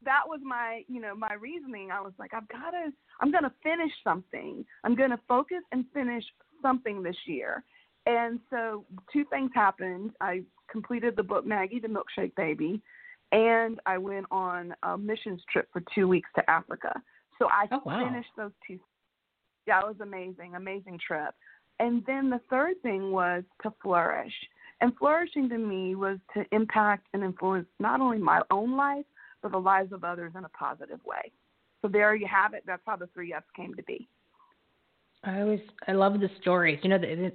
that 0.06 0.22
was 0.26 0.40
my, 0.44 0.84
you 0.88 1.02
know, 1.02 1.16
my 1.16 1.34
reasoning. 1.34 1.90
I 1.92 2.02
was 2.02 2.14
like, 2.20 2.34
I've 2.34 2.48
got 2.48 2.72
to, 2.72 2.92
I'm 3.20 3.32
going 3.32 3.44
to 3.44 3.52
finish 3.64 3.92
something. 4.04 4.64
I'm 4.84 4.96
going 4.96 5.10
to 5.10 5.20
focus 5.28 5.64
and 5.72 5.86
finish 5.94 6.24
something 6.62 7.04
this 7.04 7.16
year. 7.26 7.64
And 8.06 8.40
so 8.50 8.86
two 9.12 9.26
things 9.26 9.52
happened. 9.54 10.12
I 10.22 10.44
completed 10.72 11.16
the 11.16 11.24
book 11.24 11.46
Maggie 11.46 11.80
the 11.80 11.88
Milkshake 11.88 12.36
Baby, 12.36 12.82
and 13.32 13.80
I 13.86 13.98
went 13.98 14.26
on 14.32 14.74
a 14.84 14.98
missions 14.98 15.42
trip 15.52 15.68
for 15.74 15.82
two 15.94 16.08
weeks 16.08 16.30
to 16.36 16.50
Africa. 16.50 16.94
So 17.40 17.48
I 17.50 17.68
Oh, 17.72 17.82
wow. 17.86 18.08
finished 18.08 18.30
those 18.38 18.52
two. 18.66 18.80
Yeah, 19.68 19.82
it 19.82 19.88
was 19.88 20.00
amazing, 20.02 20.56
amazing 20.56 21.00
trip. 21.06 21.36
And 21.80 22.04
then 22.08 22.30
the 22.30 22.40
third 22.50 22.82
thing 22.82 23.12
was 23.12 23.44
to 23.64 23.74
flourish. 23.84 24.34
And 24.82 24.96
flourishing 24.98 25.50
to 25.50 25.58
me 25.58 25.96
was 25.96 26.18
to 26.36 26.46
impact 26.52 27.08
and 27.14 27.24
influence 27.24 27.68
not 27.80 28.00
only 28.00 28.18
my 28.18 28.42
own 28.52 28.78
life, 28.78 29.06
but 29.42 29.52
the 29.52 29.58
lives 29.58 29.92
of 29.92 30.04
others 30.04 30.34
in 30.38 30.46
a 30.46 30.50
positive 30.50 31.00
way. 31.06 31.32
So 31.82 31.88
there 31.88 32.16
you 32.16 32.28
have 32.28 32.54
it. 32.54 32.64
That's 32.66 32.82
how 32.86 32.96
the 32.96 33.08
three 33.14 33.34
F's 33.34 33.46
came 33.56 33.74
to 33.76 33.84
be. 33.84 34.08
I 35.24 35.42
always 35.42 35.60
I 35.88 35.94
love 35.94 36.20
the 36.20 36.30
stories. 36.42 36.80
You 36.84 36.90
know, 36.90 36.98
the, 36.98 37.08
the, 37.08 37.34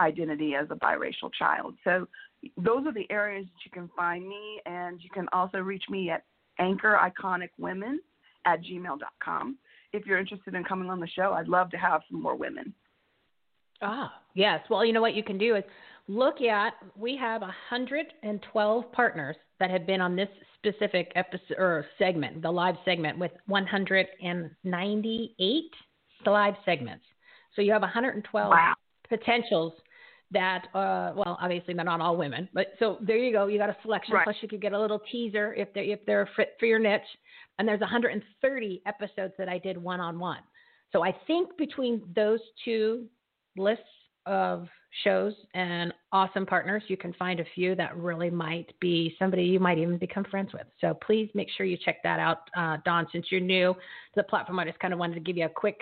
identity 0.00 0.54
as 0.54 0.68
a 0.70 0.74
biracial 0.74 1.30
child. 1.38 1.74
So 1.84 2.08
those 2.56 2.86
are 2.86 2.92
the 2.92 3.06
areas 3.10 3.44
that 3.46 3.64
you 3.64 3.70
can 3.70 3.90
find 3.96 4.26
me, 4.26 4.60
and 4.66 5.00
you 5.02 5.10
can 5.10 5.28
also 5.32 5.58
reach 5.58 5.84
me 5.90 6.10
at 6.10 6.24
Anchor 6.58 6.98
Iconic 7.00 7.50
Women 7.58 8.00
at 8.46 8.60
gmail.com. 8.62 9.58
If 9.92 10.06
you're 10.06 10.18
interested 10.18 10.54
in 10.54 10.64
coming 10.64 10.90
on 10.90 11.00
the 11.00 11.08
show, 11.08 11.32
I'd 11.32 11.48
love 11.48 11.70
to 11.70 11.76
have 11.76 12.02
some 12.10 12.22
more 12.22 12.36
women. 12.36 12.72
Ah, 13.82 14.12
yes. 14.34 14.60
Well, 14.70 14.84
you 14.84 14.92
know 14.92 15.00
what 15.00 15.14
you 15.14 15.22
can 15.22 15.38
do 15.38 15.56
is 15.56 15.64
look 16.08 16.40
at 16.40 16.72
we 16.96 17.16
have 17.16 17.42
112 17.42 18.92
partners 18.92 19.36
that 19.60 19.70
have 19.70 19.86
been 19.86 20.00
on 20.00 20.16
this 20.16 20.28
specific 20.56 21.12
episode 21.14 21.56
or 21.58 21.86
segment, 21.98 22.42
the 22.42 22.50
live 22.50 22.74
segment 22.84 23.16
with 23.18 23.30
198 23.46 25.64
live 26.26 26.54
segments. 26.64 27.04
So 27.54 27.62
you 27.62 27.70
have 27.72 27.82
112 27.82 28.50
Wow. 28.50 28.74
potentials 29.08 29.72
that 30.30 30.66
uh 30.74 31.12
well 31.14 31.36
obviously 31.42 31.74
they're 31.74 31.84
not 31.84 32.00
all 32.00 32.16
women 32.16 32.48
but 32.54 32.68
so 32.78 32.96
there 33.02 33.18
you 33.18 33.30
go 33.32 33.48
you 33.48 33.58
got 33.58 33.68
a 33.68 33.76
selection 33.82 34.14
Right. 34.14 34.24
plus 34.24 34.36
you 34.40 34.48
could 34.48 34.62
get 34.62 34.72
a 34.72 34.80
little 34.80 34.98
teaser 35.10 35.52
if 35.52 35.70
they're 35.74 35.84
if 35.84 36.00
they're 36.06 36.26
fit 36.36 36.54
for 36.58 36.64
your 36.64 36.78
niche 36.78 37.02
and 37.58 37.68
there's 37.68 37.80
130 37.80 38.82
episodes 38.86 39.34
that 39.36 39.50
I 39.50 39.58
did 39.58 39.76
one 39.76 40.00
on 40.00 40.18
one 40.18 40.38
so 40.90 41.04
I 41.04 41.14
think 41.26 41.54
between 41.58 42.00
those 42.16 42.40
two 42.64 43.08
lists 43.58 43.84
of 44.26 44.68
shows 45.04 45.34
and 45.54 45.92
awesome 46.12 46.44
partners 46.44 46.82
you 46.88 46.96
can 46.96 47.12
find 47.14 47.40
a 47.40 47.44
few 47.54 47.74
that 47.74 47.96
really 47.96 48.30
might 48.30 48.72
be 48.80 49.14
somebody 49.18 49.42
you 49.44 49.58
might 49.58 49.78
even 49.78 49.96
become 49.96 50.24
friends 50.24 50.52
with. 50.52 50.66
So 50.80 50.94
please 50.94 51.30
make 51.34 51.48
sure 51.56 51.64
you 51.64 51.78
check 51.82 52.02
that 52.02 52.20
out 52.20 52.38
uh, 52.56 52.76
Dawn 52.84 53.06
since 53.10 53.26
you're 53.30 53.40
new 53.40 53.72
to 53.72 53.78
the 54.16 54.22
platform. 54.22 54.58
I 54.58 54.64
just 54.66 54.78
kind 54.80 54.92
of 54.92 55.00
wanted 55.00 55.14
to 55.14 55.20
give 55.20 55.36
you 55.36 55.46
a 55.46 55.50
quick 55.50 55.80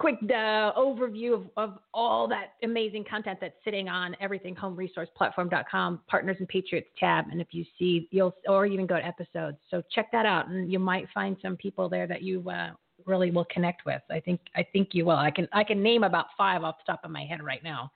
quick 0.00 0.16
uh, 0.30 0.72
overview 0.78 1.34
of, 1.34 1.50
of 1.58 1.78
all 1.92 2.26
that 2.26 2.54
amazing 2.62 3.04
content 3.04 3.38
that's 3.38 3.56
sitting 3.62 3.86
on 3.86 4.16
everythinghomeresourceplatform.com 4.22 6.00
partners 6.08 6.36
and 6.38 6.48
patriots 6.48 6.88
tab 6.98 7.26
and 7.30 7.38
if 7.38 7.48
you 7.50 7.66
see 7.78 8.08
you'll 8.10 8.34
or 8.48 8.64
even 8.64 8.86
go 8.86 8.96
to 8.96 9.04
episodes. 9.04 9.58
So 9.70 9.82
check 9.94 10.10
that 10.12 10.24
out 10.24 10.48
and 10.48 10.72
you 10.72 10.78
might 10.78 11.06
find 11.12 11.36
some 11.42 11.54
people 11.56 11.90
there 11.90 12.06
that 12.06 12.22
you 12.22 12.48
uh, 12.48 12.70
really 13.06 13.30
will 13.30 13.46
connect 13.46 13.84
with. 13.84 14.02
I 14.10 14.20
think 14.20 14.40
i 14.54 14.66
think 14.72 14.90
you 14.92 15.04
will. 15.04 15.16
I 15.16 15.30
can 15.30 15.48
i 15.52 15.64
can 15.64 15.82
name 15.82 16.04
about 16.04 16.26
five 16.36 16.62
off 16.62 16.76
the 16.78 16.92
top 16.92 17.04
of 17.04 17.10
my 17.10 17.24
head 17.24 17.42
right 17.42 17.62
now. 17.62 17.90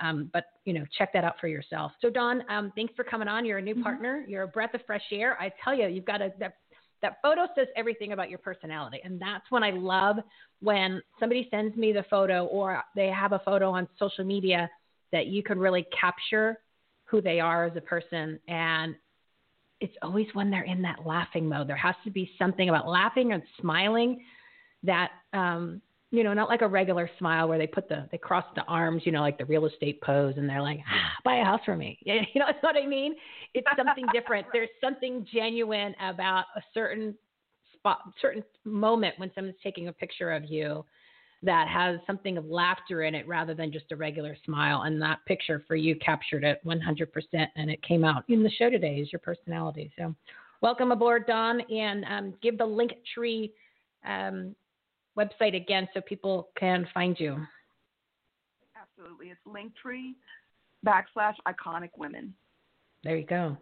Um, 0.00 0.30
but 0.32 0.44
you 0.64 0.72
know 0.72 0.84
check 0.96 1.12
that 1.12 1.24
out 1.24 1.34
for 1.40 1.48
yourself. 1.48 1.92
So 2.00 2.10
Dawn 2.10 2.42
um, 2.48 2.72
thanks 2.74 2.94
for 2.96 3.04
coming 3.04 3.28
on. 3.28 3.44
You're 3.44 3.58
a 3.58 3.62
new 3.62 3.82
partner. 3.82 4.24
You're 4.26 4.44
a 4.44 4.48
breath 4.48 4.74
of 4.74 4.80
fresh 4.86 5.04
air. 5.12 5.40
I 5.40 5.52
tell 5.62 5.74
you 5.74 5.88
you've 5.88 6.04
got 6.04 6.22
a 6.22 6.32
that 6.38 6.56
that 7.02 7.16
photo 7.20 7.46
says 7.56 7.66
everything 7.76 8.12
about 8.12 8.30
your 8.30 8.38
personality. 8.38 9.00
And 9.04 9.20
that's 9.20 9.44
when 9.50 9.62
i 9.62 9.70
love 9.70 10.16
when 10.60 11.02
somebody 11.18 11.48
sends 11.50 11.76
me 11.76 11.92
the 11.92 12.04
photo 12.08 12.46
or 12.46 12.82
they 12.94 13.08
have 13.08 13.32
a 13.32 13.40
photo 13.40 13.70
on 13.70 13.88
social 13.98 14.24
media 14.24 14.70
that 15.10 15.26
you 15.26 15.42
can 15.42 15.58
really 15.58 15.86
capture 15.98 16.58
who 17.04 17.20
they 17.20 17.40
are 17.40 17.66
as 17.66 17.76
a 17.76 17.80
person. 17.80 18.38
And 18.48 18.94
it's 19.80 19.94
always 20.00 20.26
when 20.32 20.50
they're 20.50 20.62
in 20.62 20.80
that 20.82 21.04
laughing 21.04 21.48
mode. 21.48 21.68
There 21.68 21.76
has 21.76 21.96
to 22.04 22.10
be 22.10 22.30
something 22.38 22.68
about 22.68 22.88
laughing 22.88 23.32
and 23.32 23.42
smiling 23.60 24.24
that 24.82 25.10
um 25.32 25.80
you 26.12 26.22
know, 26.22 26.34
not 26.34 26.50
like 26.50 26.60
a 26.60 26.68
regular 26.68 27.08
smile 27.18 27.48
where 27.48 27.56
they 27.56 27.66
put 27.66 27.88
the 27.88 28.06
they 28.12 28.18
cross 28.18 28.44
the 28.54 28.62
arms, 28.64 29.02
you 29.06 29.12
know, 29.12 29.22
like 29.22 29.38
the 29.38 29.46
real 29.46 29.64
estate 29.64 29.98
pose, 30.02 30.34
and 30.36 30.46
they're 30.46 30.60
like, 30.60 30.78
ah, 30.86 31.12
"Buy 31.24 31.36
a 31.36 31.44
house 31.44 31.62
for 31.64 31.74
me." 31.74 31.98
You 32.04 32.40
know, 32.40 32.46
what 32.60 32.76
I 32.76 32.86
mean. 32.86 33.14
It's 33.54 33.66
something 33.76 34.04
different. 34.12 34.46
There's 34.52 34.68
something 34.80 35.26
genuine 35.32 35.94
about 36.00 36.44
a 36.54 36.60
certain 36.74 37.14
spot, 37.74 38.00
certain 38.20 38.44
moment 38.64 39.14
when 39.18 39.30
someone's 39.34 39.56
taking 39.62 39.88
a 39.88 39.92
picture 39.92 40.32
of 40.32 40.44
you 40.44 40.84
that 41.42 41.66
has 41.66 41.98
something 42.06 42.36
of 42.36 42.44
laughter 42.44 43.02
in 43.02 43.14
it 43.14 43.26
rather 43.26 43.54
than 43.54 43.72
just 43.72 43.90
a 43.90 43.96
regular 43.96 44.36
smile. 44.44 44.82
And 44.82 45.00
that 45.02 45.18
picture 45.26 45.64
for 45.66 45.76
you 45.76 45.96
captured 45.96 46.44
it 46.44 46.60
100%, 46.64 47.46
and 47.56 47.70
it 47.70 47.82
came 47.82 48.04
out 48.04 48.24
in 48.28 48.42
the 48.42 48.50
show 48.50 48.68
today 48.70 49.00
as 49.00 49.10
your 49.10 49.18
personality. 49.18 49.90
So, 49.98 50.14
welcome 50.60 50.92
aboard, 50.92 51.26
Dawn, 51.26 51.62
and 51.62 52.04
um, 52.04 52.34
give 52.42 52.58
the 52.58 52.66
link 52.66 52.92
tree. 53.14 53.52
Um, 54.06 54.54
website 55.18 55.54
again 55.54 55.88
so 55.94 56.00
people 56.00 56.48
can 56.58 56.86
find 56.92 57.18
you. 57.18 57.36
Absolutely. 58.80 59.28
It's 59.28 59.40
Linktree 59.46 60.14
backslash 60.86 61.34
iconic 61.46 61.90
women. 61.96 62.34
There 63.04 63.16
you 63.16 63.26
go. 63.26 63.56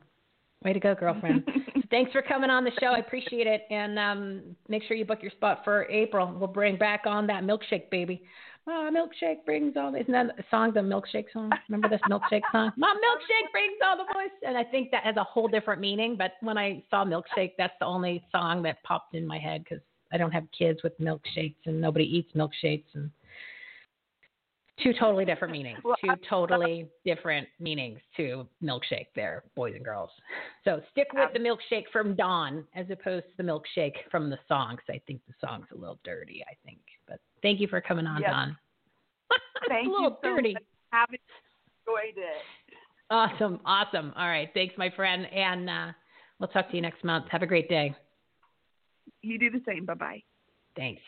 Way 0.65 0.75
to 0.75 0.81
go, 0.81 0.95
girlfriend. 0.95 1.49
Thanks 1.91 2.13
for 2.13 2.23
coming 2.23 2.51
on 2.51 2.65
the 2.65 2.71
show. 2.79 2.89
I 2.89 2.99
appreciate 2.99 3.47
it. 3.47 3.63
And 3.71 3.99
um, 3.99 4.43
make 4.69 4.83
sure 4.85 4.97
you 4.97 5.05
book 5.05 5.21
your 5.23 5.31
spot 5.33 5.63
for 5.65 5.89
April. 5.91 6.33
We'll 6.39 6.49
bring 6.49 6.77
back 6.77 7.03
on 7.07 7.27
that 7.29 7.43
milkshake, 7.45 7.91
baby. 7.91 8.23
My 8.67 8.91
milkshake 8.91 9.45
brings 9.47 9.77
all. 9.77 9.91
the, 9.91 10.01
Isn't 10.01 10.13
that 10.13 10.27
a 10.39 10.45
song, 10.51 10.73
the 10.75 10.81
milkshake 10.81 11.33
song? 11.33 11.51
Remember 11.69 11.89
this 11.89 12.01
milkshake 12.11 12.43
song? 12.53 12.73
My 12.77 12.95
milkshake 12.95 13.51
brings 13.53 13.79
all 13.85 13.97
the 13.97 14.05
boys. 14.13 14.31
And 14.47 14.57
I 14.57 14.65
think 14.65 14.91
that 14.91 15.03
has 15.03 15.17
a 15.17 15.25
whole 15.25 15.49
different 15.49 15.81
meaning. 15.81 16.15
But 16.17 16.33
when 16.41 16.59
I 16.59 16.85
saw 16.91 17.05
milkshake, 17.05 17.53
that's 17.57 17.73
the 17.81 17.87
only 17.87 18.23
song 18.31 18.63
that 18.65 18.83
popped 18.83 19.15
in 19.15 19.27
my 19.27 19.39
head 19.39 19.65
because 19.65 19.83
I 20.13 20.17
don't 20.19 20.33
have 20.33 20.45
kids 20.57 20.83
with 20.83 20.99
milkshakes 21.01 21.57
and 21.67 21.81
nobody 21.81 22.05
eats 22.05 22.33
milkshakes 22.35 22.85
and 22.95 23.11
two 24.83 24.93
totally 24.99 25.25
different 25.25 25.53
meanings. 25.53 25.79
Two 26.03 26.15
totally 26.29 26.89
different 27.05 27.49
meanings 27.59 28.01
to 28.17 28.47
milkshake 28.63 29.09
there, 29.15 29.45
boys 29.55 29.75
and 29.75 29.85
girls. 29.85 30.11
So 30.65 30.81
stick 30.91 31.09
with 31.13 31.31
the 31.33 31.39
milkshake 31.39 31.85
from 31.93 32.15
Dawn 32.15 32.65
as 32.75 32.87
opposed 32.91 33.27
to 33.27 33.37
the 33.37 33.43
milkshake 33.43 33.95
from 34.11 34.31
the 34.31 34.39
song 34.49 34.77
because 34.77 35.01
I 35.01 35.03
think 35.07 35.21
the 35.27 35.35
song's 35.47 35.67
a 35.73 35.77
little 35.77 35.99
dirty, 36.05 36.43
I 36.49 36.55
think. 36.65 36.81
But 37.07 37.21
thank 37.43 37.61
you 37.61 37.69
for 37.69 37.81
coming 37.81 38.07
on, 38.07 38.21
Yes. 38.21 38.31
Dawn. 38.31 38.57
Thank 39.69 39.87
a 39.87 39.91
you 39.91 39.93
little 39.93 40.19
so 40.23 40.29
dirty. 40.29 40.55
much. 40.55 40.63
Having 40.91 41.21
enjoyed 41.87 42.17
it. 42.17 42.43
Awesome, 43.11 43.61
awesome. 43.65 44.13
All 44.17 44.27
right, 44.29 44.49
thanks, 44.55 44.75
my 44.77 44.91
friend, 44.91 45.27
and 45.33 45.71
uh, 45.71 45.87
we'll 46.39 46.49
talk 46.49 46.69
to 46.71 46.77
you 46.77 46.83
next 46.83 47.05
month. 47.05 47.27
Have 47.31 47.43
a 47.43 47.47
great 47.47 47.69
day. 47.69 47.95
You 49.23 49.39
do 49.39 49.51
the 49.51 49.63
same. 49.67 49.85
Bye 49.85 49.95
bye. 49.95 50.23
Thanks. 50.77 51.03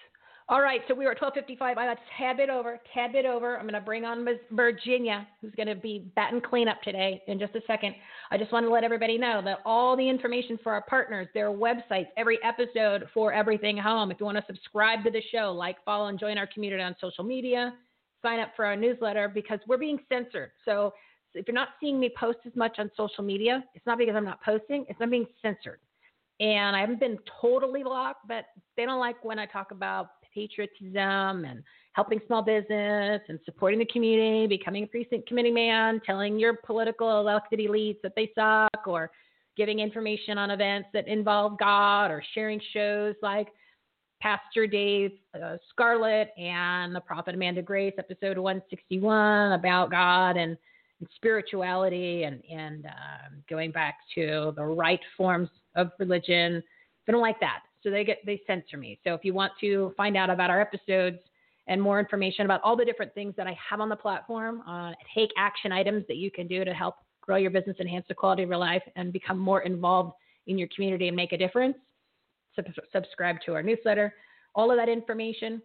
All 0.49 0.61
right, 0.61 0.81
so 0.89 0.95
we 0.95 1.05
were 1.05 1.13
at 1.13 1.21
12:55. 1.21 1.63
I 1.63 1.75
got 1.75 1.97
a 1.97 2.01
tad 2.19 2.37
bit 2.37 2.51
over, 2.51 2.79
tab 2.93 3.15
it 3.15 3.25
over. 3.25 3.57
I'm 3.57 3.63
going 3.63 3.75
to 3.75 3.81
bring 3.81 4.05
on 4.05 4.25
Ms. 4.25 4.39
Virginia, 4.51 5.27
who's 5.41 5.55
going 5.55 5.69
to 5.69 5.75
be 5.77 6.11
batting 6.17 6.41
cleanup 6.41 6.83
today 6.83 7.23
in 7.29 7.39
just 7.39 7.55
a 7.55 7.63
second. 7.67 7.95
I 8.31 8.39
just 8.39 8.53
want 8.53 8.67
to 8.67 8.71
let 8.71 8.83
everybody 8.83 9.17
know 9.17 9.41
that 9.45 9.61
all 9.65 9.97
the 9.97 10.07
information 10.07 10.59
for 10.63 10.73
our 10.73 10.83
partners, 10.83 11.29
their 11.33 11.51
websites, 11.51 12.09
every 12.17 12.39
episode 12.43 13.09
for 13.15 13.33
Everything 13.33 13.77
Home. 13.79 14.11
If 14.11 14.19
you 14.19 14.27
want 14.27 14.37
to 14.39 14.45
subscribe 14.47 15.05
to 15.05 15.11
the 15.11 15.23
show, 15.31 15.53
like, 15.53 15.83
follow, 15.85 16.09
and 16.09 16.19
join 16.19 16.37
our 16.37 16.49
community 16.49 16.83
on 16.83 16.97
social 17.01 17.25
media, 17.25 17.75
sign 18.21 18.41
up 18.41 18.51
for 18.57 18.67
our 18.67 18.77
newsletter 18.77 19.29
because 19.29 19.61
we're 19.69 19.79
being 19.79 20.01
censored. 20.09 20.51
So 20.65 20.93
if 21.35 21.47
you're 21.47 21.55
not 21.55 21.69
seeing 21.81 22.01
me 22.01 22.13
post 22.19 22.39
as 22.47 22.55
much 22.57 22.79
on 22.79 22.91
social 22.97 23.25
media, 23.25 23.65
it's 23.75 23.87
not 23.87 23.97
because 23.97 24.17
I'm 24.17 24.25
not 24.25 24.43
posting; 24.43 24.85
it's 24.89 24.99
I'm 25.01 25.09
being 25.11 25.27
censored 25.41 25.79
and 26.41 26.75
I 26.75 26.81
haven't 26.81 27.01
been 27.01 27.19
totally 27.41 27.83
blocked, 27.83 28.27
but 28.27 28.47
they 28.77 28.85
don't 28.85 29.01
like 29.01 29.25
when 29.25 29.39
I 29.39 29.47
talk 29.47 29.71
about 29.71 30.09
patriotism 30.35 31.45
and 31.45 31.63
helping 31.93 32.21
small 32.27 32.43
business 32.43 33.21
and 33.29 33.39
supporting 33.45 33.79
the 33.79 33.87
community, 33.87 34.47
becoming 34.47 34.85
a 34.85 34.87
precinct 34.87 35.29
committee 35.29 35.51
man, 35.51 36.01
telling 36.05 36.39
your 36.39 36.55
political 36.55 37.21
elected 37.21 37.61
elites 37.61 38.01
that 38.03 38.13
they 38.17 38.31
suck, 38.35 38.87
or 38.87 39.11
giving 39.57 39.81
information 39.81 40.39
on 40.39 40.51
events 40.51 40.89
that 40.95 41.07
involve 41.07 41.59
God, 41.59 42.11
or 42.11 42.23
sharing 42.35 42.61
shows 42.73 43.15
like 43.23 43.49
Pastor 44.23 44.67
Dave 44.67 45.13
uh, 45.35 45.57
Scarlett 45.71 46.31
and 46.39 46.95
the 46.95 47.01
Prophet 47.01 47.35
Amanda 47.35 47.61
Grace, 47.61 47.95
episode 47.99 48.39
161 48.39 49.53
about 49.53 49.91
God 49.91 50.37
and, 50.37 50.57
and 51.01 51.09
spirituality 51.17 52.23
and, 52.23 52.41
and 52.51 52.87
um, 52.87 53.43
going 53.51 53.73
back 53.73 53.97
to 54.15 54.53
the 54.57 54.65
right 54.65 55.01
forms 55.17 55.49
of 55.75 55.91
religion. 55.99 56.63
They 57.07 57.13
don't 57.13 57.23
like 57.23 57.41
that, 57.41 57.61
so 57.83 57.91
they 57.91 58.05
get 58.05 58.19
they 58.25 58.41
censor 58.47 58.77
me. 58.77 58.99
So 59.05 59.15
if 59.15 59.25
you 59.25 59.35
want 59.35 59.53
to 59.61 59.93
find 59.97 60.17
out 60.17 60.31
about 60.31 60.51
our 60.51 60.61
episodes 60.61 61.19
and 61.69 61.81
more 61.81 62.01
information 62.01 62.45
about 62.45 62.61
all 62.65 62.77
the 62.77 62.85
different 62.85 63.15
things 63.15 63.35
that 63.37 63.47
I 63.47 63.57
have 63.69 63.81
on 63.81 63.89
the 63.89 63.97
platform, 63.97 64.63
uh, 64.69 64.93
take 65.15 65.31
action 65.37 65.73
items 65.73 66.05
that 66.09 66.17
you 66.17 66.31
can 66.31 66.47
do 66.47 66.65
to 66.65 66.73
help 66.75 66.97
grow 67.21 67.37
your 67.37 67.51
business, 67.51 67.77
enhance 67.81 68.05
the 68.09 68.15
quality 68.15 68.43
of 68.43 68.49
your 68.49 68.59
life, 68.59 68.83
and 68.97 69.13
become 69.13 69.39
more 69.39 69.63
involved 69.63 70.13
in 70.47 70.59
your 70.59 70.69
community 70.75 71.09
and 71.09 71.17
make 71.17 71.33
a 71.33 71.39
difference. 71.39 71.77
Sub- 72.57 72.67
subscribe 72.93 73.37
to 73.47 73.55
our 73.55 73.63
newsletter. 73.63 74.13
All 74.55 74.71
of 74.71 74.77
that 74.77 74.89
information 74.89 75.63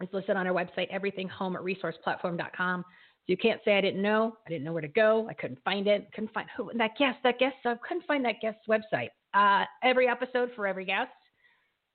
is 0.00 0.08
listed 0.12 0.36
on 0.36 0.46
our 0.46 0.54
website, 0.54 0.92
everythinghome 0.92 1.54
at 1.54 1.62
resourceplatform.com. 1.62 2.82
So 2.82 3.24
you 3.26 3.36
can't 3.36 3.60
say 3.64 3.76
I 3.76 3.80
didn't 3.80 4.00
know. 4.00 4.36
I 4.46 4.50
didn't 4.50 4.64
know 4.64 4.72
where 4.72 4.82
to 4.82 4.88
go. 4.88 5.28
I 5.28 5.34
couldn't 5.34 5.62
find 5.62 5.86
it. 5.86 6.08
Couldn't 6.14 6.32
find 6.32 6.48
who 6.56 6.70
that 6.76 6.92
guest. 6.98 7.18
That 7.22 7.38
guest. 7.38 7.56
I 7.64 7.74
couldn't 7.86 8.06
find 8.06 8.24
that 8.24 8.36
guest's 8.40 8.66
website. 8.68 9.10
Uh, 9.34 9.64
every 9.82 10.08
episode 10.08 10.50
for 10.56 10.66
every 10.66 10.84
guest. 10.84 11.10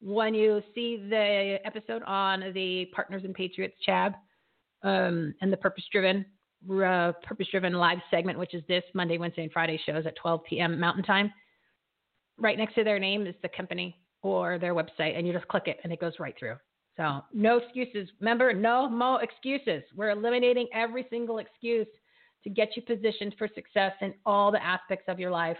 When 0.02 0.34
you 0.34 0.62
see 0.76 0.98
the 1.10 1.58
episode 1.66 2.04
on 2.04 2.52
the 2.54 2.88
Partners 2.94 3.24
and 3.24 3.34
Patriots 3.34 3.76
Chab 3.88 4.14
um, 4.84 5.34
and 5.42 5.52
the 5.52 5.58
Purpose 5.58 5.86
Driven 5.92 6.26
uh, 6.70 7.12
Purpose 7.24 7.48
Driven 7.52 7.74
live 7.74 8.00
segment, 8.10 8.40
which 8.40 8.54
is 8.54 8.64
this 8.68 8.84
Monday, 8.94 9.18
Wednesday, 9.18 9.44
and 9.44 9.52
Friday 9.52 9.80
shows 9.86 10.06
at 10.06 10.16
12 10.16 10.42
p.m. 10.50 10.80
Mountain 10.80 11.04
Time. 11.04 11.32
Right 12.38 12.58
next 12.58 12.76
to 12.76 12.84
their 12.84 13.00
name 13.00 13.28
is 13.28 13.36
the 13.42 13.50
company 13.50 13.98
or 14.22 14.58
their 14.58 14.74
website, 14.74 15.18
and 15.18 15.28
you 15.28 15.34
just 15.34 15.48
click 15.48 15.64
it 15.68 15.80
and 15.84 15.92
it 15.92 16.00
goes 16.00 16.14
right 16.20 16.36
through. 16.40 16.56
So 16.98 17.22
no 17.34 17.58
excuses. 17.58 18.10
Remember, 18.20 18.54
no 18.54 18.90
more 18.90 19.22
excuses. 19.24 19.84
We're 19.96 20.12
eliminating 20.12 20.68
every 20.74 21.06
single 21.10 21.40
excuse 21.40 21.88
to 22.44 22.50
get 22.50 22.70
you 22.76 22.82
positioned 22.82 23.36
for 23.38 23.48
success 23.54 23.94
in 24.02 24.14
all 24.26 24.52
the 24.52 24.64
aspects 24.64 25.06
of 25.08 25.20
your 25.20 25.32
life. 25.32 25.58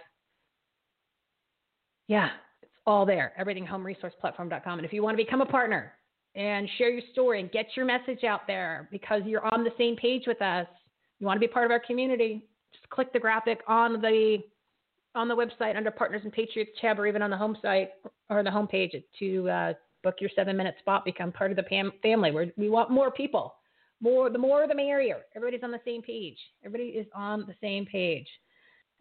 Yeah, 2.08 2.30
it's 2.62 2.72
all 2.86 3.06
there. 3.06 3.34
EverythingHomeResourcePlatform.com. 3.40 4.80
And 4.80 4.86
if 4.86 4.94
you 4.94 5.04
want 5.04 5.18
to 5.18 5.24
become 5.24 5.42
a 5.42 5.46
partner 5.46 5.94
and 6.36 6.68
share 6.78 6.90
your 6.90 7.04
story 7.12 7.40
and 7.40 7.52
get 7.52 7.68
your 7.76 7.86
message 7.86 8.24
out 8.24 8.48
there 8.48 8.88
because 8.92 9.22
you're 9.26 9.46
on 9.54 9.64
the 9.64 9.72
same 9.78 9.96
page 9.96 10.24
with 10.28 10.42
us, 10.42 10.68
you 11.20 11.28
want 11.28 11.38
to 11.38 11.48
be 11.48 11.52
part 11.52 11.66
of 11.66 11.72
our 11.72 11.80
community, 11.80 12.44
just 12.74 12.90
click 12.90 13.14
the 13.14 13.20
graphic 13.20 13.60
on 13.68 14.02
the 14.02 14.40
on 15.16 15.28
the 15.28 15.36
website 15.36 15.78
under 15.78 15.92
Partners 15.92 16.22
and 16.24 16.34
Patriots 16.34 16.72
tab, 16.82 17.00
or 17.00 17.06
even 17.06 17.22
on 17.22 17.30
the 17.30 17.38
home 17.38 17.56
site 17.62 17.92
or 18.32 18.42
the 18.42 18.50
homepage 18.50 19.04
to 19.20 19.48
uh, 19.48 19.74
book 20.04 20.16
your 20.20 20.30
seven 20.36 20.58
minute 20.58 20.76
spot, 20.80 21.06
become 21.06 21.32
part 21.32 21.52
of 21.52 21.58
the 21.58 21.64
PAM 21.64 21.92
family. 22.02 22.32
We're, 22.32 22.52
we 22.58 22.70
want 22.70 22.90
more 22.90 23.12
people. 23.12 23.56
More, 24.02 24.30
the 24.30 24.38
more 24.38 24.68
the 24.68 24.76
merrier. 24.76 25.22
Everybody's 25.36 25.64
on 25.64 25.72
the 25.72 25.80
same 25.86 26.02
page. 26.02 26.38
Everybody 26.66 26.90
is 26.90 27.08
on 27.16 27.42
the 27.48 27.56
same 27.62 27.86
page. 27.86 28.28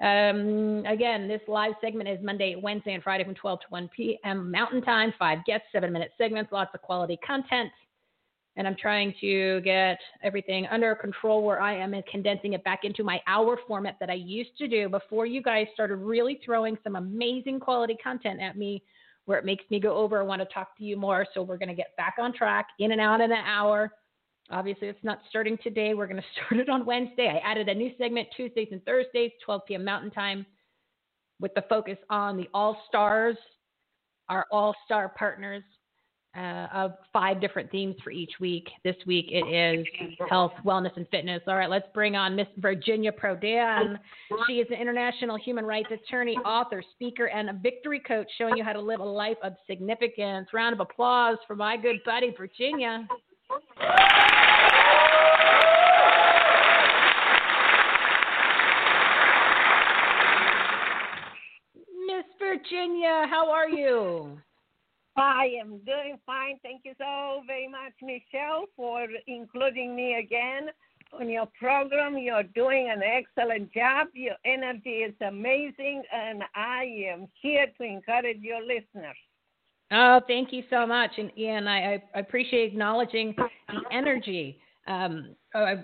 Um, 0.03 0.85
again, 0.85 1.29
this 1.29 1.41
live 1.47 1.75
segment 1.81 2.09
is 2.09 2.19
Monday, 2.23 2.57
Wednesday, 2.61 2.95
and 2.95 3.03
Friday 3.05 3.23
from 3.25 3.37
12 3.37 3.61
to 3.61 3.67
1 3.69 3.91
p.m. 3.97 4.51
Mountain 4.51 4.83
Time. 4.83 5.15
Five 5.17 5.45
guests, 5.47 5.67
seven 5.71 5.93
minute 5.93 6.11
segments, 6.19 6.51
lots 6.51 6.73
of 6.75 6.83
quality 6.83 7.19
content. 7.25 7.71
And 8.57 8.67
I'm 8.67 8.77
trying 8.77 9.15
to 9.21 9.61
get 9.63 9.99
everything 10.23 10.67
under 10.67 10.95
control 10.97 11.43
where 11.45 11.61
I 11.61 11.75
am 11.77 11.95
and 11.95 12.05
condensing 12.07 12.53
it 12.53 12.65
back 12.65 12.81
into 12.83 13.05
my 13.05 13.21
hour 13.29 13.57
format 13.67 13.97
that 14.01 14.11
I 14.11 14.15
used 14.15 14.59
to 14.59 14.69
do 14.69 14.89
before 14.89 15.25
you 15.25 15.41
guys 15.41 15.69
started 15.73 15.97
really 15.97 16.41
throwing 16.45 16.77
some 16.83 16.97
amazing 16.97 17.61
quality 17.61 17.97
content 18.03 18.41
at 18.41 18.59
me 18.59 18.83
where 19.25 19.39
it 19.39 19.45
makes 19.45 19.65
me 19.71 19.79
go 19.79 19.97
over 19.97 20.19
and 20.19 20.29
want 20.29 20.43
to 20.43 20.53
talk 20.53 20.77
to 20.79 20.85
you 20.85 20.97
more. 20.97 21.27
So 21.33 21.43
we're 21.43 21.59
going 21.59 21.69
to 21.69 21.75
get 21.75 21.97
back 21.97 22.17
on 22.19 22.35
track 22.35 22.67
in 22.81 22.91
and 22.91 23.01
out 23.01 23.21
in 23.21 23.31
an 23.31 23.45
hour. 23.47 23.93
Obviously, 24.53 24.89
it's 24.89 25.03
not 25.03 25.21
starting 25.29 25.59
today. 25.63 25.95
We're 25.95 26.07
going 26.07 26.21
to 26.23 26.27
start 26.47 26.61
it 26.61 26.69
on 26.69 26.87
Wednesday. 26.87 27.29
I 27.29 27.51
added 27.51 27.69
a 27.69 27.75
new 27.75 27.91
segment 27.99 28.29
Tuesdays 28.37 28.69
and 28.71 28.85
Thursdays, 28.85 29.33
12 29.45 29.63
p.m. 29.67 29.85
Mountain 29.85 30.11
Time, 30.11 30.47
with 31.41 31.55
the 31.55 31.65
focus 31.69 31.99
on 32.11 32.37
the 32.37 32.49
All 32.55 32.81
Stars, 32.89 33.37
our 34.29 34.47
All 34.51 34.75
Star 34.87 35.09
partners 35.09 35.63
uh, 36.37 36.67
of 36.73 36.93
five 37.13 37.41
different 37.41 37.71
themes 37.71 37.95
for 38.03 38.11
each 38.11 38.33
week. 38.41 38.69
This 38.85 38.97
week 39.07 39.27
it 39.31 39.45
is 39.47 39.87
health, 40.31 40.53
wellness, 40.65 40.97
and 40.97 41.07
fitness. 41.09 41.43
All 41.47 41.57
right, 41.57 41.69
let's 41.69 41.87
bring 41.93 42.17
on 42.17 42.35
Miss 42.35 42.47
Virginia 42.57 43.13
Prodan. 43.13 43.99
She 44.47 44.55
is 44.55 44.67
an 44.71 44.81
international 44.81 45.37
human 45.37 45.67
rights 45.67 45.91
attorney, 45.93 46.37
author, 46.39 46.83
speaker, 46.95 47.27
and 47.27 47.51
a 47.51 47.53
victory 47.53 48.01
coach 48.01 48.29
showing 48.39 48.57
you 48.57 48.65
how 48.65 48.73
to 48.73 48.81
live 48.81 49.01
a 49.01 49.05
life 49.05 49.37
of 49.43 49.55
significance. 49.69 50.49
Round 50.55 50.73
of 50.73 50.81
applause 50.81 51.37
for 51.47 51.55
my 51.55 51.77
good 51.77 51.97
buddy, 52.07 52.35
Virginia. 52.37 53.07
Maria. 62.71 63.27
How 63.29 63.51
are 63.51 63.69
you? 63.69 64.39
I 65.17 65.51
am 65.61 65.81
doing 65.85 66.19
fine. 66.25 66.59
Thank 66.63 66.83
you 66.85 66.95
so 66.99 67.43
very 67.47 67.69
much, 67.69 67.93
Michele, 68.01 68.65
for 68.77 69.07
including 69.27 69.95
me 69.95 70.15
again 70.15 70.69
on 71.13 71.29
your 71.29 71.47
program. 71.59 72.17
You're 72.17 72.45
doing 72.45 72.91
an 72.91 73.03
excellent 73.03 73.73
job. 73.73 74.09
Your 74.15 74.37
energy 74.45 75.05
is 75.05 75.15
amazing, 75.21 76.03
and 76.13 76.43
I 76.55 76.85
am 77.11 77.29
here 77.41 77.67
to 77.79 77.83
encourage 77.85 78.39
your 78.41 78.63
listeners. 78.63 79.17
Oh, 79.91 80.21
thank 80.27 80.53
you 80.53 80.63
so 80.71 80.87
much, 80.87 81.11
and 81.19 81.31
and 81.37 81.69
I, 81.69 82.03
I 82.15 82.19
appreciate 82.19 82.73
acknowledging 82.73 83.35
the 83.37 83.83
energy. 83.93 84.59
Um, 84.87 85.37
uh, 85.55 85.75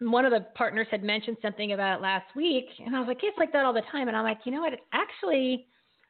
one 0.00 0.24
of 0.24 0.30
the 0.32 0.46
partners 0.54 0.86
had 0.90 1.02
mentioned 1.02 1.36
something 1.42 1.72
about 1.72 1.98
it 1.98 2.02
last 2.02 2.34
week, 2.34 2.66
and 2.84 2.96
I 2.96 3.00
was 3.00 3.08
like, 3.08 3.18
it's 3.22 3.36
like 3.36 3.52
that 3.52 3.66
all 3.66 3.74
the 3.74 3.82
time. 3.92 4.08
And 4.08 4.16
I'm 4.16 4.24
like, 4.24 4.38
you 4.44 4.52
know 4.52 4.60
what? 4.60 4.72
It's 4.72 4.82
actually, 4.94 5.66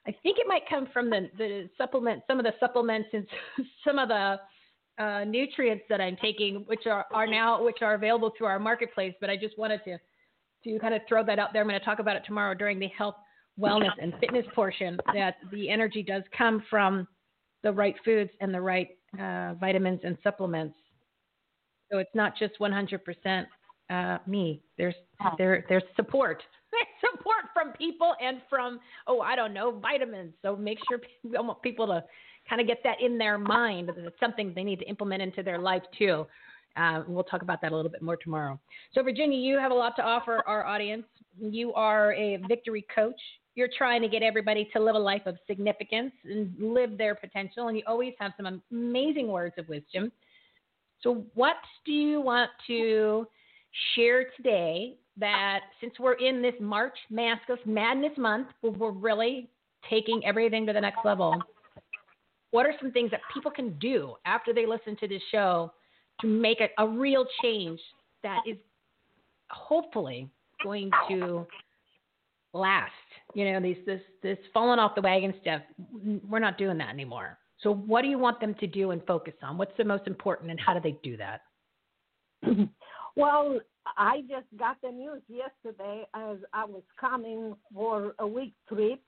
I 0.06 0.14
think 0.22 0.38
it 0.38 0.46
might 0.46 0.68
come 0.68 0.88
from 0.92 1.10
the 1.10 1.30
the 1.38 1.68
supplement, 1.78 2.22
some 2.26 2.38
of 2.38 2.44
the 2.44 2.52
supplements 2.60 3.08
and 3.12 3.26
some 3.84 3.98
of 3.98 4.08
the 4.08 4.36
uh, 4.98 5.24
nutrients 5.24 5.84
that 5.88 6.00
I'm 6.00 6.16
taking, 6.16 6.64
which 6.66 6.86
are 6.86 7.06
are 7.12 7.26
now 7.26 7.62
which 7.62 7.78
are 7.82 7.94
available 7.94 8.32
through 8.36 8.48
our 8.48 8.58
marketplace. 8.58 9.14
But 9.20 9.30
I 9.30 9.36
just 9.36 9.58
wanted 9.58 9.80
to 9.84 9.98
to 10.64 10.78
kind 10.78 10.94
of 10.94 11.02
throw 11.08 11.24
that 11.24 11.38
out 11.38 11.52
there. 11.52 11.62
I'm 11.62 11.68
going 11.68 11.78
to 11.78 11.84
talk 11.84 11.98
about 11.98 12.16
it 12.16 12.22
tomorrow 12.26 12.54
during 12.54 12.78
the 12.78 12.88
health, 12.88 13.16
wellness, 13.58 13.90
and 14.00 14.14
fitness 14.20 14.46
portion. 14.54 14.98
That 15.12 15.36
the 15.52 15.68
energy 15.68 16.02
does 16.02 16.22
come 16.36 16.62
from 16.70 17.06
the 17.62 17.72
right 17.72 17.96
foods 18.04 18.30
and 18.40 18.52
the 18.52 18.60
right 18.60 18.88
uh, 19.18 19.54
vitamins 19.54 20.00
and 20.04 20.16
supplements. 20.22 20.74
So 21.90 21.98
it's 21.98 22.14
not 22.14 22.36
just 22.38 22.58
100% 22.60 23.46
uh, 23.90 24.18
me. 24.26 24.62
There's 24.78 24.94
there 25.38 25.64
there's 25.68 25.82
support. 25.96 26.42
From 27.54 27.72
people 27.72 28.14
and 28.20 28.42
from 28.50 28.80
oh 29.06 29.20
I 29.20 29.36
don't 29.36 29.54
know 29.54 29.78
vitamins. 29.78 30.34
So 30.42 30.56
make 30.56 30.78
sure 30.88 31.00
I 31.38 31.40
want 31.40 31.62
people 31.62 31.86
to 31.86 32.04
kind 32.48 32.60
of 32.60 32.66
get 32.66 32.80
that 32.84 33.00
in 33.00 33.16
their 33.16 33.38
mind 33.38 33.88
that 33.88 33.98
it's 33.98 34.20
something 34.20 34.52
they 34.54 34.64
need 34.64 34.80
to 34.80 34.84
implement 34.86 35.22
into 35.22 35.42
their 35.42 35.58
life 35.58 35.82
too. 35.96 36.26
Uh, 36.76 37.02
we'll 37.06 37.24
talk 37.24 37.42
about 37.42 37.60
that 37.62 37.72
a 37.72 37.76
little 37.76 37.90
bit 37.90 38.02
more 38.02 38.16
tomorrow. 38.16 38.58
So 38.92 39.02
Virginia, 39.02 39.38
you 39.38 39.58
have 39.58 39.70
a 39.70 39.74
lot 39.74 39.94
to 39.96 40.02
offer 40.02 40.42
our 40.46 40.66
audience. 40.66 41.06
You 41.40 41.72
are 41.74 42.12
a 42.14 42.38
victory 42.48 42.84
coach. 42.94 43.20
You're 43.54 43.68
trying 43.78 44.02
to 44.02 44.08
get 44.08 44.22
everybody 44.22 44.68
to 44.72 44.82
live 44.82 44.96
a 44.96 44.98
life 44.98 45.22
of 45.26 45.36
significance 45.46 46.12
and 46.24 46.52
live 46.58 46.98
their 46.98 47.14
potential, 47.14 47.68
and 47.68 47.76
you 47.76 47.84
always 47.86 48.14
have 48.18 48.32
some 48.36 48.60
amazing 48.72 49.28
words 49.28 49.54
of 49.58 49.68
wisdom. 49.68 50.10
So, 51.02 51.24
what 51.34 51.56
do 51.86 51.92
you 51.92 52.20
want 52.20 52.50
to 52.66 53.28
share 53.94 54.30
today 54.36 54.96
that 55.18 55.60
since 55.80 55.94
we're 55.98 56.14
in 56.14 56.42
this 56.42 56.54
March 56.60 56.96
Mask 57.10 57.48
of 57.48 57.58
Madness 57.66 58.16
month, 58.16 58.48
we're 58.62 58.90
really 58.90 59.48
taking 59.88 60.22
everything 60.24 60.66
to 60.66 60.72
the 60.72 60.80
next 60.80 61.04
level, 61.04 61.36
what 62.50 62.66
are 62.66 62.74
some 62.80 62.92
things 62.92 63.10
that 63.10 63.20
people 63.32 63.50
can 63.50 63.78
do 63.78 64.14
after 64.24 64.52
they 64.52 64.66
listen 64.66 64.96
to 65.00 65.08
this 65.08 65.22
show 65.30 65.72
to 66.20 66.26
make 66.26 66.60
a, 66.60 66.68
a 66.82 66.88
real 66.88 67.26
change 67.42 67.80
that 68.22 68.40
is 68.46 68.56
hopefully 69.50 70.28
going 70.62 70.90
to 71.08 71.46
last? 72.52 72.92
You 73.34 73.52
know, 73.52 73.60
these 73.60 73.76
this 73.86 74.00
this 74.22 74.38
falling 74.52 74.78
off 74.78 74.94
the 74.94 75.02
wagon 75.02 75.34
stuff. 75.40 75.62
We're 76.28 76.38
not 76.38 76.58
doing 76.58 76.78
that 76.78 76.90
anymore. 76.90 77.38
So, 77.60 77.72
what 77.74 78.02
do 78.02 78.08
you 78.08 78.18
want 78.18 78.40
them 78.40 78.54
to 78.60 78.66
do 78.66 78.90
and 78.90 79.04
focus 79.06 79.34
on? 79.42 79.58
What's 79.58 79.76
the 79.76 79.84
most 79.84 80.06
important, 80.06 80.50
and 80.50 80.60
how 80.60 80.74
do 80.74 80.80
they 80.80 80.98
do 81.02 81.16
that? 81.16 81.40
Well, 83.16 83.60
I 83.96 84.22
just 84.22 84.46
got 84.58 84.76
the 84.82 84.90
news 84.90 85.22
yesterday 85.28 86.06
as 86.14 86.38
I 86.52 86.64
was 86.64 86.82
coming 87.00 87.54
for 87.72 88.14
a 88.18 88.26
week 88.26 88.54
trip, 88.68 89.00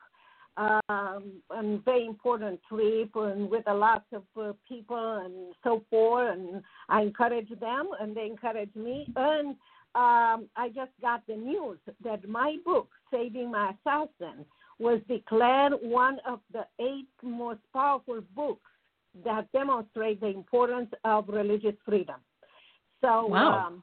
um, 0.57 1.43
and 1.51 1.85
very 1.85 2.07
important 2.07 2.61
trip, 2.69 3.11
and 3.15 3.51
with 3.51 3.65
a 3.67 3.75
lot 3.75 4.05
of 4.13 4.23
uh, 4.41 4.53
people 4.69 5.19
and 5.25 5.55
so 5.63 5.83
forth. 5.91 6.33
And 6.33 6.63
I 6.89 7.03
encourage 7.03 7.49
them, 7.61 7.91
and 8.01 8.17
they 8.17 8.27
encourage 8.27 8.75
me. 8.75 9.07
And 9.17 9.49
um, 9.95 10.49
I 10.57 10.71
just 10.75 10.93
got 11.01 11.27
the 11.27 11.37
news 11.37 11.79
that 12.05 12.29
my 12.29 12.57
book, 12.65 12.89
Saving 13.11 13.51
My 13.51 13.73
Assassin, 13.73 14.45
was 14.79 15.01
declared 15.09 15.73
one 15.81 16.19
of 16.27 16.41
the 16.53 16.67
eight 16.81 17.09
most 17.23 17.61
powerful 17.73 18.21
books 18.35 18.71
that 19.25 19.51
demonstrate 19.53 20.21
the 20.21 20.27
importance 20.29 20.91
of 21.05 21.29
religious 21.29 21.75
freedom. 21.85 22.21
So, 23.01 23.27
Wow. 23.27 23.67
um, 23.67 23.83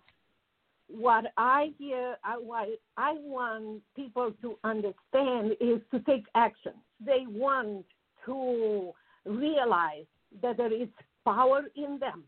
what 0.94 1.26
I 1.38 1.72
hear, 1.80 2.18
I, 2.24 2.38
what 2.38 2.68
I 2.98 3.14
want 3.24 3.82
people 3.96 4.32
to 4.42 4.58
understand 4.64 5.56
is 5.60 5.82
to 5.92 6.00
take 6.02 6.26
action. 6.36 6.74
They 7.04 7.26
want 7.28 7.86
to 8.26 8.92
realize 9.26 10.06
that 10.42 10.58
there 10.58 10.72
is 10.72 10.88
power 11.26 11.64
in 11.76 11.98
them, 12.00 12.24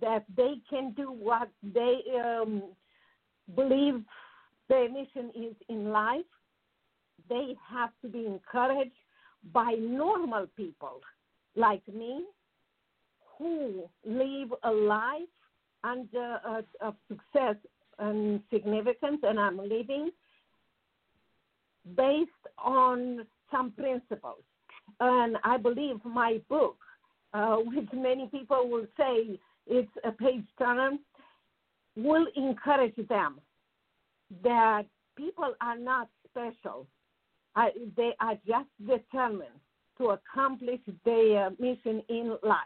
that 0.00 0.24
they 0.36 0.54
can 0.68 0.92
do 0.92 1.10
what 1.10 1.48
they 1.62 2.00
um, 2.24 2.62
believe 3.56 4.02
their 4.68 4.88
mission 4.88 5.32
is 5.34 5.54
in 5.68 5.90
life. 5.90 6.20
They 7.28 7.54
have 7.68 7.90
to 8.02 8.08
be 8.08 8.24
encouraged 8.24 8.92
by 9.52 9.74
normal 9.80 10.46
people 10.56 11.00
like 11.56 11.82
me 11.92 12.24
who 13.36 13.84
live 14.04 14.52
a 14.62 14.70
life 14.70 15.22
under 15.82 16.38
of 16.80 16.94
success 17.08 17.56
and 18.00 18.40
significance, 18.52 19.20
and 19.22 19.38
I'm 19.38 19.58
living 19.58 20.10
based 21.96 22.30
on 22.58 23.26
some 23.50 23.72
principles. 23.72 24.42
And 24.98 25.36
I 25.44 25.56
believe 25.56 25.96
my 26.04 26.40
book, 26.48 26.76
uh, 27.32 27.56
which 27.56 27.88
many 27.92 28.26
people 28.26 28.68
will 28.68 28.86
say 28.96 29.38
it's 29.66 29.90
a 30.04 30.12
page 30.12 30.44
turner, 30.58 30.92
will 31.96 32.26
encourage 32.36 32.96
them 33.08 33.40
that 34.42 34.84
people 35.16 35.54
are 35.60 35.78
not 35.78 36.08
special. 36.28 36.86
I, 37.56 37.70
they 37.96 38.12
are 38.20 38.34
just 38.46 38.68
determined 38.86 39.58
to 39.98 40.10
accomplish 40.10 40.80
their 41.04 41.50
mission 41.58 42.02
in 42.08 42.36
life. 42.42 42.58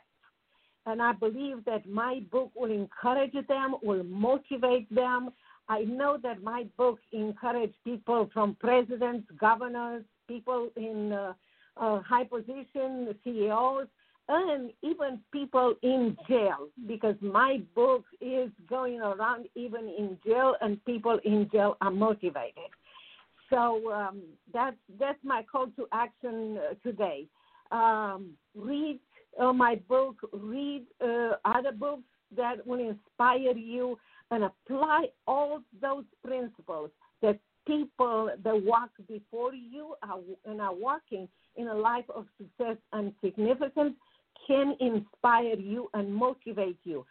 And 0.86 1.00
I 1.00 1.12
believe 1.12 1.64
that 1.64 1.88
my 1.88 2.20
book 2.30 2.50
will 2.54 2.70
encourage 2.70 3.34
them, 3.48 3.76
will 3.82 4.04
motivate 4.04 4.92
them. 4.94 5.30
I 5.68 5.80
know 5.82 6.18
that 6.22 6.42
my 6.42 6.66
book 6.76 6.98
encouraged 7.12 7.74
people 7.84 8.28
from 8.34 8.56
presidents, 8.60 9.26
governors, 9.40 10.04
people 10.28 10.68
in 10.76 11.12
uh, 11.12 11.32
uh, 11.78 12.00
high 12.02 12.24
position, 12.24 13.14
CEOs, 13.24 13.86
and 14.28 14.70
even 14.82 15.20
people 15.32 15.74
in 15.82 16.16
jail, 16.28 16.68
because 16.86 17.16
my 17.20 17.60
book 17.74 18.04
is 18.20 18.50
going 18.68 19.00
around 19.00 19.46
even 19.54 19.86
in 19.98 20.18
jail, 20.24 20.54
and 20.60 20.82
people 20.84 21.18
in 21.24 21.48
jail 21.50 21.76
are 21.80 21.90
motivated. 21.90 22.70
So 23.50 23.92
um, 23.92 24.22
that's 24.52 24.76
that's 24.98 25.18
my 25.22 25.44
call 25.50 25.66
to 25.76 25.86
action 25.92 26.58
uh, 26.58 26.74
today. 26.82 27.26
Um, 27.70 28.30
read 28.54 28.98
uh, 29.40 29.52
my 29.52 29.76
book, 29.88 30.16
read 30.32 30.84
uh, 31.00 31.32
other 31.44 31.72
books 31.72 32.02
that 32.36 32.66
will 32.66 32.80
inspire 32.80 33.56
you, 33.56 33.98
and 34.30 34.44
apply 34.44 35.06
all 35.26 35.60
those 35.80 36.04
principles 36.24 36.90
that 37.22 37.38
people 37.66 38.30
that 38.42 38.62
walk 38.62 38.90
before 39.08 39.54
you 39.54 39.94
are, 40.02 40.18
and 40.46 40.60
are 40.60 40.74
walking 40.74 41.28
in 41.56 41.68
a 41.68 41.74
life 41.74 42.04
of 42.14 42.26
success 42.38 42.76
and 42.92 43.12
significance 43.22 43.94
can 44.46 44.76
inspire 44.80 45.56
you 45.58 45.88
and 45.94 46.12
motivate 46.12 46.78
you 46.84 47.06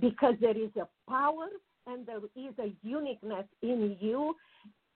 because 0.00 0.34
there 0.40 0.56
is 0.56 0.70
a 0.76 0.88
power 1.10 1.48
and 1.86 2.06
there 2.06 2.20
is 2.36 2.54
a 2.58 2.72
uniqueness 2.82 3.44
in 3.62 3.96
you 4.00 4.34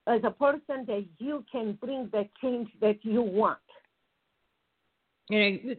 as 0.06 0.20
a 0.24 0.30
person 0.30 0.84
that 0.86 1.04
you 1.18 1.44
can 1.50 1.72
bring 1.80 2.08
the 2.12 2.28
change 2.40 2.68
that 2.80 2.98
you 3.02 3.22
want. 3.22 3.58
You 5.28 5.38
know, 5.38 5.74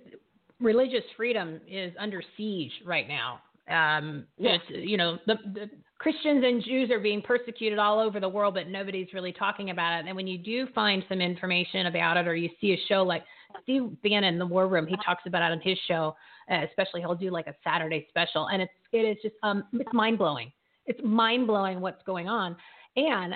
religious 0.63 1.03
freedom 1.15 1.59
is 1.67 1.93
under 1.99 2.21
siege 2.37 2.71
right 2.85 3.07
now. 3.07 3.39
Um, 3.69 4.25
Yes. 4.37 4.59
you 4.69 4.97
know, 4.97 5.17
the, 5.25 5.35
the 5.53 5.69
Christians 5.97 6.43
and 6.45 6.61
Jews 6.63 6.91
are 6.91 6.99
being 6.99 7.21
persecuted 7.21 7.79
all 7.79 7.99
over 7.99 8.19
the 8.19 8.27
world, 8.27 8.55
but 8.55 8.67
nobody's 8.67 9.07
really 9.13 9.31
talking 9.31 9.69
about 9.69 9.99
it. 9.99 10.07
And 10.07 10.15
when 10.15 10.27
you 10.27 10.37
do 10.37 10.67
find 10.73 11.03
some 11.07 11.21
information 11.21 11.85
about 11.85 12.17
it, 12.17 12.27
or 12.27 12.35
you 12.35 12.49
see 12.59 12.73
a 12.73 12.79
show 12.89 13.03
like 13.03 13.23
Steve 13.61 13.95
Bannon, 14.01 14.33
in 14.33 14.39
the 14.39 14.45
War 14.45 14.67
Room, 14.67 14.85
he 14.87 14.97
talks 15.05 15.23
about 15.27 15.41
it 15.43 15.51
on 15.53 15.61
his 15.61 15.77
show. 15.87 16.15
Uh, 16.51 16.65
especially, 16.67 16.99
he'll 16.99 17.15
do 17.15 17.31
like 17.31 17.47
a 17.47 17.55
Saturday 17.63 18.05
special, 18.09 18.47
and 18.47 18.61
it's 18.61 18.71
it 18.91 18.97
is 18.97 19.17
just 19.21 19.35
um, 19.43 19.63
it's 19.71 19.93
mind 19.93 20.17
blowing. 20.17 20.51
It's 20.85 20.99
mind 21.01 21.47
blowing 21.47 21.79
what's 21.79 22.03
going 22.03 22.27
on. 22.27 22.57
And 22.97 23.35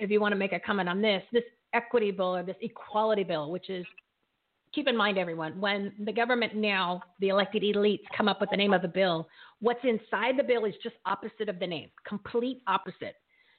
if 0.00 0.10
you 0.10 0.20
want 0.20 0.32
to 0.32 0.36
make 0.36 0.52
a 0.52 0.58
comment 0.58 0.88
on 0.88 1.00
this, 1.00 1.22
this 1.32 1.44
equity 1.74 2.10
bill 2.10 2.34
or 2.34 2.42
this 2.42 2.56
equality 2.60 3.22
bill, 3.22 3.52
which 3.52 3.70
is 3.70 3.86
keep 4.74 4.86
in 4.88 4.96
mind, 4.96 5.18
everyone, 5.18 5.60
when 5.60 5.92
the 6.04 6.12
government 6.12 6.54
now, 6.54 7.02
the 7.20 7.28
elected 7.28 7.62
elites, 7.62 8.04
come 8.16 8.28
up 8.28 8.40
with 8.40 8.50
the 8.50 8.56
name 8.56 8.72
of 8.72 8.82
the 8.82 8.88
bill, 8.88 9.28
what's 9.60 9.80
inside 9.84 10.38
the 10.38 10.44
bill 10.44 10.64
is 10.64 10.74
just 10.82 10.96
opposite 11.06 11.48
of 11.48 11.58
the 11.58 11.66
name, 11.66 11.90
complete 12.06 12.62
opposite. 12.66 13.16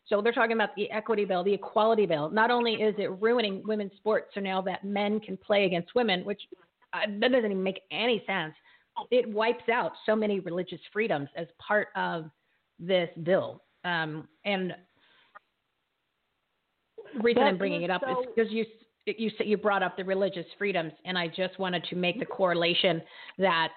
So 0.07 0.21
they're 0.21 0.33
talking 0.33 0.53
about 0.53 0.75
the 0.75 0.89
equity 0.91 1.25
bill, 1.25 1.43
the 1.43 1.53
equality 1.53 2.05
bill. 2.05 2.29
Not 2.29 2.49
only 2.49 2.73
is 2.73 2.95
it 2.97 3.11
ruining 3.21 3.61
women's 3.65 3.91
sports, 3.97 4.31
so 4.33 4.39
now 4.39 4.61
that 4.63 4.83
men 4.83 5.19
can 5.19 5.37
play 5.37 5.65
against 5.65 5.93
women, 5.95 6.25
which 6.25 6.41
uh, 6.93 7.01
that 7.19 7.31
doesn't 7.31 7.51
even 7.51 7.63
make 7.63 7.81
any 7.91 8.23
sense. 8.25 8.53
It 9.09 9.29
wipes 9.29 9.69
out 9.71 9.93
so 10.05 10.15
many 10.15 10.39
religious 10.39 10.79
freedoms 10.91 11.29
as 11.35 11.47
part 11.65 11.89
of 11.95 12.25
this 12.79 13.09
bill. 13.23 13.63
Um, 13.85 14.27
and 14.43 14.73
the 17.13 17.21
reason 17.21 17.43
That 17.43 17.47
I'm 17.47 17.57
bringing 17.57 17.83
it 17.83 17.89
up 17.89 18.01
is 18.03 18.17
because 18.35 18.51
you 18.51 18.65
you 19.17 19.31
you 19.39 19.57
brought 19.57 19.83
up 19.83 19.97
the 19.97 20.03
religious 20.03 20.45
freedoms, 20.57 20.93
and 21.05 21.17
I 21.17 21.27
just 21.27 21.59
wanted 21.59 21.83
to 21.85 21.95
make 21.95 22.19
the 22.19 22.25
correlation 22.25 23.01
that 23.37 23.69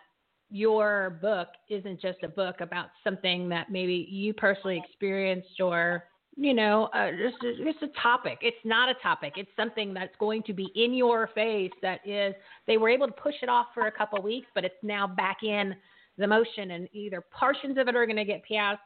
your 0.50 1.18
book 1.20 1.48
isn't 1.68 2.00
just 2.00 2.22
a 2.22 2.28
book 2.28 2.60
about 2.60 2.86
something 3.02 3.48
that 3.48 3.70
maybe 3.70 4.06
you 4.10 4.32
personally 4.34 4.80
experienced 4.84 5.60
or 5.60 6.04
you 6.36 6.54
know 6.54 6.84
uh, 6.94 7.10
just 7.10 7.36
just 7.64 7.82
a 7.82 8.00
topic. 8.00 8.38
It's 8.42 8.56
not 8.64 8.88
a 8.88 8.94
topic. 9.02 9.34
It's 9.36 9.50
something 9.56 9.94
that's 9.94 10.14
going 10.18 10.42
to 10.44 10.52
be 10.52 10.70
in 10.74 10.94
your 10.94 11.28
face. 11.34 11.72
That 11.82 12.00
is, 12.06 12.34
they 12.66 12.76
were 12.76 12.88
able 12.88 13.06
to 13.06 13.12
push 13.12 13.34
it 13.42 13.48
off 13.48 13.66
for 13.74 13.86
a 13.86 13.92
couple 13.92 14.18
of 14.18 14.24
weeks, 14.24 14.46
but 14.54 14.64
it's 14.64 14.74
now 14.82 15.06
back 15.06 15.38
in 15.42 15.74
the 16.18 16.26
motion, 16.26 16.72
and 16.72 16.88
either 16.92 17.22
portions 17.36 17.76
of 17.78 17.88
it 17.88 17.96
are 17.96 18.06
going 18.06 18.16
to 18.16 18.24
get 18.24 18.42
passed 18.44 18.80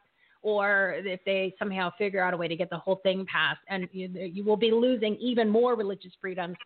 or 0.49 0.94
if 0.96 1.20
they 1.24 1.55
somehow 1.59 1.90
figure 1.99 2.22
out 2.22 2.34
a 2.34 2.36
way 2.36 2.49
to 2.49 2.57
get 2.57 2.70
the 2.70 2.78
whole 2.78 3.01
thing 3.03 3.26
passed, 3.30 3.61
and 3.68 3.88
you, 3.92 4.09
you 4.14 4.44
will 4.44 4.57
be 4.57 4.70
losing 4.70 5.16
even 5.16 5.49
more 5.49 5.76
religious 5.76 6.12
freedoms, 6.20 6.57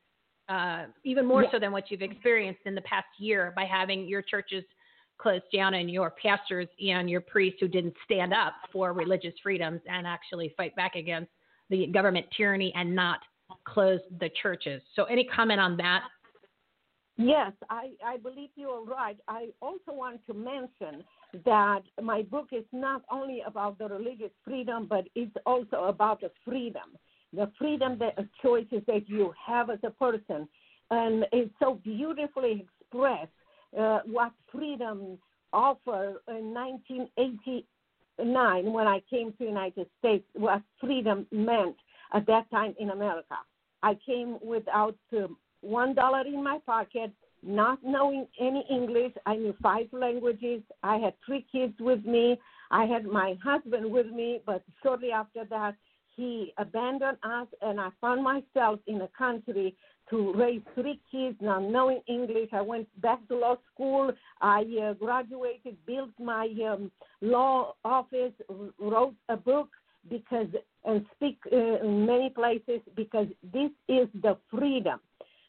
uh, 0.48 0.84
even 1.04 1.26
more 1.26 1.44
so 1.50 1.58
than 1.58 1.72
what 1.72 1.90
you've 1.90 2.02
experienced 2.02 2.60
in 2.66 2.74
the 2.74 2.80
past 2.82 3.06
year 3.18 3.52
by 3.56 3.64
having 3.64 4.06
your 4.06 4.22
churches 4.22 4.64
closed 5.18 5.44
down 5.54 5.74
and 5.74 5.90
your 5.90 6.10
pastors 6.10 6.68
and 6.80 7.08
your 7.08 7.20
priests 7.20 7.58
who 7.60 7.68
didn't 7.68 7.94
stand 8.04 8.32
up 8.32 8.54
for 8.72 8.92
religious 8.92 9.34
freedoms 9.42 9.80
and 9.86 10.06
actually 10.06 10.52
fight 10.56 10.74
back 10.76 10.94
against 10.94 11.30
the 11.70 11.86
government 11.88 12.26
tyranny 12.36 12.72
and 12.74 12.94
not 12.94 13.20
close 13.64 14.00
the 14.20 14.30
churches. 14.42 14.82
So, 14.94 15.04
any 15.04 15.24
comment 15.24 15.60
on 15.60 15.76
that? 15.76 16.02
Yes, 17.16 17.52
I, 17.68 17.90
I 18.04 18.16
believe 18.16 18.48
you 18.56 18.68
are 18.70 18.84
right. 18.84 19.16
I 19.28 19.48
also 19.60 19.92
want 19.92 20.20
to 20.26 20.34
mention 20.34 21.04
that 21.44 21.82
my 22.02 22.22
book 22.22 22.48
is 22.52 22.64
not 22.72 23.02
only 23.10 23.42
about 23.46 23.78
the 23.78 23.88
religious 23.88 24.30
freedom, 24.44 24.86
but 24.88 25.04
it's 25.14 25.34
also 25.46 25.84
about 25.84 26.20
the 26.20 26.30
freedom, 26.44 26.96
the 27.32 27.50
freedom 27.58 27.98
that 27.98 28.18
uh, 28.18 28.22
choices 28.42 28.82
that 28.86 29.08
you 29.08 29.32
have 29.44 29.70
as 29.70 29.78
a 29.82 29.90
person, 29.90 30.48
and 30.90 31.24
it's 31.32 31.52
so 31.58 31.80
beautifully 31.82 32.66
expressed 32.66 33.30
uh, 33.78 34.00
what 34.04 34.32
freedom 34.50 35.18
offered 35.52 36.16
in 36.28 36.54
1989 36.54 38.72
when 38.72 38.86
I 38.86 39.00
came 39.08 39.32
to 39.32 39.38
the 39.38 39.44
United 39.44 39.86
States, 39.98 40.24
what 40.34 40.62
freedom 40.80 41.26
meant 41.30 41.76
at 42.12 42.26
that 42.26 42.50
time 42.50 42.74
in 42.78 42.90
America. 42.90 43.36
I 43.82 43.96
came 44.06 44.38
without 44.42 44.96
um, 45.16 45.36
one 45.62 45.94
dollar 45.94 46.26
in 46.26 46.42
my 46.42 46.58
pocket, 46.64 47.12
not 47.42 47.78
knowing 47.84 48.26
any 48.40 48.64
English. 48.70 49.12
I 49.26 49.36
knew 49.36 49.54
five 49.62 49.86
languages. 49.92 50.62
I 50.82 50.96
had 50.98 51.14
three 51.24 51.46
kids 51.50 51.74
with 51.80 52.04
me. 52.04 52.38
I 52.70 52.84
had 52.84 53.04
my 53.04 53.36
husband 53.42 53.90
with 53.90 54.06
me, 54.06 54.40
but 54.46 54.62
shortly 54.82 55.10
after 55.10 55.44
that, 55.46 55.74
he 56.16 56.52
abandoned 56.58 57.18
us, 57.22 57.46
and 57.62 57.80
I 57.80 57.88
found 58.00 58.22
myself 58.22 58.80
in 58.86 59.00
a 59.00 59.08
country 59.16 59.74
to 60.10 60.32
raise 60.34 60.60
three 60.74 61.00
kids, 61.10 61.36
not 61.40 61.62
knowing 61.62 62.00
English. 62.06 62.50
I 62.52 62.60
went 62.60 62.86
back 63.00 63.26
to 63.28 63.36
law 63.36 63.56
school. 63.72 64.12
I 64.40 64.64
uh, 64.82 64.92
graduated, 64.94 65.76
built 65.86 66.10
my 66.18 66.48
um, 66.68 66.90
law 67.22 67.74
office, 67.84 68.32
wrote 68.78 69.14
a 69.28 69.36
book 69.36 69.68
because 70.10 70.48
and 70.84 71.06
speak 71.16 71.38
uh, 71.50 71.56
in 71.56 72.04
many 72.04 72.28
places 72.30 72.80
because 72.96 73.28
this 73.52 73.70
is 73.88 74.08
the 74.22 74.36
freedom 74.50 74.98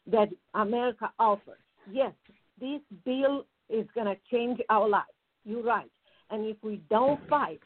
that 0.06 0.28
America 0.54 1.10
offers. 1.18 1.63
Yes, 1.90 2.12
this 2.60 2.80
bill 3.04 3.46
is 3.68 3.86
going 3.94 4.06
to 4.06 4.16
change 4.30 4.60
our 4.70 4.88
lives. 4.88 5.06
You're 5.44 5.62
right. 5.62 5.90
And 6.30 6.46
if 6.46 6.56
we 6.62 6.80
don't 6.90 7.20
fight, 7.28 7.60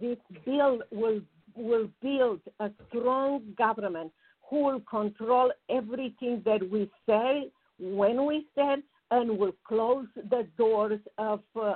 this 0.00 0.18
bill 0.44 0.80
will 0.90 1.20
will 1.56 1.88
build 2.00 2.40
a 2.60 2.70
strong 2.88 3.42
government 3.58 4.12
who 4.48 4.64
will 4.64 4.80
control 4.80 5.50
everything 5.68 6.42
that 6.44 6.60
we 6.70 6.90
say, 7.06 7.50
when 7.78 8.24
we 8.24 8.46
say, 8.54 8.76
and 9.10 9.38
will 9.38 9.54
close 9.64 10.06
the 10.16 10.46
doors 10.56 11.00
of 11.18 11.40
uh, 11.56 11.74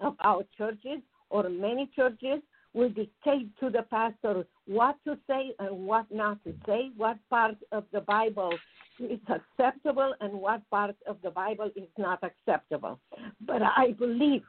of 0.00 0.14
our 0.20 0.44
churches 0.56 1.00
or 1.28 1.48
many 1.48 1.90
churches 1.94 2.40
will 2.72 2.90
dictate 2.90 3.48
to 3.58 3.70
the 3.70 3.82
pastor 3.90 4.44
what 4.66 4.96
to 5.04 5.18
say 5.26 5.52
and 5.58 5.86
what 5.86 6.06
not 6.10 6.42
to 6.44 6.54
say, 6.66 6.90
what 6.96 7.16
part 7.28 7.56
of 7.72 7.84
the 7.92 8.00
Bible 8.00 8.52
is 9.00 9.18
acceptable 9.28 10.14
and 10.20 10.32
what 10.32 10.68
part 10.70 10.94
of 11.06 11.16
the 11.22 11.30
Bible 11.30 11.70
is 11.74 11.88
not 11.98 12.22
acceptable. 12.22 13.00
But 13.40 13.62
I 13.62 13.92
believe 13.98 14.42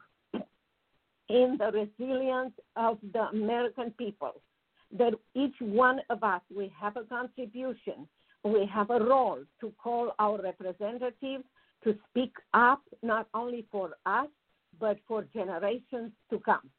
in 1.28 1.56
the 1.58 1.72
resilience 1.72 2.52
of 2.76 2.98
the 3.12 3.22
American 3.32 3.90
people, 3.92 4.40
that 4.98 5.14
each 5.34 5.54
one 5.60 6.00
of 6.10 6.22
us, 6.22 6.42
we 6.54 6.70
have 6.78 6.96
a 6.96 7.04
contribution, 7.04 8.06
we 8.44 8.66
have 8.72 8.90
a 8.90 9.02
role 9.02 9.38
to 9.60 9.72
call 9.82 10.12
our 10.18 10.40
representatives 10.42 11.44
to 11.84 11.96
speak 12.10 12.32
up 12.54 12.82
not 13.02 13.28
only 13.34 13.66
for 13.72 13.92
us, 14.04 14.28
but 14.78 14.98
for 15.08 15.24
generations 15.34 16.12
to 16.30 16.38
come, 16.40 16.70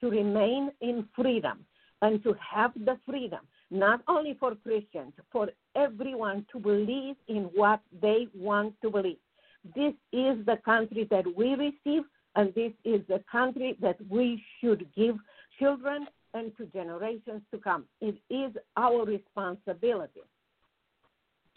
to 0.00 0.10
remain 0.10 0.70
in 0.80 1.06
freedom 1.14 1.64
and 2.02 2.22
to 2.22 2.34
have 2.38 2.72
the 2.74 2.98
freedom, 3.06 3.40
not 3.70 4.00
only 4.08 4.36
for 4.40 4.54
Christians, 4.54 5.12
for 5.30 5.50
everyone 5.76 6.46
to 6.52 6.58
believe 6.58 7.16
in 7.28 7.44
what 7.54 7.80
they 8.00 8.28
want 8.34 8.74
to 8.82 8.90
believe. 8.90 9.18
This 9.76 9.92
is 10.12 10.44
the 10.46 10.58
country 10.64 11.06
that 11.10 11.24
we 11.36 11.54
receive, 11.54 12.04
and 12.36 12.54
this 12.54 12.72
is 12.84 13.02
the 13.08 13.22
country 13.30 13.76
that 13.80 13.96
we 14.08 14.42
should 14.60 14.86
give 14.96 15.16
children 15.58 16.06
and 16.32 16.56
to 16.56 16.64
generations 16.66 17.42
to 17.52 17.58
come. 17.58 17.84
It 18.00 18.16
is 18.30 18.52
our 18.76 19.04
responsibility. 19.04 20.20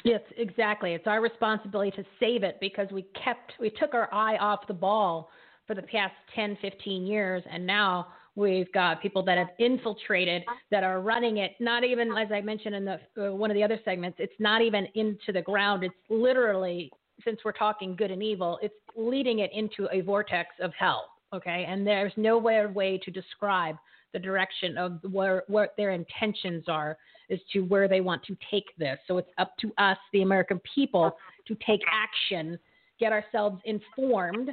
Yes, 0.03 0.21
exactly. 0.35 0.93
It's 0.93 1.07
our 1.07 1.21
responsibility 1.21 1.91
to 1.91 2.03
save 2.19 2.43
it 2.43 2.57
because 2.59 2.87
we 2.91 3.03
kept 3.23 3.53
we 3.59 3.69
took 3.69 3.93
our 3.93 4.13
eye 4.13 4.35
off 4.37 4.67
the 4.67 4.73
ball 4.73 5.29
for 5.65 5.75
the 5.75 5.81
past 5.81 6.13
10, 6.35 6.57
15 6.61 7.05
years 7.05 7.41
and 7.49 7.65
now 7.65 8.07
we've 8.35 8.71
got 8.71 9.01
people 9.01 9.23
that 9.23 9.37
have 9.37 9.49
infiltrated 9.59 10.43
that 10.71 10.83
are 10.83 11.01
running 11.01 11.37
it 11.37 11.51
not 11.59 11.83
even 11.83 12.11
as 12.17 12.31
I 12.31 12.41
mentioned 12.41 12.75
in 12.75 12.85
the 12.85 12.99
uh, 13.17 13.33
one 13.33 13.51
of 13.51 13.55
the 13.55 13.63
other 13.63 13.79
segments, 13.85 14.17
it's 14.19 14.33
not 14.39 14.61
even 14.61 14.87
into 14.95 15.31
the 15.31 15.41
ground. 15.41 15.83
It's 15.83 15.93
literally 16.09 16.91
since 17.23 17.39
we're 17.45 17.51
talking 17.51 17.95
good 17.95 18.11
and 18.11 18.23
evil, 18.23 18.59
it's 18.61 18.73
leading 18.95 19.39
it 19.39 19.51
into 19.53 19.87
a 19.91 20.01
vortex 20.01 20.49
of 20.61 20.73
hell, 20.77 21.09
okay? 21.33 21.65
And 21.67 21.85
there's 21.85 22.13
no 22.17 22.37
way, 22.37 22.65
way 22.65 22.97
to 22.97 23.11
describe 23.11 23.75
the 24.13 24.19
direction 24.19 24.77
of 24.77 24.99
where 25.11 25.43
what 25.47 25.73
their 25.77 25.91
intentions 25.91 26.65
are 26.67 26.97
as 27.31 27.39
to 27.51 27.61
where 27.61 27.87
they 27.87 28.01
want 28.01 28.23
to 28.23 28.37
take 28.51 28.65
this. 28.77 28.97
So 29.07 29.17
it's 29.17 29.29
up 29.37 29.53
to 29.61 29.71
us, 29.77 29.97
the 30.11 30.21
American 30.21 30.61
people, 30.75 31.15
to 31.47 31.57
take 31.65 31.81
action, 31.91 32.59
get 32.99 33.11
ourselves 33.11 33.59
informed, 33.65 34.49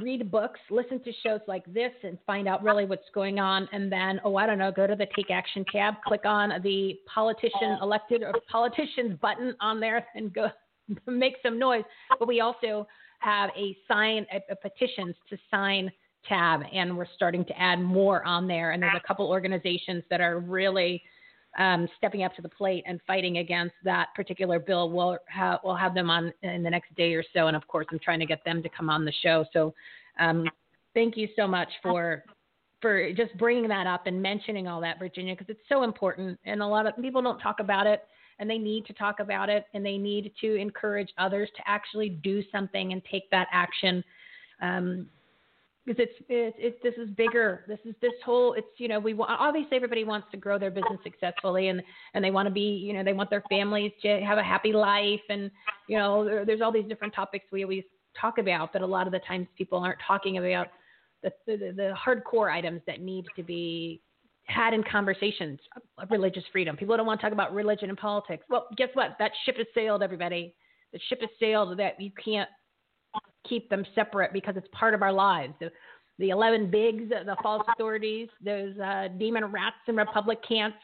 read 0.00 0.30
books, 0.30 0.60
listen 0.70 1.02
to 1.04 1.12
shows 1.22 1.40
like 1.46 1.64
this, 1.72 1.92
and 2.02 2.18
find 2.26 2.48
out 2.48 2.62
really 2.62 2.84
what's 2.84 3.08
going 3.14 3.38
on. 3.38 3.68
And 3.72 3.90
then, 3.90 4.20
oh, 4.24 4.36
I 4.36 4.46
don't 4.46 4.58
know, 4.58 4.72
go 4.72 4.86
to 4.86 4.96
the 4.96 5.06
Take 5.16 5.30
Action 5.30 5.64
tab, 5.70 5.94
click 6.06 6.24
on 6.24 6.62
the 6.62 6.98
politician 7.12 7.78
elected 7.82 8.22
or 8.22 8.32
politicians 8.50 9.18
button 9.20 9.54
on 9.60 9.80
there, 9.80 10.06
and 10.14 10.32
go 10.32 10.48
make 11.06 11.36
some 11.42 11.58
noise. 11.58 11.84
But 12.18 12.28
we 12.28 12.40
also 12.40 12.86
have 13.20 13.50
a 13.56 13.76
sign, 13.88 14.26
a, 14.32 14.52
a 14.52 14.56
petitions 14.56 15.14
to 15.30 15.38
sign 15.50 15.90
tab, 16.28 16.62
and 16.72 16.96
we're 16.96 17.06
starting 17.14 17.44
to 17.44 17.60
add 17.60 17.80
more 17.80 18.24
on 18.24 18.46
there. 18.46 18.72
And 18.72 18.82
there's 18.82 18.94
a 18.96 19.06
couple 19.06 19.28
organizations 19.28 20.02
that 20.10 20.20
are 20.20 20.40
really 20.40 21.02
um, 21.58 21.88
stepping 21.98 22.22
up 22.22 22.34
to 22.36 22.42
the 22.42 22.48
plate 22.48 22.84
and 22.86 23.00
fighting 23.06 23.38
against 23.38 23.74
that 23.84 24.08
particular 24.14 24.58
bill. 24.58 24.90
We'll, 24.90 25.18
ha- 25.30 25.60
we'll 25.64 25.76
have 25.76 25.94
them 25.94 26.10
on 26.10 26.32
in 26.42 26.62
the 26.62 26.70
next 26.70 26.94
day 26.96 27.14
or 27.14 27.24
so. 27.32 27.46
And 27.46 27.56
of 27.56 27.66
course, 27.68 27.86
I'm 27.92 27.98
trying 27.98 28.20
to 28.20 28.26
get 28.26 28.44
them 28.44 28.62
to 28.62 28.68
come 28.68 28.90
on 28.90 29.04
the 29.04 29.12
show. 29.22 29.44
So 29.52 29.74
um, 30.18 30.48
thank 30.94 31.16
you 31.16 31.28
so 31.36 31.46
much 31.46 31.68
for 31.82 32.24
for 32.80 33.12
just 33.14 33.36
bringing 33.38 33.68
that 33.68 33.86
up 33.86 34.06
and 34.06 34.20
mentioning 34.20 34.68
all 34.68 34.80
that, 34.82 34.98
Virginia, 34.98 35.34
because 35.34 35.48
it's 35.48 35.66
so 35.68 35.84
important. 35.84 36.38
And 36.44 36.60
a 36.60 36.66
lot 36.66 36.86
of 36.86 36.94
people 37.00 37.22
don't 37.22 37.38
talk 37.38 37.60
about 37.60 37.86
it. 37.86 38.04
And 38.40 38.50
they 38.50 38.58
need 38.58 38.84
to 38.86 38.92
talk 38.92 39.20
about 39.20 39.48
it, 39.48 39.66
and 39.74 39.86
they 39.86 39.96
need 39.96 40.32
to 40.40 40.56
encourage 40.56 41.08
others 41.18 41.48
to 41.56 41.62
actually 41.68 42.08
do 42.08 42.42
something 42.50 42.92
and 42.92 43.00
take 43.08 43.30
that 43.30 43.46
action. 43.52 44.02
Um, 44.60 45.06
because 45.84 46.02
it's, 46.02 46.24
it's 46.28 46.56
it's 46.58 46.82
this 46.82 46.94
is 46.96 47.14
bigger. 47.14 47.64
This 47.68 47.78
is 47.84 47.94
this 48.00 48.12
whole. 48.24 48.54
It's 48.54 48.66
you 48.78 48.88
know 48.88 48.98
we 48.98 49.14
want 49.14 49.30
obviously 49.30 49.76
everybody 49.76 50.04
wants 50.04 50.26
to 50.30 50.36
grow 50.36 50.58
their 50.58 50.70
business 50.70 50.98
successfully 51.02 51.68
and 51.68 51.82
and 52.14 52.24
they 52.24 52.30
want 52.30 52.46
to 52.46 52.52
be 52.52 52.60
you 52.60 52.92
know 52.92 53.04
they 53.04 53.12
want 53.12 53.30
their 53.30 53.42
families 53.48 53.92
to 54.02 54.20
have 54.20 54.38
a 54.38 54.42
happy 54.42 54.72
life 54.72 55.20
and 55.28 55.50
you 55.88 55.98
know 55.98 56.24
there, 56.24 56.44
there's 56.44 56.60
all 56.60 56.72
these 56.72 56.88
different 56.88 57.14
topics 57.14 57.44
we 57.52 57.62
always 57.62 57.84
talk 58.18 58.38
about, 58.38 58.72
but 58.72 58.82
a 58.82 58.86
lot 58.86 59.06
of 59.06 59.12
the 59.12 59.20
times 59.20 59.46
people 59.56 59.78
aren't 59.78 59.98
talking 60.06 60.38
about 60.38 60.68
the 61.22 61.30
the, 61.46 61.56
the 61.56 61.94
hardcore 61.94 62.50
items 62.52 62.80
that 62.86 63.00
need 63.00 63.24
to 63.36 63.42
be 63.42 64.00
had 64.46 64.74
in 64.74 64.82
conversations 64.84 65.58
religious 66.10 66.44
freedom. 66.52 66.76
People 66.76 66.96
don't 66.96 67.06
want 67.06 67.20
to 67.20 67.26
talk 67.26 67.32
about 67.32 67.54
religion 67.54 67.88
and 67.88 67.98
politics. 67.98 68.44
Well, 68.48 68.68
guess 68.76 68.90
what? 68.94 69.16
That 69.18 69.32
ship 69.44 69.56
has 69.56 69.66
sailed, 69.74 70.02
everybody. 70.02 70.54
The 70.92 71.00
ship 71.08 71.20
has 71.20 71.30
sailed 71.40 71.78
that 71.78 72.00
you 72.00 72.10
can't 72.22 72.48
keep 73.48 73.68
them 73.70 73.84
separate 73.94 74.32
because 74.32 74.54
it's 74.56 74.68
part 74.72 74.94
of 74.94 75.02
our 75.02 75.12
lives. 75.12 75.54
The, 75.60 75.70
the 76.18 76.30
11 76.30 76.70
bigs, 76.70 77.08
the 77.08 77.36
false 77.42 77.64
authorities, 77.72 78.28
those 78.44 78.78
uh, 78.78 79.08
demon 79.18 79.44
rats 79.46 79.76
and 79.88 79.96
republicans, 79.96 80.74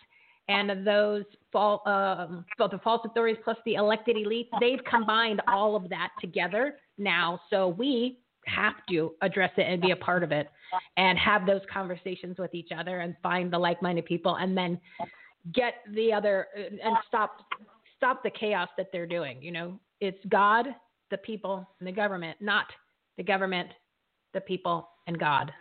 and 0.49 0.85
those 0.85 1.24
fall, 1.53 1.82
um, 1.87 2.45
the 2.59 2.81
false 2.82 3.03
authorities 3.05 3.41
plus 3.45 3.57
the 3.65 3.74
elected 3.74 4.16
elite, 4.16 4.49
they've 4.61 4.85
combined 4.89 5.41
all 5.47 5.77
of 5.77 5.89
that 5.91 6.09
together 6.20 6.74
now. 6.99 7.41
So 7.51 7.69
we 7.69 8.19
have 8.47 8.74
to 8.91 9.12
address 9.23 9.53
it 9.57 9.62
and 9.62 9.81
be 9.81 9.93
a 9.93 9.97
part 9.97 10.23
of 10.23 10.32
it 10.32 10.49
and 10.97 11.19
have 11.19 11.47
those 11.47 11.61
conversations 11.73 12.39
with 12.39 12.55
each 12.55 12.70
other 12.77 13.01
and 13.01 13.15
find 13.23 13.53
the 13.53 13.59
like-minded 13.59 14.05
people 14.07 14.37
and 14.37 14.57
then 14.57 14.81
get 15.55 15.74
the 15.95 16.12
other 16.12 16.49
and 16.57 16.97
stop 17.07 17.39
stop 17.97 18.23
the 18.23 18.31
chaos 18.31 18.69
that 18.77 18.89
they're 18.93 19.07
doing 19.07 19.43
you 19.43 19.53
know 19.53 19.78
it's 20.01 20.19
god 20.28 20.66
the 21.11 21.19
people 21.19 21.69
and 21.78 21.87
the 21.89 21.93
government 21.93 22.37
not 22.41 22.66
the 23.16 23.23
government 23.23 23.69
the 24.35 24.41
people 24.41 24.89
and 25.07 25.19
god 25.19 25.53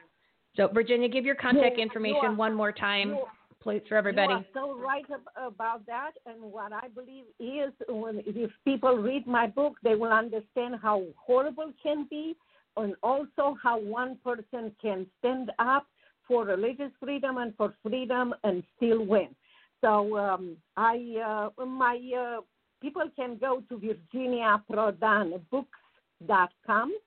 so 0.56 0.68
virginia 0.68 1.10
give 1.10 1.26
your 1.26 1.36
contact 1.36 1.78
You- 1.78 1.84
information 1.84 2.16
you 2.24 2.30
are- 2.30 2.36
one 2.36 2.54
more 2.54 2.72
time 2.72 3.10
you- 3.10 3.28
please 3.62 3.82
for 3.90 3.96
everybody 3.96 4.32
You 4.34 4.40
are 4.40 4.46
so 4.54 4.78
right 4.78 5.06
ab- 5.12 5.28
about 5.36 5.86
that. 5.88 6.14
And 6.26 6.42
what 6.42 6.72
I 6.72 6.88
believe 6.88 7.26
is, 7.40 7.74
when 7.90 8.24
if 8.26 8.52
people 8.64 8.96
read 8.96 9.28
my 9.28 9.48
book, 9.48 9.76
they 9.84 9.96
will 9.96 10.14
understand 10.14 10.78
how 10.82 11.04
horrible 11.18 11.74
can 11.84 12.06
be, 12.10 12.38
and 12.78 12.96
also 13.04 13.58
how 13.62 13.78
one 13.78 14.16
person 14.24 14.74
can 14.82 15.06
stand 15.18 15.52
up 15.60 15.86
for 16.26 16.46
religious 16.46 16.92
freedom 17.04 17.38
and 17.38 17.54
for 17.58 17.74
freedom 17.84 18.34
and 18.46 18.64
still 18.78 19.04
win. 19.06 19.36
So 19.82 20.18
um, 20.18 20.56
I, 20.78 21.52
uh, 21.58 21.66
my 21.66 21.98
uh, 22.18 22.42
people 22.82 23.04
can 23.16 23.38
go 23.38 23.62
to 23.70 23.96
virginiaprodanbooks.com, 24.14 26.98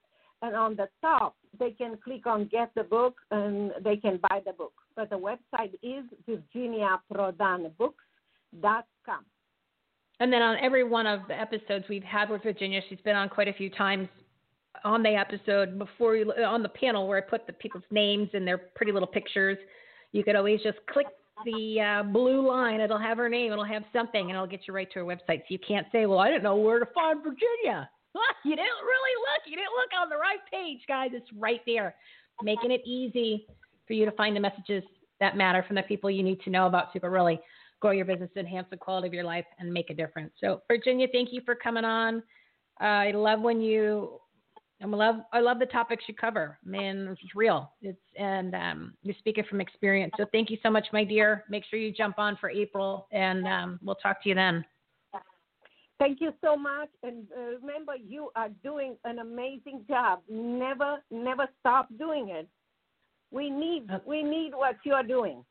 and 0.42 0.56
on 0.56 0.76
the 0.76 0.88
top 1.00 1.36
they 1.58 1.70
can 1.70 1.96
click 2.02 2.26
on 2.26 2.46
get 2.46 2.70
the 2.74 2.82
book 2.82 3.14
and 3.30 3.70
they 3.84 3.96
can 3.96 4.18
buy 4.28 4.40
the 4.44 4.52
book. 4.52 4.72
But 4.96 5.10
the 5.10 5.18
website 5.18 5.74
is 5.82 6.04
virginiaprodanbooks.com. 6.28 9.24
And 10.20 10.32
then 10.32 10.42
on 10.42 10.56
every 10.62 10.84
one 10.84 11.06
of 11.06 11.20
the 11.28 11.38
episodes 11.38 11.84
we've 11.88 12.04
had 12.04 12.30
with 12.30 12.42
Virginia, 12.42 12.80
she's 12.88 13.00
been 13.00 13.16
on 13.16 13.28
quite 13.28 13.48
a 13.48 13.52
few 13.52 13.68
times 13.70 14.08
on 14.84 15.02
the 15.02 15.10
episode 15.10 15.78
before 15.78 16.16
you, 16.16 16.32
on 16.32 16.62
the 16.62 16.68
panel 16.68 17.08
where 17.08 17.18
I 17.18 17.20
put 17.20 17.46
the 17.46 17.52
people's 17.52 17.84
names 17.90 18.30
and 18.32 18.46
their 18.46 18.58
pretty 18.58 18.92
little 18.92 19.08
pictures. 19.08 19.58
You 20.12 20.24
could 20.24 20.36
always 20.36 20.62
just 20.62 20.78
click 20.90 21.08
the 21.44 21.80
uh, 21.80 22.02
blue 22.02 22.46
line. 22.46 22.80
It'll 22.80 22.98
have 22.98 23.18
her 23.18 23.28
name. 23.28 23.52
It'll 23.52 23.64
have 23.64 23.84
something, 23.92 24.20
and 24.20 24.30
it'll 24.30 24.46
get 24.46 24.62
you 24.66 24.74
right 24.74 24.90
to 24.92 25.00
her 25.00 25.04
website. 25.04 25.40
So 25.40 25.48
you 25.48 25.58
can't 25.66 25.86
say, 25.92 26.06
"Well, 26.06 26.18
I 26.18 26.28
didn't 26.28 26.42
know 26.42 26.56
where 26.56 26.78
to 26.78 26.86
find 26.94 27.22
Virginia." 27.22 27.88
you 28.44 28.56
didn't 28.56 28.84
really 28.84 29.16
look. 29.20 29.42
You 29.46 29.56
didn't 29.56 29.72
look 29.76 29.90
on 30.00 30.08
the 30.08 30.16
right 30.16 30.40
page, 30.50 30.80
guys. 30.86 31.10
It's 31.12 31.28
right 31.38 31.60
there, 31.66 31.94
making 32.42 32.70
it 32.70 32.82
easy 32.84 33.46
for 33.86 33.94
you 33.94 34.04
to 34.04 34.12
find 34.12 34.36
the 34.36 34.40
messages 34.40 34.82
that 35.20 35.36
matter 35.36 35.64
from 35.66 35.76
the 35.76 35.82
people 35.82 36.10
you 36.10 36.22
need 36.22 36.40
to 36.42 36.50
know 36.50 36.66
about 36.66 36.92
to 36.92 37.00
really 37.08 37.40
grow 37.80 37.90
your 37.90 38.04
business, 38.04 38.30
enhance 38.36 38.66
the 38.70 38.76
quality 38.76 39.08
of 39.08 39.14
your 39.14 39.24
life, 39.24 39.44
and 39.58 39.72
make 39.72 39.90
a 39.90 39.94
difference. 39.94 40.32
So, 40.40 40.62
Virginia, 40.68 41.06
thank 41.12 41.32
you 41.32 41.40
for 41.44 41.54
coming 41.54 41.84
on. 41.84 42.22
Uh, 42.80 42.84
I 42.84 43.10
love 43.12 43.40
when 43.40 43.60
you. 43.60 44.18
I 44.82 44.86
love 44.86 45.16
I 45.32 45.40
love 45.40 45.58
the 45.58 45.66
topics 45.66 46.04
you 46.08 46.14
cover. 46.14 46.58
Man, 46.64 47.08
it's 47.08 47.34
real. 47.36 47.72
It's 47.82 47.98
and 48.18 48.54
um, 48.54 48.94
you 49.02 49.14
speak 49.18 49.38
it 49.38 49.46
from 49.48 49.60
experience. 49.60 50.12
So 50.16 50.26
thank 50.32 50.50
you 50.50 50.58
so 50.62 50.70
much, 50.70 50.86
my 50.92 51.04
dear. 51.04 51.44
Make 51.48 51.64
sure 51.70 51.78
you 51.78 51.92
jump 51.92 52.18
on 52.18 52.36
for 52.40 52.50
April, 52.50 53.06
and 53.12 53.46
um, 53.46 53.80
we'll 53.82 53.94
talk 53.96 54.22
to 54.24 54.28
you 54.28 54.34
then. 54.34 54.64
Thank 56.02 56.20
you 56.20 56.32
so 56.42 56.56
much. 56.56 56.88
And 57.04 57.26
uh, 57.36 57.58
remember, 57.60 57.92
you 57.94 58.30
are 58.34 58.48
doing 58.64 58.96
an 59.04 59.20
amazing 59.20 59.84
job. 59.88 60.18
Never, 60.28 60.96
never 61.12 61.46
stop 61.60 61.86
doing 61.96 62.30
it. 62.30 62.48
We 63.30 63.48
need, 63.48 63.88
we 64.04 64.24
need 64.24 64.50
what 64.52 64.78
you 64.84 64.94
are 64.94 65.04
doing. 65.04 65.44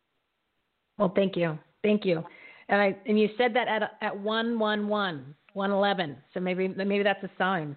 Well, 0.97 1.13
thank 1.15 1.37
you, 1.37 1.57
thank 1.83 2.03
you. 2.03 2.25
And 2.67 2.81
I 2.81 2.97
and 3.05 3.17
you 3.17 3.29
said 3.37 3.53
that 3.55 3.69
at 3.69 3.97
at 4.01 4.17
one 4.17 4.59
one 4.59 4.89
one 4.89 5.35
one 5.53 5.71
eleven. 5.71 6.17
So 6.33 6.39
maybe 6.39 6.67
maybe 6.67 7.01
that's 7.01 7.23
a 7.23 7.29
sign. 7.37 7.75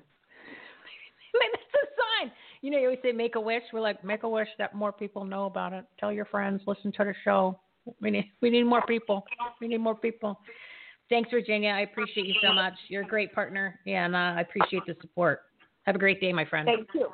maybe 1.33 1.53
that's 1.53 1.85
a 1.85 1.87
sign. 2.23 2.33
You 2.65 2.71
know, 2.71 2.79
you 2.79 2.87
always 2.87 3.01
say 3.03 3.13
make 3.13 3.35
a 3.35 3.41
wish. 3.41 3.63
We're 3.75 3.83
like 3.83 4.03
make 4.03 4.23
a 4.23 4.29
wish 4.29 4.49
that 4.57 4.75
more 4.75 4.91
people 4.91 5.23
know 5.27 5.45
about 5.45 5.75
it. 5.75 5.85
Tell 6.01 6.11
your 6.11 6.25
friends. 6.25 6.63
Listen 6.67 6.91
to 6.93 7.05
the 7.05 7.13
show. 7.23 7.61
We 8.01 8.11
need 8.11 8.33
we 8.41 8.49
need 8.49 8.63
more 8.63 8.81
people. 8.87 9.23
We 9.61 9.69
need 9.69 9.83
more 9.83 9.95
people. 9.95 10.41
Thanks, 11.11 11.29
Virginia. 11.31 11.69
I 11.69 11.81
appreciate 11.81 12.27
you 12.27 12.33
so 12.41 12.55
much. 12.55 12.73
You're 12.89 13.03
a 13.03 13.07
great 13.07 13.35
partner, 13.35 13.79
and 13.87 14.17
uh, 14.17 14.33
I 14.39 14.41
appreciate 14.41 14.87
the 14.87 14.97
support. 15.03 15.43
Have 15.83 15.95
a 15.95 15.99
great 15.99 16.23
day, 16.23 16.33
my 16.33 16.47
friend. 16.47 16.67
Thank 16.67 16.89
you. 16.95 17.09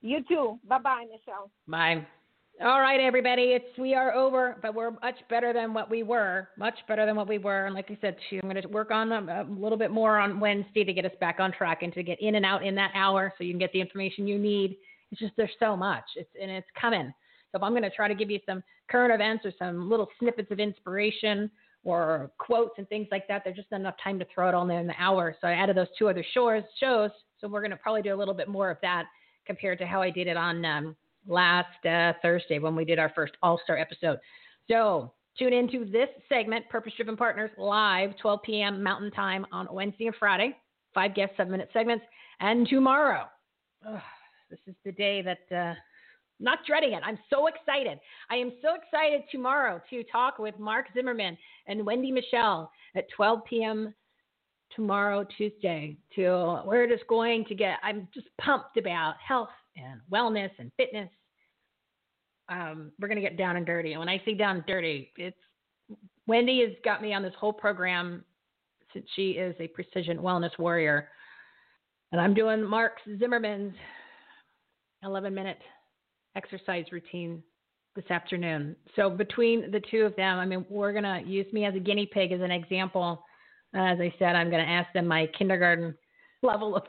You 0.00 0.24
too. 0.26 0.58
Bye 0.66 0.78
bye, 0.78 1.04
Michele. 1.04 1.50
Bye. 1.66 2.06
All 2.60 2.80
right, 2.80 2.98
everybody. 2.98 3.52
It's 3.52 3.78
we 3.78 3.94
are 3.94 4.12
over, 4.12 4.56
but 4.60 4.74
we're 4.74 4.90
much 4.90 5.14
better 5.30 5.52
than 5.52 5.72
what 5.72 5.88
we 5.88 6.02
were. 6.02 6.48
Much 6.58 6.74
better 6.88 7.06
than 7.06 7.14
what 7.14 7.28
we 7.28 7.38
were. 7.38 7.66
And 7.66 7.74
like 7.74 7.88
I 7.88 7.96
said, 8.00 8.16
too, 8.28 8.40
I'm 8.42 8.50
going 8.50 8.60
to 8.60 8.66
work 8.66 8.90
on 8.90 9.12
a, 9.12 9.20
a 9.20 9.46
little 9.48 9.78
bit 9.78 9.92
more 9.92 10.18
on 10.18 10.40
Wednesday 10.40 10.82
to 10.82 10.92
get 10.92 11.04
us 11.04 11.12
back 11.20 11.38
on 11.38 11.52
track 11.52 11.84
and 11.84 11.92
to 11.92 12.02
get 12.02 12.20
in 12.20 12.34
and 12.34 12.44
out 12.44 12.66
in 12.66 12.74
that 12.74 12.90
hour, 12.96 13.32
so 13.38 13.44
you 13.44 13.52
can 13.52 13.60
get 13.60 13.72
the 13.72 13.80
information 13.80 14.26
you 14.26 14.40
need. 14.40 14.76
It's 15.12 15.20
just 15.20 15.34
there's 15.36 15.52
so 15.60 15.76
much. 15.76 16.02
It's 16.16 16.30
and 16.40 16.50
it's 16.50 16.66
coming. 16.80 17.14
So 17.52 17.58
if 17.58 17.62
I'm 17.62 17.70
going 17.70 17.84
to 17.84 17.90
try 17.90 18.08
to 18.08 18.14
give 18.14 18.28
you 18.28 18.40
some 18.44 18.64
current 18.90 19.14
events 19.14 19.46
or 19.46 19.52
some 19.56 19.88
little 19.88 20.08
snippets 20.18 20.50
of 20.50 20.58
inspiration 20.58 21.48
or 21.84 22.32
quotes 22.38 22.74
and 22.76 22.88
things 22.88 23.06
like 23.12 23.28
that, 23.28 23.42
there's 23.44 23.56
just 23.56 23.70
not 23.70 23.82
enough 23.82 23.94
time 24.02 24.18
to 24.18 24.26
throw 24.34 24.48
it 24.48 24.56
all 24.56 24.66
there 24.66 24.80
in 24.80 24.88
the 24.88 25.00
hour. 25.00 25.36
So 25.40 25.46
I 25.46 25.52
added 25.52 25.76
those 25.76 25.86
two 25.96 26.08
other 26.08 26.24
shows. 26.34 26.64
Shows. 26.80 27.10
So 27.40 27.46
we're 27.46 27.60
going 27.60 27.70
to 27.70 27.76
probably 27.76 28.02
do 28.02 28.12
a 28.12 28.18
little 28.18 28.34
bit 28.34 28.48
more 28.48 28.68
of 28.68 28.78
that 28.82 29.04
compared 29.46 29.78
to 29.78 29.86
how 29.86 30.02
I 30.02 30.10
did 30.10 30.26
it 30.26 30.36
on 30.36 30.64
um, 30.64 30.96
last 31.26 31.84
uh, 31.84 32.12
Thursday 32.22 32.58
when 32.58 32.76
we 32.76 32.84
did 32.84 32.98
our 32.98 33.10
first 33.14 33.34
All 33.42 33.60
Star 33.64 33.78
episode. 33.78 34.18
So 34.70 35.12
tune 35.38 35.52
into 35.52 35.84
this 35.84 36.08
segment, 36.28 36.68
Purpose 36.68 36.92
Driven 36.96 37.16
Partners, 37.16 37.50
live 37.58 38.16
12 38.18 38.40
p.m. 38.44 38.82
Mountain 38.82 39.10
Time 39.12 39.46
on 39.52 39.68
Wednesday 39.70 40.06
and 40.06 40.16
Friday. 40.16 40.56
Five 40.94 41.14
guest 41.14 41.32
seven 41.36 41.52
minute 41.52 41.70
segments. 41.72 42.04
And 42.40 42.66
tomorrow, 42.68 43.24
this 44.50 44.60
is 44.66 44.74
the 44.84 44.92
day 44.92 45.22
that. 45.22 45.56
Uh, 45.56 45.74
not 46.40 46.60
dreading 46.66 46.92
it. 46.92 47.02
I'm 47.04 47.18
so 47.30 47.48
excited. 47.48 47.98
I 48.30 48.36
am 48.36 48.52
so 48.62 48.74
excited 48.74 49.22
tomorrow 49.30 49.80
to 49.90 50.04
talk 50.04 50.38
with 50.38 50.58
Mark 50.58 50.86
Zimmerman 50.94 51.36
and 51.66 51.84
Wendy 51.84 52.12
Michelle 52.12 52.70
at 52.94 53.10
12 53.16 53.40
p.m. 53.48 53.94
tomorrow, 54.74 55.26
Tuesday. 55.36 55.96
To 56.14 56.62
we're 56.64 56.88
just 56.88 57.06
going 57.08 57.44
to 57.46 57.54
get. 57.54 57.78
I'm 57.82 58.08
just 58.14 58.28
pumped 58.40 58.76
about 58.76 59.14
health 59.26 59.48
and 59.78 60.00
wellness 60.12 60.50
and 60.58 60.70
fitness. 60.76 61.08
Um, 62.48 62.92
we're 62.98 63.08
going 63.08 63.20
to 63.20 63.28
get 63.28 63.36
down 63.36 63.56
and 63.56 63.66
dirty. 63.66 63.92
And 63.92 64.00
when 64.00 64.08
I 64.08 64.22
say 64.24 64.34
down 64.34 64.56
and 64.56 64.66
dirty, 64.66 65.12
it's 65.16 65.36
Wendy 66.26 66.60
has 66.60 66.72
got 66.84 67.02
me 67.02 67.14
on 67.14 67.22
this 67.22 67.34
whole 67.38 67.52
program 67.52 68.24
since 68.92 69.06
she 69.16 69.32
is 69.32 69.54
a 69.60 69.68
precision 69.68 70.18
wellness 70.18 70.56
warrior. 70.58 71.08
And 72.12 72.20
I'm 72.20 72.34
doing 72.34 72.62
Mark 72.62 72.92
Zimmerman's 73.18 73.74
11 75.02 75.34
minute 75.34 75.58
exercise 76.36 76.86
routine 76.90 77.42
this 77.96 78.10
afternoon. 78.10 78.76
So 78.96 79.10
between 79.10 79.70
the 79.70 79.82
two 79.90 80.02
of 80.02 80.14
them, 80.16 80.38
I 80.38 80.46
mean, 80.46 80.64
we're 80.68 80.92
going 80.92 81.04
to 81.04 81.28
use 81.28 81.50
me 81.52 81.64
as 81.64 81.74
a 81.74 81.80
guinea 81.80 82.06
pig 82.06 82.32
as 82.32 82.40
an 82.40 82.50
example. 82.50 83.24
As 83.74 83.98
I 84.00 84.14
said, 84.18 84.36
I'm 84.36 84.50
going 84.50 84.64
to 84.64 84.70
ask 84.70 84.92
them 84.92 85.06
my 85.06 85.28
kindergarten 85.36 85.94
level 86.42 86.76
of 86.76 86.84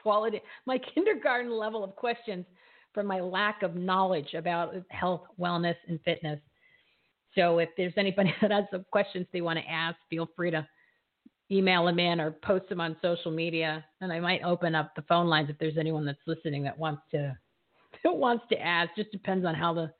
quality, 0.00 0.40
my 0.66 0.78
kindergarten 0.94 1.50
level 1.50 1.82
of 1.82 1.96
questions 1.96 2.44
from 2.92 3.06
my 3.06 3.20
lack 3.20 3.62
of 3.62 3.74
knowledge 3.74 4.34
about 4.34 4.74
health, 4.88 5.22
wellness, 5.38 5.76
and 5.88 6.00
fitness. 6.04 6.40
So 7.34 7.58
if 7.58 7.68
there's 7.76 7.92
anybody 7.96 8.34
that 8.40 8.50
has 8.50 8.64
some 8.70 8.86
questions 8.90 9.26
they 9.32 9.40
want 9.40 9.58
to 9.58 9.70
ask, 9.70 9.96
feel 10.08 10.28
free 10.34 10.50
to 10.50 10.66
email 11.50 11.84
them 11.84 11.98
in 11.98 12.20
or 12.20 12.32
post 12.32 12.68
them 12.68 12.80
on 12.80 12.96
social 13.02 13.30
media. 13.30 13.84
And 14.00 14.12
I 14.12 14.20
might 14.20 14.42
open 14.42 14.74
up 14.74 14.94
the 14.96 15.02
phone 15.02 15.28
lines 15.28 15.50
if 15.50 15.58
there's 15.58 15.78
anyone 15.78 16.04
that's 16.04 16.18
listening 16.26 16.62
that 16.64 16.78
wants 16.78 17.02
to 17.12 17.36
that 18.04 18.16
wants 18.16 18.44
to 18.50 18.60
ask. 18.60 18.90
Just 18.96 19.12
depends 19.12 19.44
on 19.44 19.54
how 19.54 19.74
the 19.74 19.92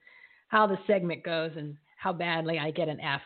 how 0.48 0.66
the 0.66 0.78
segment 0.86 1.22
goes 1.24 1.52
and 1.56 1.76
how 1.98 2.12
badly 2.12 2.58
I 2.58 2.70
get 2.70 2.88
an 2.88 3.00
F. 3.00 3.20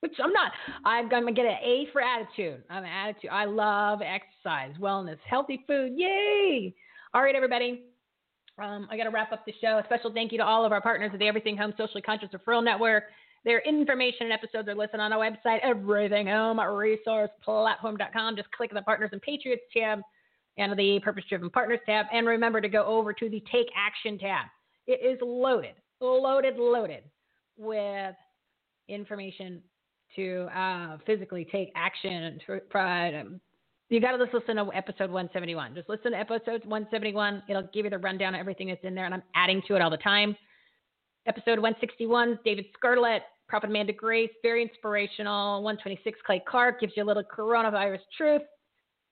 Which 0.00 0.14
I'm 0.22 0.32
not. 0.32 0.52
I'm 0.84 1.08
gonna 1.08 1.32
get 1.32 1.46
an 1.46 1.58
A 1.62 1.88
for 1.92 2.00
attitude. 2.00 2.62
I'm 2.70 2.84
an 2.84 2.90
attitude. 2.90 3.30
I 3.32 3.46
love 3.46 4.00
exercise, 4.00 4.72
wellness, 4.80 5.18
healthy 5.28 5.64
food. 5.66 5.94
Yay! 5.96 6.72
All 7.14 7.22
right, 7.22 7.34
everybody. 7.34 7.82
Um, 8.62 8.86
I 8.90 8.96
got 8.96 9.04
to 9.04 9.10
wrap 9.10 9.30
up 9.32 9.46
the 9.46 9.54
show. 9.60 9.78
A 9.78 9.84
special 9.84 10.12
thank 10.12 10.32
you 10.32 10.38
to 10.38 10.44
all 10.44 10.64
of 10.64 10.72
our 10.72 10.80
partners 10.80 11.10
at 11.12 11.20
the 11.20 11.28
Everything 11.28 11.56
Home 11.56 11.72
Socially 11.76 12.02
Conscious 12.02 12.30
Referral 12.30 12.64
Network. 12.64 13.04
Their 13.44 13.60
information 13.60 14.22
and 14.22 14.32
episodes 14.32 14.68
are 14.68 14.74
listed 14.74 14.98
on 15.00 15.12
our 15.12 15.20
website, 15.20 15.62
everythinghomeresourceplatform.com. 15.64 18.36
Just 18.36 18.50
click 18.50 18.72
the 18.74 18.82
Partners 18.82 19.10
and 19.12 19.22
Patriots 19.22 19.62
tab 19.72 20.00
and 20.58 20.76
the 20.76 20.98
Purpose 21.04 21.22
Driven 21.28 21.50
Partners 21.50 21.78
tab. 21.86 22.06
And 22.12 22.26
remember 22.26 22.60
to 22.60 22.68
go 22.68 22.84
over 22.84 23.12
to 23.12 23.30
the 23.30 23.40
Take 23.52 23.68
Action 23.76 24.18
tab. 24.18 24.46
It 24.88 25.00
is 25.04 25.20
loaded, 25.22 25.74
loaded, 26.00 26.56
loaded 26.56 27.04
with 27.56 28.16
information 28.88 29.62
to 30.16 30.48
uh, 30.54 30.98
physically 31.06 31.46
take 31.50 31.70
action. 31.74 32.38
To, 32.46 32.78
um, 32.78 33.40
you 33.88 34.00
got 34.00 34.12
to 34.12 34.18
just 34.18 34.34
listen 34.34 34.56
to 34.56 34.72
episode 34.74 35.10
171. 35.10 35.74
Just 35.74 35.88
listen 35.88 36.12
to 36.12 36.18
episode 36.18 36.64
171. 36.64 37.42
It'll 37.48 37.68
give 37.72 37.84
you 37.84 37.90
the 37.90 37.98
rundown 37.98 38.34
of 38.34 38.40
everything 38.40 38.68
that's 38.68 38.84
in 38.84 38.94
there, 38.94 39.06
and 39.06 39.14
I'm 39.14 39.22
adding 39.34 39.62
to 39.68 39.76
it 39.76 39.82
all 39.82 39.90
the 39.90 39.96
time. 39.98 40.36
Episode 41.26 41.58
161, 41.58 42.38
David 42.44 42.66
Scarlett, 42.74 43.22
Prophet 43.48 43.70
Amanda 43.70 43.92
Grace, 43.92 44.30
very 44.42 44.62
inspirational. 44.62 45.62
126, 45.62 46.18
Clay 46.24 46.42
Clark 46.46 46.80
gives 46.80 46.92
you 46.96 47.02
a 47.02 47.06
little 47.06 47.24
coronavirus 47.24 48.00
truth. 48.16 48.42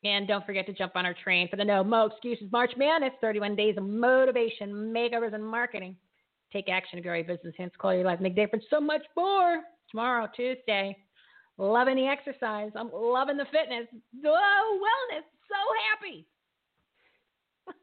And 0.05 0.29
don't 0.29 0.45
forget 0.45 0.67
to 0.67 0.73
jump 0.73 0.95
on 0.95 1.07
our 1.07 1.15
train 1.25 1.49
for 1.49 1.57
the 1.57 1.65
No 1.65 1.83
Mo 1.83 2.07
Excuses 2.07 2.51
March 2.53 2.73
Madness 2.77 3.13
31 3.21 3.57
days 3.57 3.77
of 3.77 3.85
motivation, 3.85 4.71
makeovers, 4.95 5.35
and 5.35 5.45
marketing. 5.45 5.97
Take 6.53 6.69
action 6.69 6.97
to 6.97 7.03
grow 7.03 7.15
your 7.17 7.25
business, 7.25 7.55
hence 7.59 7.73
call 7.79 7.95
your 7.95 8.05
life, 8.05 8.21
make 8.21 8.37
difference, 8.37 8.65
so 8.71 8.81
much 8.81 9.03
more. 9.17 9.63
Tomorrow, 9.91 10.29
Tuesday. 10.35 10.97
Loving 11.59 11.97
the 11.97 12.07
exercise. 12.07 12.71
I'm 12.77 12.91
loving 12.93 13.37
the 13.37 13.47
fitness. 13.47 13.87
Oh, 14.25 14.79
wellness. 14.83 15.23
So 15.49 15.57
happy. 15.91 16.27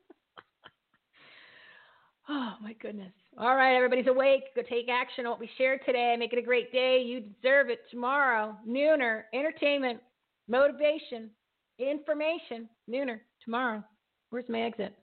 oh, 2.30 2.54
my 2.62 2.74
goodness. 2.74 3.14
All 3.38 3.56
right, 3.56 3.76
everybody's 3.76 4.08
awake. 4.08 4.44
Go 4.56 4.62
take 4.62 4.90
action 4.90 5.26
on 5.26 5.32
what 5.32 5.40
we 5.40 5.50
shared 5.58 5.80
today. 5.86 6.16
Make 6.20 6.34
it 6.34 6.40
a 6.40 6.44
great 6.44 6.72
day. 6.72 7.02
You 7.04 7.22
deserve 7.22 7.70
it 7.70 7.80
tomorrow. 7.90 8.56
Nooner, 8.68 9.24
entertainment, 9.34 10.00
motivation, 10.48 11.32
information. 11.80 12.70
Nooner, 12.88 13.22
tomorrow. 13.44 13.84
Where's 14.30 14.50
my 14.50 14.62
exit? 14.62 14.94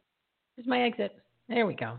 Where's 0.54 0.68
my 0.68 0.82
exit? 0.82 1.16
There 1.48 1.66
we 1.66 1.74
go. 1.74 1.98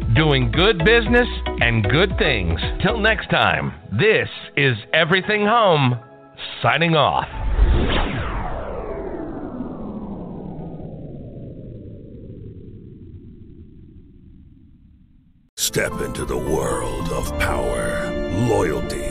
doing 0.15 0.51
good 0.51 0.79
business 0.79 1.27
and 1.61 1.83
good 1.89 2.17
things. 2.17 2.59
Till 2.81 2.99
next 2.99 3.29
time, 3.29 3.73
this 3.91 4.27
is 4.57 4.75
Everything 4.93 5.45
Home, 5.45 5.99
signing 6.61 6.95
off. 6.95 7.27
Step 15.57 15.93
into 16.01 16.25
the 16.25 16.37
world 16.37 17.09
of 17.11 17.27
power, 17.39 18.11
loyalty, 18.49 19.10